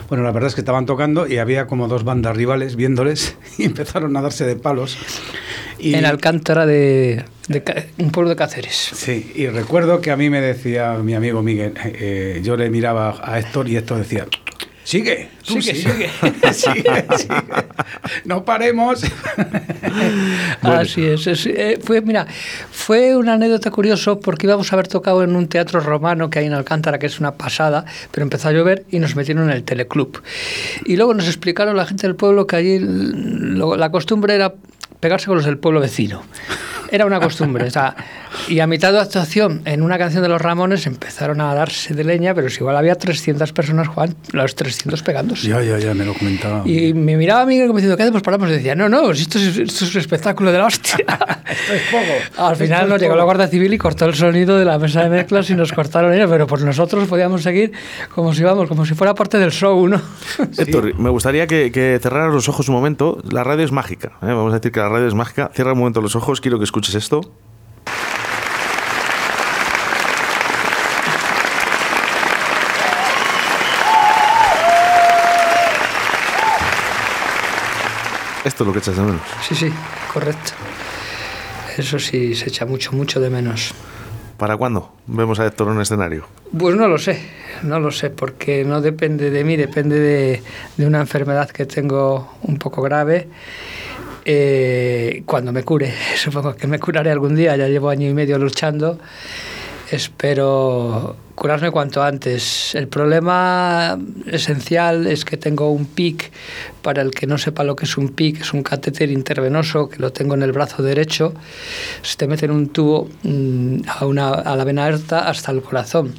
Bueno, 0.07 0.23
la 0.23 0.31
verdad 0.31 0.47
es 0.47 0.55
que 0.55 0.61
estaban 0.61 0.85
tocando 0.85 1.27
y 1.27 1.37
había 1.37 1.67
como 1.67 1.87
dos 1.87 2.03
bandas 2.03 2.35
rivales 2.35 2.75
viéndoles 2.75 3.37
y 3.57 3.63
empezaron 3.63 4.15
a 4.17 4.21
darse 4.21 4.45
de 4.45 4.55
palos. 4.55 4.97
Y, 5.77 5.95
En 5.95 6.05
Alcántara 6.05 6.65
de, 6.65 7.23
de 7.47 7.63
un 7.97 8.11
pueblo 8.11 8.29
de 8.29 8.35
Cáceres. 8.35 8.91
Sí, 8.93 9.31
y 9.35 9.47
recuerdo 9.47 10.01
que 10.01 10.11
a 10.11 10.17
mí 10.17 10.29
me 10.29 10.41
decía 10.41 10.93
mi 10.95 11.13
amigo 11.13 11.41
Miguel, 11.41 11.73
eh, 11.83 12.41
yo 12.43 12.57
le 12.57 12.69
miraba 12.69 13.15
a 13.23 13.39
Héctor 13.39 13.69
y 13.69 13.77
Héctor 13.77 13.99
decía, 13.99 14.27
sigue, 14.89 15.29
tú 15.45 15.61
Sigue, 15.61 15.75
sigue, 15.75 16.09
sigue, 16.51 17.05
sigue. 17.17 17.33
no 18.25 18.43
paremos. 18.43 19.03
Así 20.63 21.05
es. 21.05 21.27
es, 21.27 21.45
eh, 21.45 21.79
fue, 21.83 22.01
mira, 22.01 22.25
fue 22.71 23.15
una 23.15 23.33
anécdota 23.33 23.69
curiosa 23.71 24.15
porque 24.19 24.47
íbamos 24.47 24.71
a 24.71 24.75
haber 24.75 24.87
tocado 24.87 25.23
en 25.23 25.35
un 25.35 25.47
teatro 25.47 25.79
romano 25.79 26.29
que 26.29 26.39
hay 26.39 26.45
en 26.47 26.53
Alcántara, 26.53 26.97
que 26.99 27.05
es 27.05 27.19
una 27.19 27.33
pasada, 27.35 27.85
pero 28.11 28.23
empezó 28.23 28.49
a 28.49 28.51
llover 28.51 28.85
y 28.89 28.99
nos 28.99 29.15
metieron 29.15 29.43
en 29.49 29.55
el 29.55 29.63
teleclub. 29.63 30.21
Y 30.85 30.95
luego 30.95 31.13
nos 31.13 31.27
explicaron 31.27 31.77
la 31.77 31.85
gente 31.85 32.07
del 32.07 32.15
pueblo 32.15 32.47
que 32.47 32.55
allí 32.55 32.79
lo- 32.79 33.75
la 33.77 33.91
costumbre 33.91 34.33
era 34.35 34.53
pegarse 34.99 35.27
con 35.27 35.35
los 35.37 35.45
del 35.45 35.57
pueblo 35.59 35.79
vecino. 35.79 36.23
Era 36.91 37.05
una 37.05 37.19
costumbre. 37.19 37.65
o 37.65 37.71
sea, 37.71 37.95
y 38.47 38.59
a 38.59 38.67
mitad 38.67 38.91
de 38.91 38.99
actuación, 38.99 39.61
en 39.65 39.81
una 39.81 39.97
canción 39.97 40.23
de 40.23 40.29
los 40.29 40.41
Ramones, 40.41 40.85
empezaron 40.87 41.41
a 41.41 41.53
darse 41.53 41.93
de 41.93 42.03
leña, 42.03 42.33
pero 42.33 42.49
si 42.49 42.59
igual 42.59 42.75
había 42.75 42.95
300 42.95 43.51
personas, 43.53 43.87
Juan, 43.87 44.15
los 44.31 44.55
300 44.55 45.01
pegándose. 45.03 45.47
ya, 45.47 45.61
ya, 45.61 45.77
ya, 45.79 45.93
me 45.93 46.05
lo 46.05 46.13
comentaba. 46.13 46.63
Y 46.65 46.93
me 46.93 47.17
miraba 47.17 47.41
a 47.41 47.45
Miguel 47.45 47.67
como 47.67 47.77
diciendo, 47.77 47.97
¿qué 47.97 48.03
hacemos? 48.03 48.21
Paramos. 48.21 48.49
Y 48.49 48.53
decía, 48.53 48.75
no, 48.75 48.89
no, 48.89 49.13
si 49.13 49.23
esto 49.23 49.37
es, 49.37 49.57
esto 49.57 49.85
es 49.85 49.95
un 49.95 50.01
espectáculo 50.01 50.51
de 50.51 50.57
la 50.57 50.65
hostia. 50.65 50.97
Esto 51.49 51.73
es 51.73 51.81
poco. 51.89 52.47
Al 52.47 52.55
final 52.55 52.87
nos 52.87 53.01
llegó 53.01 53.15
la. 53.15 53.23
Guardia 53.23 53.47
Civil 53.47 53.73
y 53.73 53.77
cortó 53.77 54.05
el 54.05 54.15
sonido 54.15 54.57
de 54.57 54.65
la 54.65 54.79
mesa 54.79 55.03
de 55.03 55.09
mezclas 55.09 55.49
y 55.49 55.55
nos 55.55 55.71
cortaron 55.71 56.13
ellos, 56.13 56.29
pero 56.29 56.47
por 56.47 56.61
nosotros 56.61 57.07
podíamos 57.07 57.43
seguir 57.43 57.71
como 58.13 58.33
si, 58.33 58.43
vamos, 58.43 58.67
como 58.67 58.85
si 58.85 58.95
fuera 58.95 59.13
parte 59.13 59.37
del 59.37 59.51
show, 59.51 59.87
¿no? 59.87 60.01
Héctor, 60.57 60.95
me 60.99 61.09
gustaría 61.09 61.45
que, 61.45 61.71
que 61.71 61.99
cerraras 62.01 62.33
los 62.33 62.49
ojos 62.49 62.69
un 62.69 62.75
momento. 62.75 63.19
La 63.29 63.43
radio 63.43 63.65
es 63.65 63.71
mágica. 63.71 64.13
¿eh? 64.21 64.27
Vamos 64.27 64.51
a 64.51 64.55
decir 64.55 64.71
que 64.71 64.79
la 64.79 64.89
radio 64.89 65.07
es 65.07 65.13
mágica. 65.13 65.51
Cierra 65.53 65.73
un 65.73 65.79
momento 65.79 66.01
los 66.01 66.15
ojos. 66.15 66.41
Quiero 66.41 66.57
que 66.57 66.63
escuches 66.63 66.78
esto. 66.87 67.21
Esto 78.45 78.63
es 78.63 78.67
lo 78.67 78.73
que 78.73 78.79
echas 78.79 78.95
de 78.95 79.03
menos. 79.03 79.21
Sí, 79.47 79.55
sí, 79.55 79.71
correcto. 80.13 80.53
Eso 81.77 81.99
sí, 81.99 82.33
se 82.35 82.49
echa 82.49 82.65
mucho, 82.65 82.93
mucho 82.93 83.19
de 83.19 83.29
menos. 83.29 83.73
¿Para 84.37 84.55
cuándo 84.55 84.93
vemos 85.05 85.39
a 85.39 85.45
Héctor 85.45 85.67
en 85.67 85.73
un 85.75 85.81
escenario? 85.81 86.25
Pues 86.57 86.75
no 86.75 86.87
lo 86.87 86.97
sé, 86.97 87.21
no 87.63 87.79
lo 87.79 87.91
sé, 87.91 88.09
porque 88.09 88.63
no 88.63 88.81
depende 88.81 89.29
de 89.29 89.43
mí, 89.43 89.57
depende 89.57 89.99
de, 89.99 90.43
de 90.77 90.87
una 90.87 91.01
enfermedad 91.01 91.49
que 91.49 91.65
tengo 91.65 92.35
un 92.43 92.57
poco 92.57 92.81
grave. 92.81 93.27
Eh, 94.31 95.23
cuando 95.25 95.51
me 95.51 95.63
cure, 95.63 95.91
supongo 96.15 96.55
que 96.55 96.67
me 96.67 96.77
curaré 96.77 97.09
algún 97.09 97.33
día, 97.35 97.55
ya 97.55 97.67
llevo 97.67 97.89
año 97.89 98.07
y 98.07 98.13
medio 98.13 98.37
luchando. 98.37 98.99
Espero 99.89 101.15
curarme 101.33 101.71
cuanto 101.71 102.03
antes. 102.03 102.75
El 102.75 102.87
problema 102.87 103.97
esencial 104.27 105.07
es 105.07 105.25
que 105.25 105.37
tengo 105.37 105.71
un 105.71 105.87
PIC, 105.87 106.31
para 106.83 107.01
el 107.01 107.09
que 107.09 107.25
no 107.25 107.39
sepa 107.39 107.63
lo 107.63 107.75
que 107.75 107.85
es 107.85 107.97
un 107.97 108.09
PIC, 108.09 108.41
es 108.41 108.53
un 108.53 108.61
catéter 108.61 109.09
intervenoso 109.09 109.89
que 109.89 109.97
lo 109.97 110.11
tengo 110.11 110.35
en 110.35 110.43
el 110.43 110.51
brazo 110.51 110.83
derecho. 110.83 111.33
Se 112.03 112.15
te 112.15 112.27
mete 112.27 112.45
en 112.45 112.51
un 112.51 112.69
tubo 112.69 113.09
mm, 113.23 113.77
a, 113.87 114.05
una, 114.05 114.29
a 114.29 114.55
la 114.55 114.63
vena 114.63 114.85
aorta 114.85 115.27
hasta 115.27 115.51
el 115.51 115.63
corazón. 115.63 116.13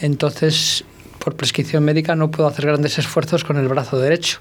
Entonces, 0.00 0.84
por 1.18 1.34
prescripción 1.34 1.82
médica 1.82 2.14
no 2.14 2.30
puedo 2.30 2.48
hacer 2.48 2.66
grandes 2.66 2.96
esfuerzos 3.00 3.42
con 3.42 3.56
el 3.56 3.66
brazo 3.66 3.98
derecho. 3.98 4.38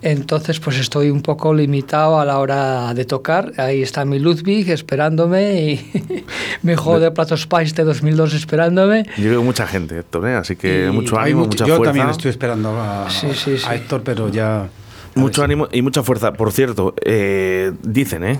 Entonces, 0.00 0.60
pues 0.60 0.78
estoy 0.78 1.10
un 1.10 1.22
poco 1.22 1.52
limitado 1.52 2.20
a 2.20 2.24
la 2.24 2.38
hora 2.38 2.94
de 2.94 3.04
tocar. 3.04 3.52
Ahí 3.56 3.82
está 3.82 4.04
mi 4.04 4.18
Ludwig 4.18 4.70
esperándome 4.70 5.60
y 5.72 6.24
mi 6.62 6.74
juego 6.76 7.00
de 7.00 7.10
platos 7.10 7.40
Spice 7.42 7.74
de 7.74 7.84
2002 7.84 8.34
esperándome. 8.34 9.04
Yo 9.16 9.30
veo 9.30 9.42
mucha 9.42 9.66
gente, 9.66 9.98
Héctor, 9.98 10.28
¿eh? 10.28 10.34
así 10.36 10.54
que 10.56 10.86
Y 10.86 10.90
mucho 10.92 11.18
ánimo, 11.18 11.40
mucho- 11.40 11.50
mucha 11.50 11.66
yo 11.66 11.76
fuerza. 11.76 11.90
también 11.92 12.10
estoy 12.10 12.30
esperando 12.30 12.70
a, 12.80 13.10
Sí, 13.10 13.28
sí, 13.34 13.58
sí. 13.58 13.64
a 13.66 13.74
Héctor, 13.74 14.02
pero 14.04 14.28
ya. 14.28 14.68
Mucho 15.16 15.42
ánimo 15.42 15.66
y 15.72 15.82
mucha 15.82 16.04
fuerza. 16.04 16.32
Por 16.32 16.52
cierto, 16.52 16.94
eh, 17.04 17.72
dicen, 17.82 18.22
¿eh? 18.22 18.38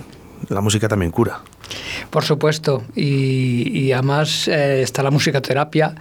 La 0.49 0.61
música 0.61 0.87
también 0.87 1.11
cura. 1.11 1.39
Por 2.09 2.23
supuesto, 2.23 2.83
y, 2.95 3.69
y 3.79 3.91
además 3.91 4.47
eh, 4.47 4.81
está 4.81 5.03
la 5.03 5.11
musicoterapia, 5.11 5.93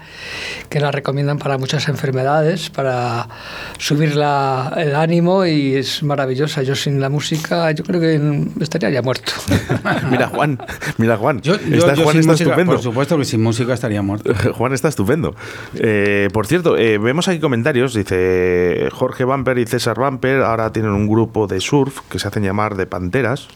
que 0.71 0.81
la 0.81 0.91
recomiendan 0.91 1.37
para 1.39 1.59
muchas 1.59 1.87
enfermedades, 1.89 2.71
para 2.71 3.29
subir 3.77 4.17
la- 4.17 4.73
el 4.79 4.95
ánimo 4.95 5.45
y 5.45 5.75
es 5.75 6.03
maravillosa. 6.03 6.63
Yo 6.63 6.75
sin 6.75 6.99
la 6.99 7.11
música, 7.11 7.71
yo 7.73 7.85
creo 7.85 8.01
que 8.01 8.63
estaría 8.63 8.89
ya 8.89 9.03
muerto. 9.03 9.33
Mira, 10.11 10.29
Juan, 10.29 10.59
mira, 10.97 11.19
Juan. 11.19 11.43
Yo, 11.43 11.57
yo- 11.61 11.77
está, 11.79 11.93
yo 11.95 12.05
Juan 12.05 12.13
sin 12.15 12.21
está 12.21 12.33
música, 12.33 12.51
estupendo. 12.51 12.73
por 12.73 12.83
supuesto 12.83 13.19
que 13.19 13.25
sin 13.27 13.43
música 13.43 13.75
estaría 13.75 14.01
muerto. 14.01 14.33
Juan 14.55 14.73
está 14.73 14.89
estupendo. 14.89 15.35
Eh, 15.75 16.31
por 16.33 16.47
cierto, 16.47 16.79
eh, 16.79 16.97
vemos 16.97 17.29
aquí 17.29 17.41
comentarios. 17.41 17.93
Dice 17.93 18.89
Jorge 18.93 19.25
Bamper 19.25 19.59
y 19.59 19.67
César 19.67 19.99
Bamper 19.99 20.41
ahora 20.41 20.73
tienen 20.73 20.93
un 20.93 21.07
grupo 21.07 21.47
de 21.47 21.61
surf 21.61 21.99
que 22.11 22.19
se 22.19 22.29
hacen 22.29 22.43
llamar 22.45 22.77
de 22.77 22.87
Panteras. 22.87 23.49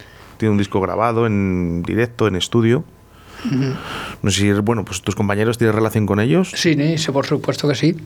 Tiene 0.42 0.54
un 0.54 0.58
disco 0.58 0.80
grabado 0.80 1.24
en 1.24 1.84
directo, 1.84 2.26
en 2.26 2.34
estudio. 2.34 2.82
No 4.22 4.28
sé 4.32 4.40
si, 4.40 4.52
bueno, 4.54 4.84
pues 4.84 5.00
tus 5.00 5.14
compañeros 5.14 5.56
tienen 5.56 5.72
relación 5.72 6.04
con 6.04 6.18
ellos. 6.18 6.50
Sí, 6.56 6.74
sí, 6.98 7.12
por 7.12 7.26
supuesto 7.26 7.68
que 7.68 7.76
sí. 7.76 7.96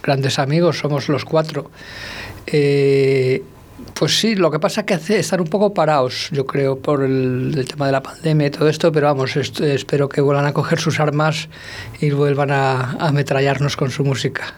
Grandes 0.00 0.38
amigos, 0.38 0.78
somos 0.78 1.08
los 1.08 1.24
cuatro. 1.24 1.68
Eh, 2.46 3.42
pues 3.94 4.20
sí, 4.20 4.36
lo 4.36 4.52
que 4.52 4.60
pasa 4.60 4.82
es 4.82 4.86
que 4.86 4.94
hace, 4.94 5.18
están 5.18 5.40
un 5.40 5.48
poco 5.48 5.74
parados, 5.74 6.28
yo 6.30 6.46
creo, 6.46 6.78
por 6.78 7.02
el, 7.02 7.54
el 7.58 7.66
tema 7.66 7.86
de 7.86 7.92
la 7.92 8.04
pandemia 8.04 8.46
y 8.46 8.50
todo 8.50 8.68
esto, 8.68 8.92
pero 8.92 9.08
vamos, 9.08 9.34
espero 9.34 10.08
que 10.08 10.20
vuelvan 10.20 10.46
a 10.46 10.52
coger 10.52 10.78
sus 10.78 11.00
armas 11.00 11.48
y 12.00 12.10
vuelvan 12.10 12.52
a, 12.52 12.92
a 13.00 13.08
ametrallarnos 13.08 13.76
con 13.76 13.90
su 13.90 14.04
música. 14.04 14.54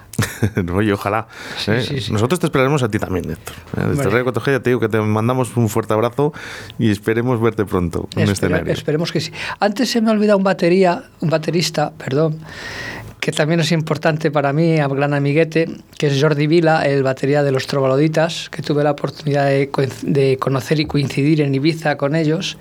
Oye, 0.74 0.92
ojalá. 0.92 1.26
¿eh? 1.68 1.84
sí, 1.86 2.00
sí. 2.00 2.12
Nosotros 2.12 2.40
te 2.40 2.46
esperaremos 2.46 2.82
a 2.82 2.88
ti 2.88 2.98
también, 2.98 3.30
Héctor. 3.30 3.54
¿eh? 3.76 3.80
Desde 3.88 3.96
Vale. 4.04 4.10
Radio 4.10 4.32
4G 4.32 4.46
ya 4.52 4.60
te 4.60 4.70
digo 4.70 4.80
que 4.80 4.88
te 4.88 5.00
mandamos 5.00 5.56
un 5.56 5.68
fuerte 5.68 5.92
abrazo 5.94 6.32
y 6.78 6.90
esperemos 6.90 7.40
verte 7.40 7.64
pronto 7.64 8.08
en 8.16 8.28
Espera- 8.28 8.32
escenario. 8.56 8.72
esperemos 8.72 9.12
que 9.12 9.20
sí. 9.20 9.32
Antes 9.60 9.90
se 9.90 10.00
me 10.00 10.10
ha 10.10 10.12
olvidado 10.12 10.38
un 10.38 10.44
batería, 10.44 11.04
un 11.20 11.30
baterista, 11.30 11.92
perdón, 11.96 12.38
que 13.22 13.30
también 13.30 13.60
es 13.60 13.70
importante 13.70 14.32
para 14.32 14.52
mí, 14.52 14.80
a 14.80 14.88
gran 14.88 15.14
amiguete, 15.14 15.68
que 15.96 16.08
es 16.08 16.20
Jordi 16.20 16.48
Vila, 16.48 16.82
el 16.82 17.04
batería 17.04 17.44
de 17.44 17.52
los 17.52 17.68
Trovaloditas, 17.68 18.50
que 18.50 18.62
tuve 18.62 18.82
la 18.82 18.90
oportunidad 18.90 19.46
de, 19.46 20.38
conocer 20.40 20.80
y 20.80 20.86
coincidir 20.86 21.40
en 21.40 21.54
Ibiza 21.54 21.96
con 21.96 22.16
ellos. 22.16 22.58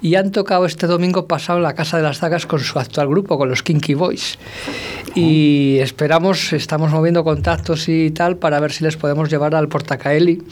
Y 0.00 0.14
han 0.14 0.30
tocado 0.30 0.66
este 0.66 0.86
domingo 0.86 1.26
pasado 1.26 1.58
en 1.58 1.64
la 1.64 1.74
Casa 1.74 1.96
de 1.96 2.04
las 2.04 2.20
Dagas 2.20 2.46
con 2.46 2.60
su 2.60 2.78
actual 2.78 3.08
grupo, 3.08 3.38
con 3.38 3.48
los 3.48 3.64
Kinky 3.64 3.94
Boys. 3.94 4.38
Y 5.16 5.78
esperamos, 5.80 6.52
estamos 6.52 6.92
moviendo 6.92 7.24
contactos 7.24 7.88
y 7.88 8.12
tal 8.12 8.36
para 8.36 8.60
ver 8.60 8.70
si 8.70 8.84
les 8.84 8.96
podemos 8.96 9.28
llevar 9.28 9.56
al 9.56 9.66
Portacaeli, 9.66 10.44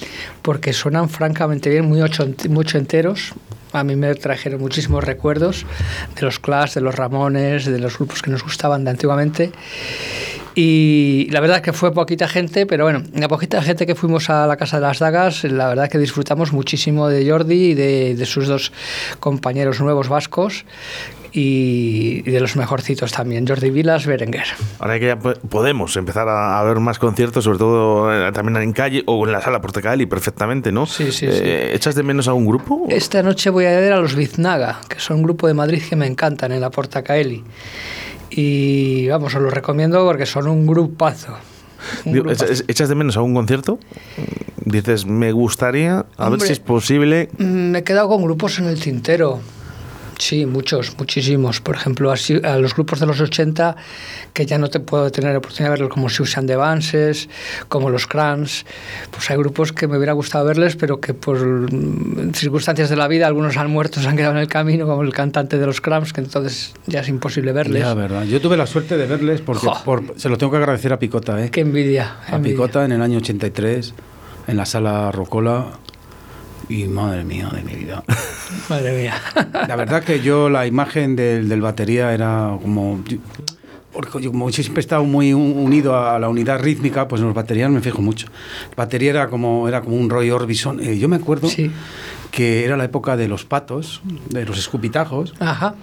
porque 0.42 0.72
suenan 0.72 1.08
francamente 1.08 1.70
bien, 1.70 1.84
muy 1.84 2.02
ocho, 2.02 2.26
mucho 2.48 2.78
enteros. 2.78 3.32
A 3.72 3.84
mí 3.84 3.96
me 3.96 4.14
trajeron 4.14 4.60
muchísimos 4.60 5.04
recuerdos 5.04 5.66
de 6.14 6.22
los 6.22 6.38
Clash, 6.38 6.74
de 6.74 6.80
los 6.80 6.94
Ramones, 6.94 7.66
de 7.66 7.78
los 7.78 7.98
grupos 7.98 8.22
que 8.22 8.30
nos 8.30 8.42
gustaban 8.42 8.84
de 8.84 8.90
antiguamente. 8.90 9.52
Y 10.54 11.28
la 11.32 11.40
verdad 11.40 11.58
es 11.58 11.62
que 11.62 11.74
fue 11.74 11.92
poquita 11.92 12.28
gente, 12.28 12.64
pero 12.64 12.84
bueno, 12.84 13.02
la 13.12 13.28
poquita 13.28 13.60
gente 13.60 13.84
que 13.84 13.94
fuimos 13.94 14.30
a 14.30 14.46
la 14.46 14.56
Casa 14.56 14.78
de 14.78 14.86
las 14.86 14.98
Dagas, 15.00 15.44
la 15.44 15.68
verdad 15.68 15.90
que 15.90 15.98
disfrutamos 15.98 16.54
muchísimo 16.54 17.08
de 17.08 17.30
Jordi 17.30 17.72
y 17.72 17.74
de, 17.74 18.14
de 18.14 18.26
sus 18.26 18.46
dos 18.46 18.72
compañeros 19.20 19.80
nuevos 19.80 20.08
vascos 20.08 20.64
y, 21.32 22.22
y 22.26 22.30
de 22.30 22.40
los 22.40 22.56
mejorcitos 22.56 23.12
también, 23.12 23.46
Jordi 23.46 23.70
Vilas, 23.70 24.06
Berenguer. 24.06 24.46
Ahora 24.78 24.98
que 24.98 25.06
ya 25.06 25.18
po- 25.18 25.34
podemos 25.48 25.96
empezar 25.96 26.28
a, 26.28 26.58
a 26.58 26.64
ver 26.64 26.78
más 26.80 26.98
conciertos, 26.98 27.44
sobre 27.44 27.58
todo 27.58 28.12
eh, 28.28 28.32
también 28.32 28.56
en 28.62 28.72
calle 28.72 29.02
o 29.06 29.26
en 29.26 29.32
la 29.32 29.40
sala 29.40 29.60
Portacali, 29.60 30.06
perfectamente, 30.06 30.72
¿no? 30.72 30.86
Sí, 30.86 31.12
sí, 31.12 31.26
Eh, 31.28 31.72
¿Echas 31.74 31.94
de 31.94 32.02
menos 32.02 32.28
a 32.28 32.32
un 32.34 32.46
grupo? 32.46 32.86
Esta 32.88 33.22
noche 33.22 33.50
voy 33.50 33.66
a 33.66 33.78
ver 33.80 33.92
a 33.92 34.00
los 34.00 34.14
Biznaga, 34.14 34.80
que 34.88 34.98
son 35.00 35.18
un 35.18 35.22
grupo 35.24 35.46
de 35.46 35.54
Madrid 35.54 35.82
que 35.88 35.96
me 35.96 36.06
encantan 36.06 36.52
en 36.52 36.60
la 36.60 36.70
Portacaeli. 36.70 37.42
Y 38.30 39.08
vamos, 39.08 39.34
os 39.34 39.42
lo 39.42 39.50
recomiendo 39.50 40.04
porque 40.04 40.26
son 40.26 40.48
un 40.48 40.66
grupazo. 40.66 41.36
Digo. 42.04 42.30
¿echas, 42.30 42.88
de 42.88 42.94
menos 42.94 43.16
a 43.16 43.22
un 43.22 43.34
concierto? 43.34 43.78
Dices, 44.64 45.06
me 45.06 45.30
gustaría, 45.30 45.98
a 46.16 46.24
ver 46.24 46.32
Hombre. 46.34 46.46
si 46.46 46.52
es 46.52 46.60
posible. 46.60 47.28
Mm, 47.38 47.44
Me 47.70 47.78
he 47.78 47.84
quedado 47.84 48.08
con 48.08 48.22
grupos 48.22 48.58
en 48.58 48.64
el 48.66 48.80
tintero. 48.80 49.40
Sí, 50.18 50.46
muchos, 50.46 50.96
muchísimos. 50.98 51.60
Por 51.60 51.76
ejemplo, 51.76 52.10
así, 52.10 52.40
a 52.42 52.56
los 52.56 52.74
grupos 52.74 53.00
de 53.00 53.06
los 53.06 53.20
80, 53.20 53.76
que 54.32 54.46
ya 54.46 54.56
no 54.58 54.68
te 54.68 54.80
puedo 54.80 55.10
tener 55.10 55.32
la 55.32 55.38
oportunidad 55.38 55.66
de 55.66 55.70
verlos, 55.70 55.88
como 55.90 56.08
Susan 56.08 56.46
de 56.46 56.56
Vances, 56.56 57.28
como 57.68 57.90
los 57.90 58.06
Crans. 58.06 58.64
Pues 59.10 59.30
hay 59.30 59.36
grupos 59.36 59.72
que 59.72 59.86
me 59.86 59.96
hubiera 59.98 60.14
gustado 60.14 60.46
verles, 60.46 60.74
pero 60.76 61.00
que 61.00 61.12
por 61.12 61.38
mm, 61.38 62.32
circunstancias 62.32 62.88
de 62.88 62.96
la 62.96 63.08
vida, 63.08 63.26
algunos 63.26 63.56
han 63.58 63.70
muerto, 63.70 64.00
se 64.02 64.08
han 64.08 64.16
quedado 64.16 64.32
en 64.32 64.38
el 64.40 64.48
camino, 64.48 64.86
como 64.86 65.02
el 65.02 65.12
cantante 65.12 65.58
de 65.58 65.66
los 65.66 65.80
Crams, 65.82 66.12
que 66.14 66.22
entonces 66.22 66.72
ya 66.86 67.00
es 67.00 67.08
imposible 67.08 67.52
verles. 67.52 67.82
Ya, 67.82 67.92
verdad. 67.92 68.24
Yo 68.24 68.40
tuve 68.40 68.56
la 68.56 68.66
suerte 68.66 68.96
de 68.96 69.06
verles 69.06 69.42
porque 69.42 69.68
por- 69.84 70.18
se 70.18 70.28
lo 70.30 70.38
tengo 70.38 70.50
que 70.52 70.58
agradecer 70.58 70.92
a 70.94 70.98
Picota, 70.98 71.44
¿eh? 71.44 71.50
Qué 71.50 71.60
envidia. 71.60 72.16
a 72.26 72.36
envidia. 72.36 72.54
Picota 72.56 72.84
en 72.86 72.92
el 72.92 73.02
año 73.02 73.18
83, 73.18 73.94
en 74.46 74.56
la 74.56 74.64
sala 74.64 75.12
Rocola. 75.12 75.66
Y 76.68 76.84
madre 76.84 77.22
mía 77.24 77.48
de 77.54 77.62
mi 77.62 77.74
vida. 77.74 78.02
Madre 78.68 79.02
mía. 79.02 79.14
La 79.68 79.76
verdad 79.76 80.02
que 80.02 80.20
yo 80.20 80.48
la 80.48 80.66
imagen 80.66 81.14
del, 81.16 81.48
del 81.48 81.60
batería 81.60 82.12
era 82.12 82.56
como... 82.60 83.02
Porque 83.92 84.20
yo, 84.20 84.30
como 84.30 84.50
siempre 84.52 84.80
he 84.80 84.84
estado 84.84 85.04
muy 85.04 85.32
un- 85.32 85.56
unido 85.56 85.96
a 85.98 86.18
la 86.18 86.28
unidad 86.28 86.60
rítmica, 86.60 87.08
pues 87.08 87.20
en 87.20 87.26
los 87.28 87.34
baterías 87.34 87.70
me 87.70 87.80
fijo 87.80 88.02
mucho. 88.02 88.26
Batería 88.76 89.10
era 89.10 89.28
como, 89.28 89.68
era 89.68 89.80
como 89.80 89.96
un 89.96 90.10
Roy 90.10 90.30
Orbison. 90.30 90.80
Eh, 90.82 90.98
yo 90.98 91.08
me 91.08 91.16
acuerdo 91.16 91.48
Sí. 91.48 91.70
que 92.30 92.64
era 92.64 92.76
la 92.76 92.84
época 92.84 93.16
de 93.16 93.26
los 93.28 93.44
patos, 93.44 94.02
de 94.28 94.44
los 94.44 94.58
escupitajos. 94.58 95.34
Ajá. 95.40 95.76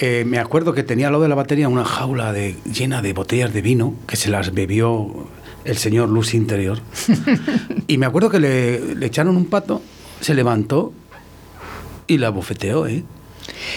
Eh, 0.00 0.24
me 0.26 0.38
acuerdo 0.38 0.72
que 0.74 0.82
tenía 0.82 1.08
lo 1.10 1.20
de 1.20 1.28
la 1.28 1.34
batería 1.36 1.68
una 1.68 1.84
jaula 1.84 2.32
de, 2.32 2.56
llena 2.72 3.00
de 3.00 3.12
botellas 3.12 3.52
de 3.54 3.62
vino 3.62 3.94
que 4.08 4.16
se 4.16 4.28
las 4.28 4.52
bebió 4.52 5.28
el 5.64 5.76
señor 5.76 6.08
Luz 6.08 6.34
Interior. 6.34 6.80
y 7.86 7.96
me 7.98 8.06
acuerdo 8.06 8.28
que 8.28 8.40
le, 8.40 8.94
le 8.96 9.06
echaron 9.06 9.36
un 9.36 9.46
pato, 9.46 9.80
se 10.20 10.34
levantó 10.34 10.92
y 12.06 12.18
la 12.18 12.30
bofeteó, 12.30 12.86
¿eh? 12.86 13.04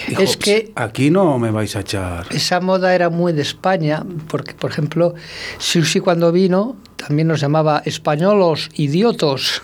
Dijo, 0.08 0.22
Es 0.22 0.36
que- 0.36 0.72
aquí 0.74 1.10
no 1.10 1.38
me 1.38 1.50
vais 1.50 1.76
a 1.76 1.80
echar. 1.80 2.26
Esa 2.30 2.60
moda 2.60 2.94
era 2.94 3.08
muy 3.08 3.32
de 3.32 3.42
España, 3.42 4.04
porque, 4.28 4.52
por 4.54 4.70
ejemplo, 4.70 5.14
Susi 5.58 6.00
cuando 6.00 6.32
vino 6.32 6.76
también 6.96 7.28
nos 7.28 7.40
llamaba 7.40 7.82
españolos 7.84 8.68
idiotos, 8.74 9.62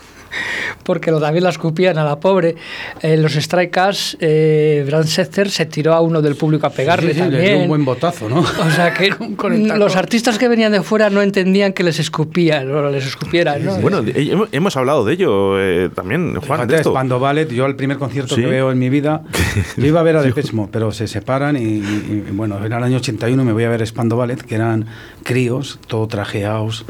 porque 0.83 1.11
lo, 1.11 1.21
también 1.21 1.45
la 1.45 1.51
escupían 1.51 1.99
a 1.99 2.05
la 2.05 2.19
pobre. 2.21 2.57
En 3.03 3.23
los 3.23 3.33
strikers, 3.35 4.17
eh, 4.21 4.85
Brand 4.87 5.07
Setzer 5.07 5.51
se 5.51 5.67
tiró 5.67 5.95
a 5.95 6.01
uno 6.01 6.23
del 6.23 6.37
público 6.37 6.67
a 6.67 6.71
pegarle 6.71 7.13
Sí, 7.13 7.15
sí, 7.15 7.25
le 7.25 7.31
también. 7.31 7.53
dio 7.55 7.63
un 7.63 7.69
buen 7.69 7.85
botazo, 7.85 8.29
¿no? 8.29 8.41
O 8.67 8.71
sea 8.71 8.93
que 8.95 9.11
los 9.77 9.97
artistas 9.97 10.39
que 10.39 10.49
venían 10.49 10.73
de 10.73 10.83
fuera 10.83 11.11
no 11.11 11.23
entendían 11.23 11.73
que 11.73 11.83
les 11.83 11.99
escupían 11.99 12.71
o 12.71 12.91
les 12.91 13.07
escupieran. 13.07 13.65
¿no? 13.65 13.77
Bueno, 13.77 14.03
eh, 14.07 14.37
hemos, 14.53 14.77
hablado 14.77 15.05
de 15.05 15.13
ello 15.15 15.61
eh, 15.61 15.91
también, 15.95 16.35
Juan. 16.37 16.43
Fíjate, 16.61 16.73
de 16.75 16.77
esto. 16.79 16.91
Spandau 16.91 17.19
Ballet, 17.21 17.49
yo 17.53 17.67
el 17.67 17.77
primer 17.77 17.97
concierto 17.99 18.35
Sí. 18.35 18.41
que 18.43 18.47
veo 18.47 18.71
en 18.73 18.79
mi 18.79 18.89
vida, 18.91 19.23
yo 19.77 19.87
iba 19.87 20.01
a 20.01 20.03
ver 20.03 20.17
a 20.17 20.23
Depeche 20.23 20.53
Mode, 20.53 20.69
pero 20.73 20.93
se 20.93 21.07
separan 21.07 21.57
y, 21.57 21.61
y- 21.61 22.25
y, 22.29 22.31
bueno, 22.33 22.65
era 22.65 22.79
el 22.79 22.85
año 22.85 22.97
81 22.99 23.43
y 23.43 23.45
me 23.47 23.53
voy 23.53 23.65
a 23.65 23.69
ver 23.69 23.87
Spandau 23.87 24.19
Ballet, 24.19 24.41
que 24.43 24.55
eran 24.55 24.87
críos, 25.23 25.79
todo 25.87 26.07
trajeados. 26.09 26.85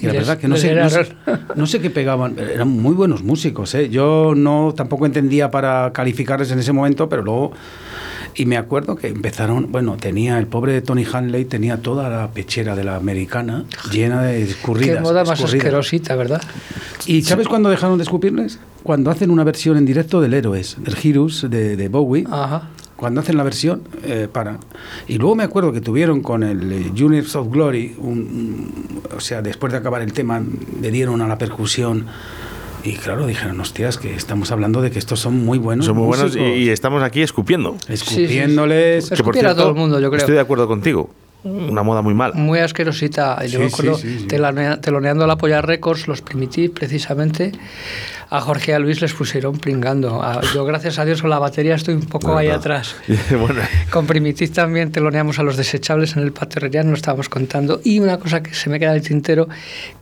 Y 0.00 0.06
la 0.06 0.12
Les- 0.12 0.20
verdad 0.22 0.38
que 0.38 0.48
no 0.48 0.56
sé, 0.56 0.74
no, 0.74 0.88
sé, 0.90 1.08
no 1.56 1.66
sé 1.66 1.80
qué 1.80 1.90
pegaban, 1.90 2.36
eran 2.38 2.68
muy 2.68 2.94
buenos 2.94 3.22
músicos. 3.22 3.74
¿eh? 3.74 3.88
Yo 3.90 4.34
no 4.36 4.72
tampoco 4.76 5.06
entendía 5.06 5.50
para 5.50 5.92
calificarles 5.92 6.50
en 6.52 6.58
ese 6.58 6.72
momento, 6.72 7.08
pero 7.08 7.22
luego... 7.22 7.52
Y 8.34 8.46
me 8.46 8.56
acuerdo 8.56 8.94
que 8.94 9.08
empezaron, 9.08 9.72
bueno, 9.72 9.96
tenía 9.96 10.38
el 10.38 10.46
pobre 10.46 10.80
Tony 10.80 11.04
Hanley, 11.10 11.44
tenía 11.46 11.78
toda 11.78 12.08
la 12.08 12.30
pechera 12.30 12.76
de 12.76 12.84
la 12.84 12.94
americana 12.94 13.64
llena 13.90 14.22
de 14.22 14.42
escurridas. 14.44 14.96
Qué 14.96 15.00
moda 15.02 15.24
más 15.24 15.40
escurridas. 15.40 15.64
asquerosita, 15.66 16.14
¿verdad? 16.14 16.42
¿Y 17.06 17.22
sabes 17.22 17.48
cuándo 17.48 17.68
dejaron 17.68 17.98
de 17.98 18.04
escupirles? 18.04 18.60
Cuando 18.84 19.10
hacen 19.10 19.30
una 19.30 19.42
versión 19.42 19.76
en 19.76 19.84
directo 19.86 20.20
del 20.20 20.34
Héroes, 20.34 20.76
del 20.78 20.94
Heroes 21.02 21.46
de, 21.50 21.76
de 21.76 21.88
Bowie. 21.88 22.26
Ajá. 22.30 22.68
Cuando 22.98 23.20
hacen 23.20 23.36
la 23.36 23.44
versión, 23.44 23.82
eh, 24.02 24.26
paran. 24.30 24.58
Y 25.06 25.18
luego 25.18 25.36
me 25.36 25.44
acuerdo 25.44 25.72
que 25.72 25.80
tuvieron 25.80 26.20
con 26.20 26.42
el 26.42 26.72
eh, 26.72 26.92
Juniors 26.98 27.36
of 27.36 27.48
Glory, 27.48 27.94
un- 27.96 28.10
un- 28.18 29.02
o 29.16 29.20
sea, 29.20 29.40
después 29.40 29.72
de 29.72 29.78
acabar 29.78 30.02
el 30.02 30.12
tema, 30.12 30.42
le 30.82 30.90
dieron 30.90 31.22
a 31.22 31.28
la 31.28 31.38
percusión. 31.38 32.06
Y 32.82 32.94
claro, 32.94 33.24
dijeron, 33.28 33.60
hostias, 33.60 33.98
que 33.98 34.14
estamos 34.14 34.50
hablando 34.50 34.82
de 34.82 34.90
que 34.90 34.98
estos 34.98 35.20
son 35.20 35.44
muy 35.44 35.58
buenos. 35.58 35.86
Son 35.86 35.96
muy 35.96 36.06
buenos 36.06 36.34
y, 36.34 36.38
músicos". 36.40 36.58
y 36.58 36.70
estamos 36.70 37.02
aquí 37.04 37.22
escupiendo. 37.22 37.76
escupiéndoles. 37.88 39.04
Sí, 39.04 39.10
sí, 39.10 39.14
sí. 39.16 39.22
Escupir 39.22 39.46
a 39.46 39.54
todo 39.54 39.68
el 39.68 39.74
mundo, 39.76 40.00
yo 40.00 40.08
creo. 40.10 40.18
Estoy 40.18 40.34
de 40.34 40.40
acuerdo 40.40 40.66
contigo. 40.66 41.08
Una 41.44 41.82
moda 41.82 42.02
muy 42.02 42.14
mala. 42.14 42.34
Muy 42.34 42.58
asquerosita. 42.58 43.42
Yo 43.44 43.50
Sí, 43.50 43.58
me 43.58 43.66
acuerdo 43.66 43.94
sí, 43.96 44.08
sí, 44.08 44.18
sí. 44.20 44.26
telonea- 44.26 44.80
teloneando 44.80 45.26
la 45.26 45.36
Polla 45.36 45.62
Records, 45.62 46.08
los 46.08 46.20
Primitiv, 46.20 46.72
precisamente. 46.74 47.52
A 48.30 48.42
Jorge 48.42 48.72
y 48.72 48.74
a 48.74 48.78
Luis 48.78 49.00
les 49.00 49.14
pusieron 49.14 49.56
pringando. 49.58 50.22
A- 50.22 50.42
yo, 50.52 50.66
gracias 50.66 50.98
a 50.98 51.06
Dios, 51.06 51.22
con 51.22 51.30
la 51.30 51.38
batería 51.38 51.74
estoy 51.76 51.94
un 51.94 52.02
poco 52.02 52.36
ahí 52.36 52.48
atrás. 52.48 52.94
bueno, 53.30 53.62
Con 53.90 54.06
Primitiv 54.06 54.52
también 54.52 54.92
teloneamos 54.92 55.38
a 55.38 55.42
los 55.42 55.56
desechables 55.56 56.14
en 56.16 56.24
el 56.24 56.32
patio 56.32 56.58
Herreriano, 56.58 56.92
estábamos 56.92 57.30
contando. 57.30 57.80
Y 57.84 58.00
una 58.00 58.18
cosa 58.18 58.42
que 58.42 58.52
se 58.52 58.68
me 58.68 58.78
queda 58.78 58.90
en 58.90 58.96
el 58.96 59.02
tintero, 59.02 59.48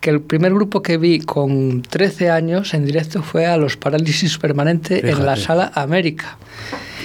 que 0.01 0.11
el 0.11 0.21
primer 0.23 0.53
grupo 0.53 0.83
que 0.83 0.97
vi 0.99 1.21
con 1.21 1.83
13 1.83 2.31
años 2.31 2.75
en 2.75 2.85
directo 2.85 3.23
fue 3.23 3.47
a 3.47 3.57
los 3.57 3.77
Parálisis 3.77 4.39
Permanente 4.39 5.09
en 5.09 5.25
la. 5.25 5.37
Sala 5.37 5.71
América. 5.77 6.39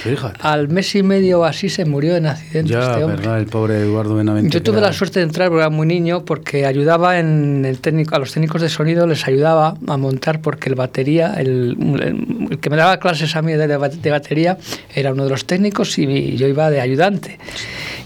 Fíjate. 0.02 0.38
Al 0.42 0.68
mes 0.68 0.94
y 0.94 1.02
medio 1.02 1.40
o 1.40 1.44
así 1.44 1.68
se 1.68 1.84
murió 1.84 2.16
en 2.16 2.26
accidente 2.26 2.72
Ya, 2.72 2.80
este 2.92 3.04
hombre. 3.04 3.16
verdad, 3.18 3.38
el 3.38 3.46
pobre 3.46 3.78
Eduardo 3.80 4.14
Benavente. 4.16 4.50
Yo 4.50 4.62
tuve 4.62 4.78
era- 4.78 4.88
la 4.88 4.92
suerte 4.92 5.20
de 5.20 5.26
entrar, 5.26 5.48
porque 5.48 5.60
era 5.60 5.70
muy 5.70 5.86
niño, 5.86 6.24
porque 6.24 6.66
ayudaba 6.66 7.18
en 7.18 7.64
el 7.64 7.78
técnico, 7.78 8.16
a 8.16 8.18
los 8.18 8.32
técnicos 8.32 8.60
de 8.62 8.68
sonido, 8.68 9.06
les 9.06 9.26
ayudaba 9.26 9.76
a 9.86 9.96
montar, 9.96 10.40
porque 10.40 10.68
el 10.68 10.74
batería, 10.74 11.34
el, 11.38 11.76
el- 12.00 12.48
el 12.52 12.58
que 12.58 12.70
me 12.70 12.76
daba 12.76 12.98
clases 12.98 13.36
a 13.36 13.42
mí 13.42 13.52
de, 13.52 13.66
de 13.66 13.76
ba- 13.76 13.88
de 13.88 14.10
batería, 14.10 14.58
era 14.94 15.12
uno 15.12 15.24
de 15.24 15.30
los 15.30 15.44
técnicos 15.46 15.96
y 15.98 16.36
yo 16.36 16.48
iba 16.48 16.70
de 16.70 16.80
ayudante. 16.80 17.38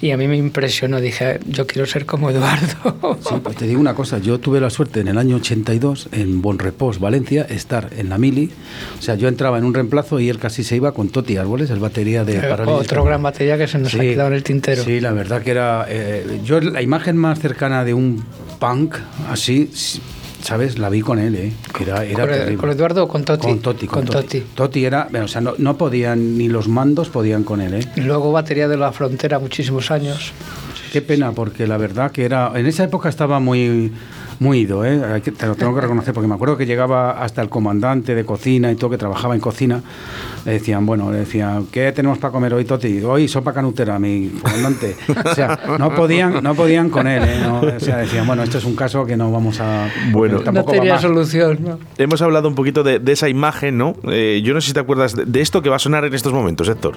Y 0.02 0.10
a 0.10 0.18
mí 0.18 0.28
me 0.28 0.36
impresionó, 0.36 1.00
dije, 1.00 1.40
yo 1.48 1.66
quiero 1.66 1.86
ser 1.86 2.04
como 2.04 2.28
Eduardo. 2.30 3.18
Sí, 3.26 3.34
pues 3.42 3.56
te 3.56 3.66
digo 3.66 3.80
una 3.80 3.94
cosa, 3.94 4.18
yo 4.18 4.38
tuve 4.38 4.60
la 4.60 4.68
suerte 4.68 5.00
en 5.00 5.08
el 5.08 5.16
año 5.16 5.36
82 5.36 6.08
en 6.12 6.42
Bonrepós, 6.42 7.00
Valencia, 7.00 7.46
estar 7.48 7.88
en 7.96 8.10
la 8.10 8.18
mili. 8.18 8.50
O 8.98 9.02
sea, 9.02 9.14
yo 9.14 9.28
entraba 9.28 9.56
en 9.56 9.64
un 9.64 9.72
reemplazo 9.72 10.20
y 10.20 10.28
él 10.28 10.38
casi 10.38 10.64
se 10.64 10.76
iba 10.76 10.92
con 10.92 11.08
Toti 11.08 11.38
Árboles, 11.38 11.70
el 11.70 11.78
batería 11.88 12.24
de. 12.24 12.38
Otro 12.66 13.04
gran 13.04 13.22
batería 13.22 13.56
que 13.58 13.66
se 13.66 13.78
nos 13.78 13.94
ha 13.94 13.98
quedado 14.00 14.28
en 14.28 14.34
el 14.34 14.42
tintero. 14.42 14.82
Sí, 14.82 15.00
la 15.00 15.12
verdad 15.12 15.42
que 15.42 15.50
era. 15.50 15.86
eh, 15.88 16.40
yo 16.44 16.60
la 16.60 16.82
imagen 16.82 17.16
más 17.16 17.38
cercana 17.38 17.84
de 17.84 17.94
un 17.94 18.24
punk 18.58 18.96
así, 19.30 19.70
sí, 19.72 20.00
¿sabes? 20.42 20.78
La 20.78 20.88
vi 20.88 21.00
con 21.00 21.18
él, 21.18 21.34
¿eh? 21.34 21.52
Era, 21.80 22.04
era 22.04 22.20
¿Con, 22.20 22.28
terrible. 22.28 22.56
con 22.56 22.70
Eduardo 22.70 23.04
o 23.04 23.08
con 23.08 23.24
Toti? 23.24 23.46
Con 23.46 23.58
Toti, 23.60 23.86
con, 23.86 24.04
Con. 24.04 24.12
Toti. 24.12 24.40
Toti 24.54 24.84
era, 24.84 25.08
bueno, 25.10 25.26
o 25.26 25.28
sea, 25.28 25.40
no, 25.40 25.54
no 25.58 25.76
podían, 25.76 26.38
ni 26.38 26.48
los 26.48 26.68
mandos 26.68 27.08
podían 27.08 27.44
con 27.44 27.60
él, 27.60 27.74
¿eh? 27.74 27.80
Y 27.96 28.00
Luego 28.00 28.32
batería 28.32 28.68
de 28.68 28.76
la 28.76 28.92
frontera 28.92 29.38
muchísimos 29.38 29.90
años. 29.90 30.32
Qué 30.92 31.02
pena, 31.02 31.32
porque 31.32 31.66
la 31.66 31.76
verdad 31.76 32.10
que 32.10 32.24
era. 32.24 32.52
En 32.54 32.66
esa 32.66 32.84
época 32.84 33.08
estaba 33.08 33.38
muy. 33.40 33.92
Muy 34.38 34.58
ido, 34.60 34.84
¿eh? 34.84 35.02
Hay 35.14 35.20
que- 35.22 35.32
te 35.32 35.46
lo 35.46 35.54
tengo 35.54 35.74
que 35.74 35.80
reconocer, 35.80 36.12
porque 36.12 36.28
me 36.28 36.34
acuerdo 36.34 36.56
que 36.56 36.66
llegaba 36.66 37.22
hasta 37.22 37.40
el 37.42 37.48
comandante 37.48 38.14
de 38.14 38.24
cocina 38.24 38.70
y 38.70 38.76
todo, 38.76 38.90
que 38.90 38.98
trabajaba 38.98 39.34
en 39.34 39.40
cocina. 39.40 39.82
Le 40.44 40.52
decían, 40.52 40.84
bueno, 40.86 41.10
le 41.10 41.18
decían, 41.20 41.66
¿qué 41.72 41.90
tenemos 41.92 42.18
para 42.18 42.32
comer 42.32 42.52
hoy, 42.54 42.64
Toti? 42.64 43.02
Hoy 43.02 43.28
sopa 43.28 43.52
canutera, 43.52 43.98
mi 43.98 44.28
comandante. 44.42 44.96
O 45.24 45.34
sea, 45.34 45.58
no 45.78 45.94
podían, 45.94 46.42
no 46.42 46.54
podían 46.54 46.90
con 46.90 47.06
él, 47.06 47.22
¿eh? 47.24 47.40
No, 47.42 47.60
o 47.60 47.80
sea, 47.80 47.96
decían, 47.98 48.26
bueno, 48.26 48.42
esto 48.42 48.58
es 48.58 48.64
un 48.64 48.76
caso 48.76 49.04
que 49.06 49.16
no 49.16 49.30
vamos 49.32 49.60
a. 49.60 49.88
Bueno. 50.12 50.34
No 50.38 50.40
tampoco 50.42 50.68
va 50.72 50.76
tenía 50.78 50.92
más. 50.94 51.02
solución, 51.02 51.58
¿no? 51.62 51.78
hemos 51.98 52.20
hablado 52.22 52.48
un 52.48 52.54
poquito 52.54 52.82
de, 52.82 52.98
de 52.98 53.12
esa 53.12 53.28
imagen, 53.28 53.78
¿no? 53.78 53.94
Eh, 54.04 54.42
yo 54.44 54.52
no 54.54 54.60
sé 54.60 54.68
si 54.68 54.72
te 54.74 54.80
acuerdas 54.80 55.14
de, 55.16 55.24
de 55.24 55.40
esto 55.40 55.62
que 55.62 55.70
va 55.70 55.76
a 55.76 55.80
sonar 55.80 56.04
en 56.04 56.14
estos 56.14 56.32
momentos, 56.32 56.68
Héctor. 56.68 56.94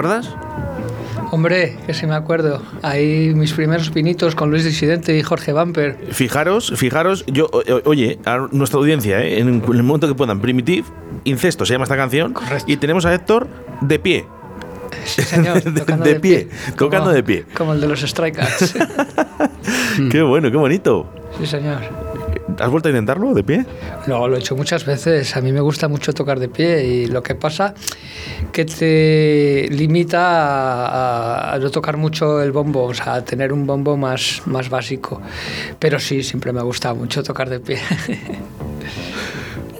Acuerdas? 0.00 0.28
Hombre, 1.32 1.76
que 1.86 1.94
sí 1.94 2.06
me 2.06 2.14
acuerdo. 2.14 2.62
Ahí 2.82 3.32
mis 3.34 3.52
primeros 3.52 3.90
pinitos 3.90 4.34
con 4.34 4.50
Luis 4.50 4.64
Disidente 4.64 5.16
y 5.16 5.22
Jorge 5.22 5.52
Bumper. 5.52 5.96
Fijaros, 6.12 6.72
fijaros, 6.76 7.24
yo, 7.26 7.48
oye, 7.84 8.18
a 8.24 8.46
nuestra 8.52 8.78
audiencia, 8.78 9.20
¿eh? 9.22 9.40
en 9.40 9.48
el 9.48 9.82
momento 9.82 10.06
que 10.06 10.14
puedan, 10.14 10.40
Primitive, 10.40 10.86
Incesto 11.24 11.64
se 11.66 11.72
llama 11.72 11.84
esta 11.84 11.96
canción, 11.96 12.32
Correcto. 12.32 12.64
y 12.68 12.76
tenemos 12.76 13.06
a 13.06 13.14
Héctor 13.14 13.48
de 13.80 13.98
pie. 13.98 14.26
Sí, 15.04 15.22
señor. 15.22 15.62
De- 16.04 16.20
pie, 16.20 16.48
tocando 16.76 17.10
de 17.10 17.22
pie. 17.22 17.44
Como 17.56 17.72
el 17.72 17.80
de 17.80 17.88
los 17.88 18.02
Strike 18.02 18.36
Cats. 18.36 18.74
Qué 20.10 20.22
bueno, 20.22 20.50
qué 20.50 20.56
bonito. 20.56 21.08
sí, 21.38 21.46
señor. 21.46 21.80
¿Has 22.58 22.70
vuelto 22.70 22.88
a 22.88 22.90
intentarlo 22.90 23.34
de 23.34 23.42
pie? 23.42 23.66
No, 24.06 24.28
lo 24.28 24.36
he 24.36 24.38
hecho 24.38 24.56
muchas 24.56 24.84
veces. 24.84 25.36
A 25.36 25.40
mí 25.40 25.52
me 25.52 25.60
gusta 25.60 25.88
mucho 25.88 26.12
tocar 26.12 26.38
de 26.38 26.48
pie 26.48 26.84
y 26.84 27.06
lo 27.06 27.22
que 27.22 27.34
pasa 27.34 27.74
que 28.52 28.64
te 28.64 29.68
limita 29.70 30.86
a, 30.86 31.54
a 31.54 31.58
no 31.58 31.70
tocar 31.70 31.96
mucho 31.96 32.42
el 32.42 32.52
bombo, 32.52 32.84
o 32.84 32.94
sea, 32.94 33.14
a 33.14 33.24
tener 33.24 33.52
un 33.52 33.66
bombo 33.66 33.96
más, 33.96 34.42
más 34.46 34.68
básico. 34.68 35.20
Pero 35.78 35.98
sí, 35.98 36.22
siempre 36.22 36.52
me 36.52 36.60
ha 36.60 36.64
gustado 36.64 36.94
mucho 36.94 37.22
tocar 37.22 37.48
de 37.48 37.60
pie. 37.60 37.78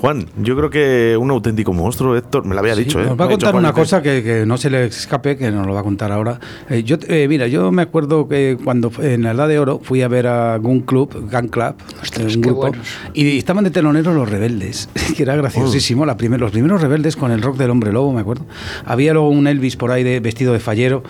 Juan, 0.00 0.26
yo 0.42 0.56
creo 0.56 0.68
que 0.70 1.16
un 1.16 1.30
auténtico 1.30 1.72
monstruo, 1.72 2.16
Héctor, 2.16 2.44
me 2.44 2.54
lo 2.54 2.60
había 2.60 2.74
Sí, 2.74 2.84
dicho, 2.84 3.00
¿eh? 3.00 3.06
Nos 3.06 3.18
va 3.18 3.24
a 3.24 3.28
contar 3.28 3.54
una 3.54 3.72
cosa 3.72 4.02
que, 4.02 4.22
que 4.22 4.44
no 4.46 4.56
se 4.58 4.68
le 4.70 4.84
escape, 4.86 5.36
que 5.36 5.50
nos 5.50 5.66
lo 5.66 5.72
va 5.72 5.80
a 5.80 5.82
contar 5.82 6.12
ahora. 6.12 6.38
Eh, 6.68 6.82
yo, 6.82 6.96
eh, 7.08 7.26
mira, 7.28 7.46
yo 7.46 7.72
me 7.72 7.82
acuerdo 7.82 8.28
que 8.28 8.58
cuando 8.62 8.92
en 9.00 9.22
la 9.22 9.32
Edad 9.32 9.48
de 9.48 9.58
Oro 9.58 9.80
fui 9.82 10.02
a 10.02 10.08
ver 10.08 10.26
a 10.26 10.58
Gun 10.58 10.80
Club, 10.80 11.30
Gun 11.32 11.48
Club, 11.48 11.74
Ostras, 12.02 12.36
un 12.36 12.42
qué 12.42 12.48
grupo, 12.48 12.68
buenos. 12.68 12.86
y 13.14 13.38
estaban 13.38 13.64
de 13.64 13.70
teloneros 13.70 14.14
los 14.14 14.28
rebeldes, 14.28 14.88
que 15.16 15.22
era 15.22 15.34
graciosísimo. 15.34 16.04
La 16.04 16.16
primer- 16.16 16.40
los 16.40 16.50
primeros 16.50 16.80
rebeldes 16.82 17.16
con 17.16 17.30
el 17.32 17.40
rock 17.40 17.56
del 17.56 17.70
hombre 17.70 17.90
lobo, 17.92 18.12
me 18.12 18.20
acuerdo. 18.20 18.44
Había 18.84 19.12
luego 19.14 19.30
un 19.30 19.46
Elvis 19.46 19.76
por 19.76 19.90
ahí 19.92 20.04
de, 20.04 20.20
vestido 20.20 20.52
de 20.52 20.60
fallero, 20.60 21.02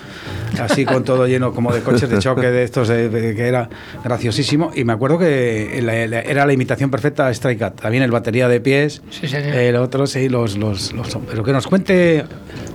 así 0.60 0.84
con 0.84 1.02
todo 1.04 1.26
lleno 1.26 1.52
como 1.52 1.72
de 1.74 1.80
coches 1.80 2.08
de 2.08 2.18
choque, 2.20 2.46
de 2.50 2.62
estos, 2.62 2.88
eh, 2.90 3.08
de- 3.08 3.34
que 3.34 3.46
era 3.48 3.68
graciosísimo. 4.04 4.70
Y 4.74 4.84
me 4.84 4.92
acuerdo 4.92 5.18
que 5.18 5.80
la- 5.82 6.06
la- 6.06 6.20
era 6.20 6.46
la 6.46 6.52
imitación 6.52 6.90
perfecta 6.90 7.26
a 7.26 7.30
Strike 7.32 7.58
Cat. 7.58 7.80
También 7.80 8.02
el 8.04 8.10
batería 8.10 8.48
de 8.48 8.60
pies. 8.76 9.02
Sí, 9.10 9.26
señor. 9.28 9.54
El 9.54 9.76
otro, 9.76 10.06
sí, 10.06 10.28
los, 10.28 10.56
los, 10.56 10.92
los- 10.92 11.18
Pero 11.30 11.42
que 11.44 11.52
nos 11.52 11.66
cuente, 11.66 12.24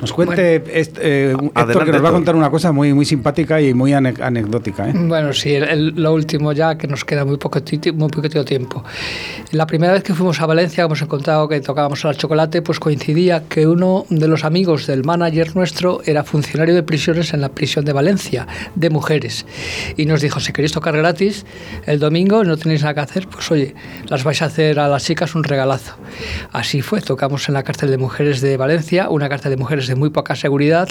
nos 0.02 0.12
cuente 0.14 0.64
est- 0.74 0.98
eh, 1.02 1.36
un- 1.40 1.52
Héctor, 1.56 1.86
que 1.86 1.92
nos 1.92 2.04
va 2.04 2.10
a 2.10 2.12
contar 2.12 2.36
una 2.36 2.50
cosa 2.50 2.72
muy, 2.72 2.94
muy 2.94 3.06
simpática 3.06 3.62
y 3.62 3.74
muy 3.74 3.92
ane- 3.94 4.16
anecdótica. 4.22 4.90
¿eh? 4.90 4.94
Bueno, 4.96 5.34
sí, 5.34 5.54
el- 5.54 5.64
el- 5.64 5.88
lo 5.96 6.14
último 6.14 6.54
ya, 6.54 6.78
que 6.78 6.88
nos 6.88 7.06
queda 7.06 7.26
muy 7.26 7.38
poquitito, 7.38 7.94
muy 7.94 8.10
poquito 8.10 8.44
tiempo. 8.46 8.84
La 9.52 9.66
primera 9.68 9.94
vez 9.94 10.04
que 10.04 10.14
fuimos 10.14 10.40
a 10.42 10.46
Valencia, 10.46 10.84
hemos 10.86 11.02
encontrado 11.02 11.48
que 11.48 11.60
tocábamos 11.62 12.04
al 12.06 12.18
chocolate, 12.18 12.62
pues 12.62 12.80
coincidía 12.80 13.44
que 13.48 13.68
uno 13.68 14.06
de 14.10 14.28
los 14.28 14.44
amigos 14.44 14.88
del 14.88 15.04
manager 15.04 15.56
nuestro 15.56 16.02
era 16.06 16.24
funcionario 16.24 16.74
de 16.76 16.84
prisiones 16.84 17.34
en 17.34 17.42
la 17.42 17.50
prisión 17.50 17.86
de 17.86 17.94
Valencia, 17.94 18.48
de 18.76 18.90
mujeres. 18.90 19.46
Y 19.98 20.06
nos 20.06 20.22
dijo, 20.22 20.40
si 20.40 20.54
queréis 20.54 20.72
tocar 20.72 20.96
gratis 20.98 21.46
el 21.86 22.00
domingo, 22.00 22.44
no 22.44 22.58
tenéis 22.58 22.82
nada 22.82 22.94
que 22.94 23.00
hacer, 23.02 23.28
pues 23.28 23.52
oye, 23.52 23.76
las 24.08 24.24
vais 24.24 24.42
a 24.42 24.46
hacer 24.46 24.80
a 24.80 24.88
las 24.88 25.04
chicas 25.06 25.36
un 25.36 25.44
regalazo. 25.44 25.91
Así 26.52 26.82
fue, 26.82 27.02
tocamos 27.02 27.48
en 27.48 27.54
la 27.54 27.64
cárcel 27.64 27.90
de 27.92 27.98
mujeres 27.98 28.42
de 28.42 28.58
Valencia, 28.58 29.10
una 29.10 29.30
cárcel 29.30 29.52
de 29.52 29.58
mujeres 29.58 29.88
de 29.88 29.96
muy 29.96 30.10
poca 30.10 30.36
seguridad, 30.36 30.90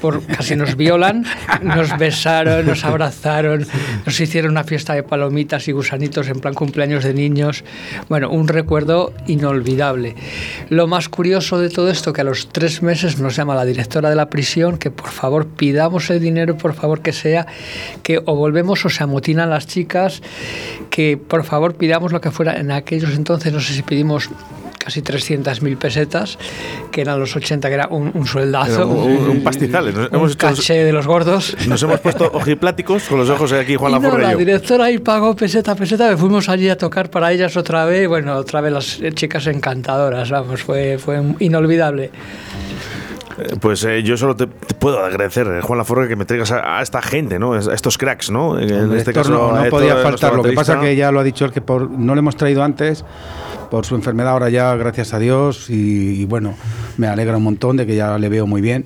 por, 0.00 0.24
casi 0.26 0.56
nos 0.56 0.76
violan, 0.76 1.24
nos 1.62 1.96
besaron, 1.98 2.66
nos 2.66 2.84
abrazaron, 2.84 3.66
nos 4.04 4.20
hicieron 4.20 4.52
una 4.52 4.64
fiesta 4.64 4.94
de 4.94 5.02
palomitas 5.02 5.68
y 5.68 5.72
gusanitos 5.72 6.28
en 6.28 6.40
plan 6.40 6.54
cumpleaños 6.54 7.04
de 7.04 7.14
niños. 7.14 7.64
Bueno, 8.08 8.30
un 8.30 8.48
recuerdo 8.48 9.12
inolvidable. 9.26 10.14
Lo 10.68 10.86
más 10.86 11.08
curioso 11.08 11.58
de 11.58 11.70
todo 11.70 11.90
esto 11.90 12.12
que 12.12 12.20
a 12.20 12.24
los 12.24 12.48
tres 12.48 12.82
meses 12.82 13.18
nos 13.18 13.36
llama 13.36 13.54
la 13.54 13.64
directora 13.64 14.10
de 14.10 14.16
la 14.16 14.30
prisión 14.30 14.78
que 14.78 14.90
por 14.90 15.08
favor 15.08 15.46
pidamos 15.46 16.10
el 16.10 16.20
dinero, 16.20 16.56
por 16.56 16.74
favor 16.74 17.00
que 17.00 17.12
sea, 17.12 17.46
que 18.02 18.20
o 18.24 18.36
volvemos 18.36 18.84
o 18.84 18.88
se 18.88 19.02
amotinan 19.02 19.50
las 19.50 19.66
chicas, 19.66 20.22
que 20.90 21.16
por 21.16 21.44
favor 21.44 21.74
pidamos 21.74 22.12
lo 22.12 22.20
que 22.20 22.30
fuera. 22.30 22.56
En 22.56 22.70
aquellos 22.70 23.14
entonces 23.14 23.52
no 23.52 23.60
sé 23.60 23.72
si 23.72 23.82
pedimos 23.82 24.13
casi 24.78 25.00
300.000 25.00 25.78
pesetas, 25.78 26.38
que 26.92 27.00
eran 27.00 27.18
los 27.18 27.34
80, 27.34 27.68
que 27.68 27.74
era 27.74 27.86
un, 27.88 28.10
un 28.12 28.26
sueldazo. 28.26 28.86
Un- 28.86 29.28
un 29.30 29.42
pastizal. 29.42 29.86
Nos 29.94 30.08
un 30.10 30.14
hemos 30.14 30.32
hecho- 30.32 30.38
caché 30.46 30.84
de 30.84 30.92
los 30.92 31.06
gordos. 31.06 31.56
Nos 31.66 31.82
hemos 31.82 32.00
puesto 32.00 32.30
ojipláticos 32.34 33.04
con 33.04 33.18
los 33.18 33.30
ojos 33.30 33.52
aquí, 33.52 33.76
Juan 33.76 33.92
Y 33.96 33.98
no, 34.00 34.18
la 34.18 34.28
y 34.28 34.32
yo. 34.32 34.38
directora 34.38 34.84
ahí 34.84 34.98
pagó 34.98 35.34
peseta, 35.34 35.74
peseta, 35.74 36.10
que 36.10 36.16
fuimos 36.18 36.48
allí 36.50 36.68
a 36.68 36.76
tocar 36.76 37.08
para 37.10 37.32
ellas 37.32 37.56
otra 37.56 37.86
vez. 37.86 38.06
Bueno, 38.08 38.36
otra 38.36 38.60
vez 38.60 38.72
las 38.72 39.00
eh, 39.00 39.12
chicas 39.12 39.46
encantadoras, 39.46 40.30
vamos, 40.30 40.62
fue, 40.62 40.98
fue 40.98 41.22
inolvidable. 41.38 42.10
Eh, 43.38 43.56
Pues 43.60 43.82
eh, 43.84 44.02
yo 44.02 44.16
solo 44.16 44.36
te, 44.36 44.46
te 44.46 44.74
puedo 44.74 45.02
agradecer, 45.02 45.46
eh, 45.46 45.60
Juan 45.62 45.78
Laforga, 45.78 46.06
que 46.08 46.14
me 46.16 46.24
traigas 46.24 46.52
a, 46.52 46.78
a 46.78 46.82
esta 46.82 47.00
gente, 47.02 47.38
¿no? 47.38 47.54
A 47.54 47.74
estos 47.74 47.96
cracks, 47.98 48.30
¿no? 48.30 48.58
En 48.60 48.70
Hombre, 48.72 48.98
este 48.98 49.12
caso, 49.12 49.30
no, 49.30 49.52
no 49.64 49.70
podía 49.70 49.96
faltar. 49.96 50.34
Lo 50.34 50.42
que 50.42 50.52
pasa 50.52 50.74
baterista. 50.74 50.80
que 50.94 50.96
ya 50.96 51.10
lo 51.10 51.20
ha 51.20 51.24
dicho 51.24 51.44
él 51.46 51.52
que 51.52 51.60
por, 51.60 51.90
no 51.90 52.14
lo 52.14 52.18
hemos 52.20 52.36
traído 52.36 52.62
antes 52.62 53.04
por 53.74 53.86
su 53.86 53.96
enfermedad 53.96 54.30
ahora 54.30 54.50
ya, 54.50 54.76
gracias 54.76 55.14
a 55.14 55.18
Dios. 55.18 55.68
Y, 55.68 56.26
bueno, 56.26 56.54
me 56.96 57.08
alegra 57.08 57.36
un 57.38 57.42
montón 57.42 57.76
de 57.76 57.84
que 57.88 57.96
ya 57.96 58.16
le 58.18 58.28
veo 58.28 58.46
muy 58.46 58.60
bien. 58.60 58.84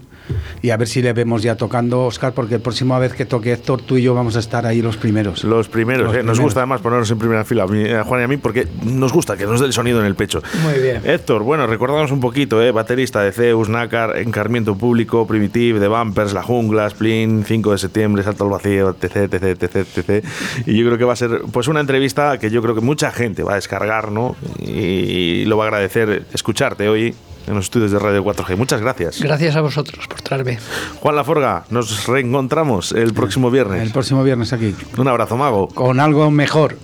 Y 0.62 0.70
a 0.70 0.76
ver 0.76 0.88
si 0.88 1.02
le 1.02 1.12
vemos 1.12 1.42
ya 1.42 1.56
tocando, 1.56 2.04
Oscar, 2.04 2.32
porque 2.32 2.56
la 2.56 2.62
próxima 2.62 2.98
vez 2.98 3.12
que 3.12 3.24
toque 3.24 3.52
Héctor, 3.52 3.82
tú 3.82 3.96
y 3.96 4.02
yo 4.02 4.14
vamos 4.14 4.36
a 4.36 4.40
estar 4.40 4.66
ahí 4.66 4.82
los 4.82 4.96
primeros. 4.96 5.44
Los 5.44 5.68
primeros, 5.68 6.06
Los 6.08 6.16
eh, 6.16 6.22
nos 6.22 6.40
gusta 6.40 6.60
además 6.60 6.80
ponernos 6.80 7.10
en 7.10 7.18
primera 7.18 7.44
fila, 7.44 7.64
a, 7.64 7.66
mí- 7.66 7.88
a 7.88 8.04
Juan 8.04 8.20
y 8.20 8.24
a 8.24 8.28
mí, 8.28 8.36
porque 8.36 8.66
nos 8.84 9.12
gusta 9.12 9.36
que 9.36 9.44
nos 9.46 9.60
dé 9.60 9.66
el 9.66 9.72
sonido 9.72 10.00
en 10.00 10.06
el 10.06 10.14
pecho. 10.14 10.42
Muy 10.62 10.80
bien. 10.82 11.00
Héctor, 11.04 11.42
bueno, 11.42 11.66
recordamos 11.66 12.10
un 12.10 12.20
poquito, 12.20 12.62
¿eh? 12.62 12.70
baterista 12.72 13.22
de 13.22 13.32
Zeus, 13.32 13.68
Nácar, 13.68 14.18
Encarmiento 14.18 14.76
Público, 14.76 15.26
Primitive, 15.26 15.80
The 15.80 15.88
Bumpers, 15.88 16.32
La 16.32 16.42
Jungla, 16.42 16.88
Splin, 16.90 17.44
5 17.46 17.72
de 17.72 17.78
septiembre, 17.78 18.22
Salto 18.22 18.44
al 18.44 18.50
Vacío, 18.50 18.90
etc, 19.00 19.32
etc, 19.32 19.42
etc, 19.62 19.76
etc. 19.96 20.24
Y 20.66 20.76
yo 20.76 20.86
creo 20.86 20.98
que 20.98 21.04
va 21.04 21.12
a 21.12 21.16
ser 21.16 21.42
pues 21.52 21.68
una 21.68 21.80
entrevista 21.80 22.38
que 22.38 22.50
yo 22.50 22.62
creo 22.62 22.74
que 22.74 22.80
mucha 22.80 23.10
gente 23.10 23.42
va 23.42 23.52
a 23.52 23.56
descargar, 23.56 24.10
¿no? 24.10 24.36
Y, 24.60 25.44
lo 25.46 25.56
va 25.56 25.64
a 25.64 25.68
agradecer 25.68 26.24
escucharte 26.32 26.88
hoy 26.88 27.14
en 27.48 27.54
los 27.54 27.64
estudios 27.64 27.90
de 27.90 27.98
Radio 27.98 28.22
4G. 28.24 28.56
Muchas 28.56 28.80
gracias. 28.80 29.20
Gracias 29.20 29.56
a 29.56 29.60
vosotros 29.60 30.06
por 30.06 30.20
traerme. 30.22 30.58
Juan 31.00 31.16
Laforga, 31.16 31.64
nos 31.70 32.06
reencontramos 32.06 32.92
el 32.92 33.12
próximo 33.14 33.50
viernes. 33.50 33.82
El 33.82 33.90
próximo 33.90 34.22
viernes 34.22 34.52
aquí. 34.52 34.74
Un 34.96 35.08
abrazo, 35.08 35.36
mago. 35.36 35.68
Con 35.68 35.98
algo 36.00 36.30
mejor. 36.30 36.76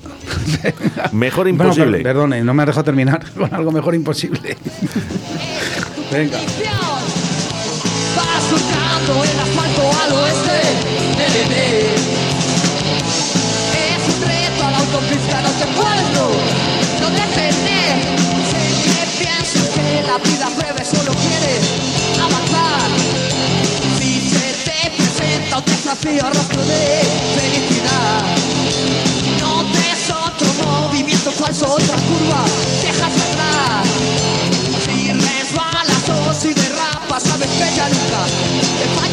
Mejor 1.12 1.44
Bueno, 1.52 1.64
imposible. 1.64 1.98
per- 1.98 2.02
perdone, 2.04 2.42
no 2.42 2.54
me 2.54 2.62
ha 2.62 2.66
dejado 2.66 2.84
terminar. 2.84 3.24
Con 3.38 3.52
algo 3.54 3.70
mejor 3.70 3.94
imposible. 3.94 4.56
Venga. 6.12 6.38
Va 8.16 8.40
surcando 8.48 9.24
el 9.24 9.38
asfalto 9.40 9.82
al 10.02 10.12
oeste 10.12 10.58
de 11.18 11.26
Bebé. 11.38 11.94
Es 13.74 14.14
un 14.14 14.22
reto 14.22 14.64
a 14.66 14.70
la 14.70 14.78
autopista, 14.78 15.40
no 15.42 15.48
te 15.50 15.66
puedo 15.76 16.03
a 25.54 25.60
desafío, 25.60 26.22
rostro 26.30 26.62
de 26.64 27.02
felicidad. 27.36 28.22
No 29.40 29.62
des 29.62 30.10
otro 30.10 30.48
movimiento 30.64 31.30
falso, 31.30 31.66
otra 31.74 31.96
curva, 31.96 32.44
dejas 32.82 33.14
atrás. 33.26 33.86
Si 34.84 35.12
resbalas 35.12 36.08
o 36.08 36.34
si 36.34 36.54
derrapas, 36.54 37.22
sabes 37.22 37.48
que 37.50 37.76
ya 37.76 37.88
nunca 37.88 39.03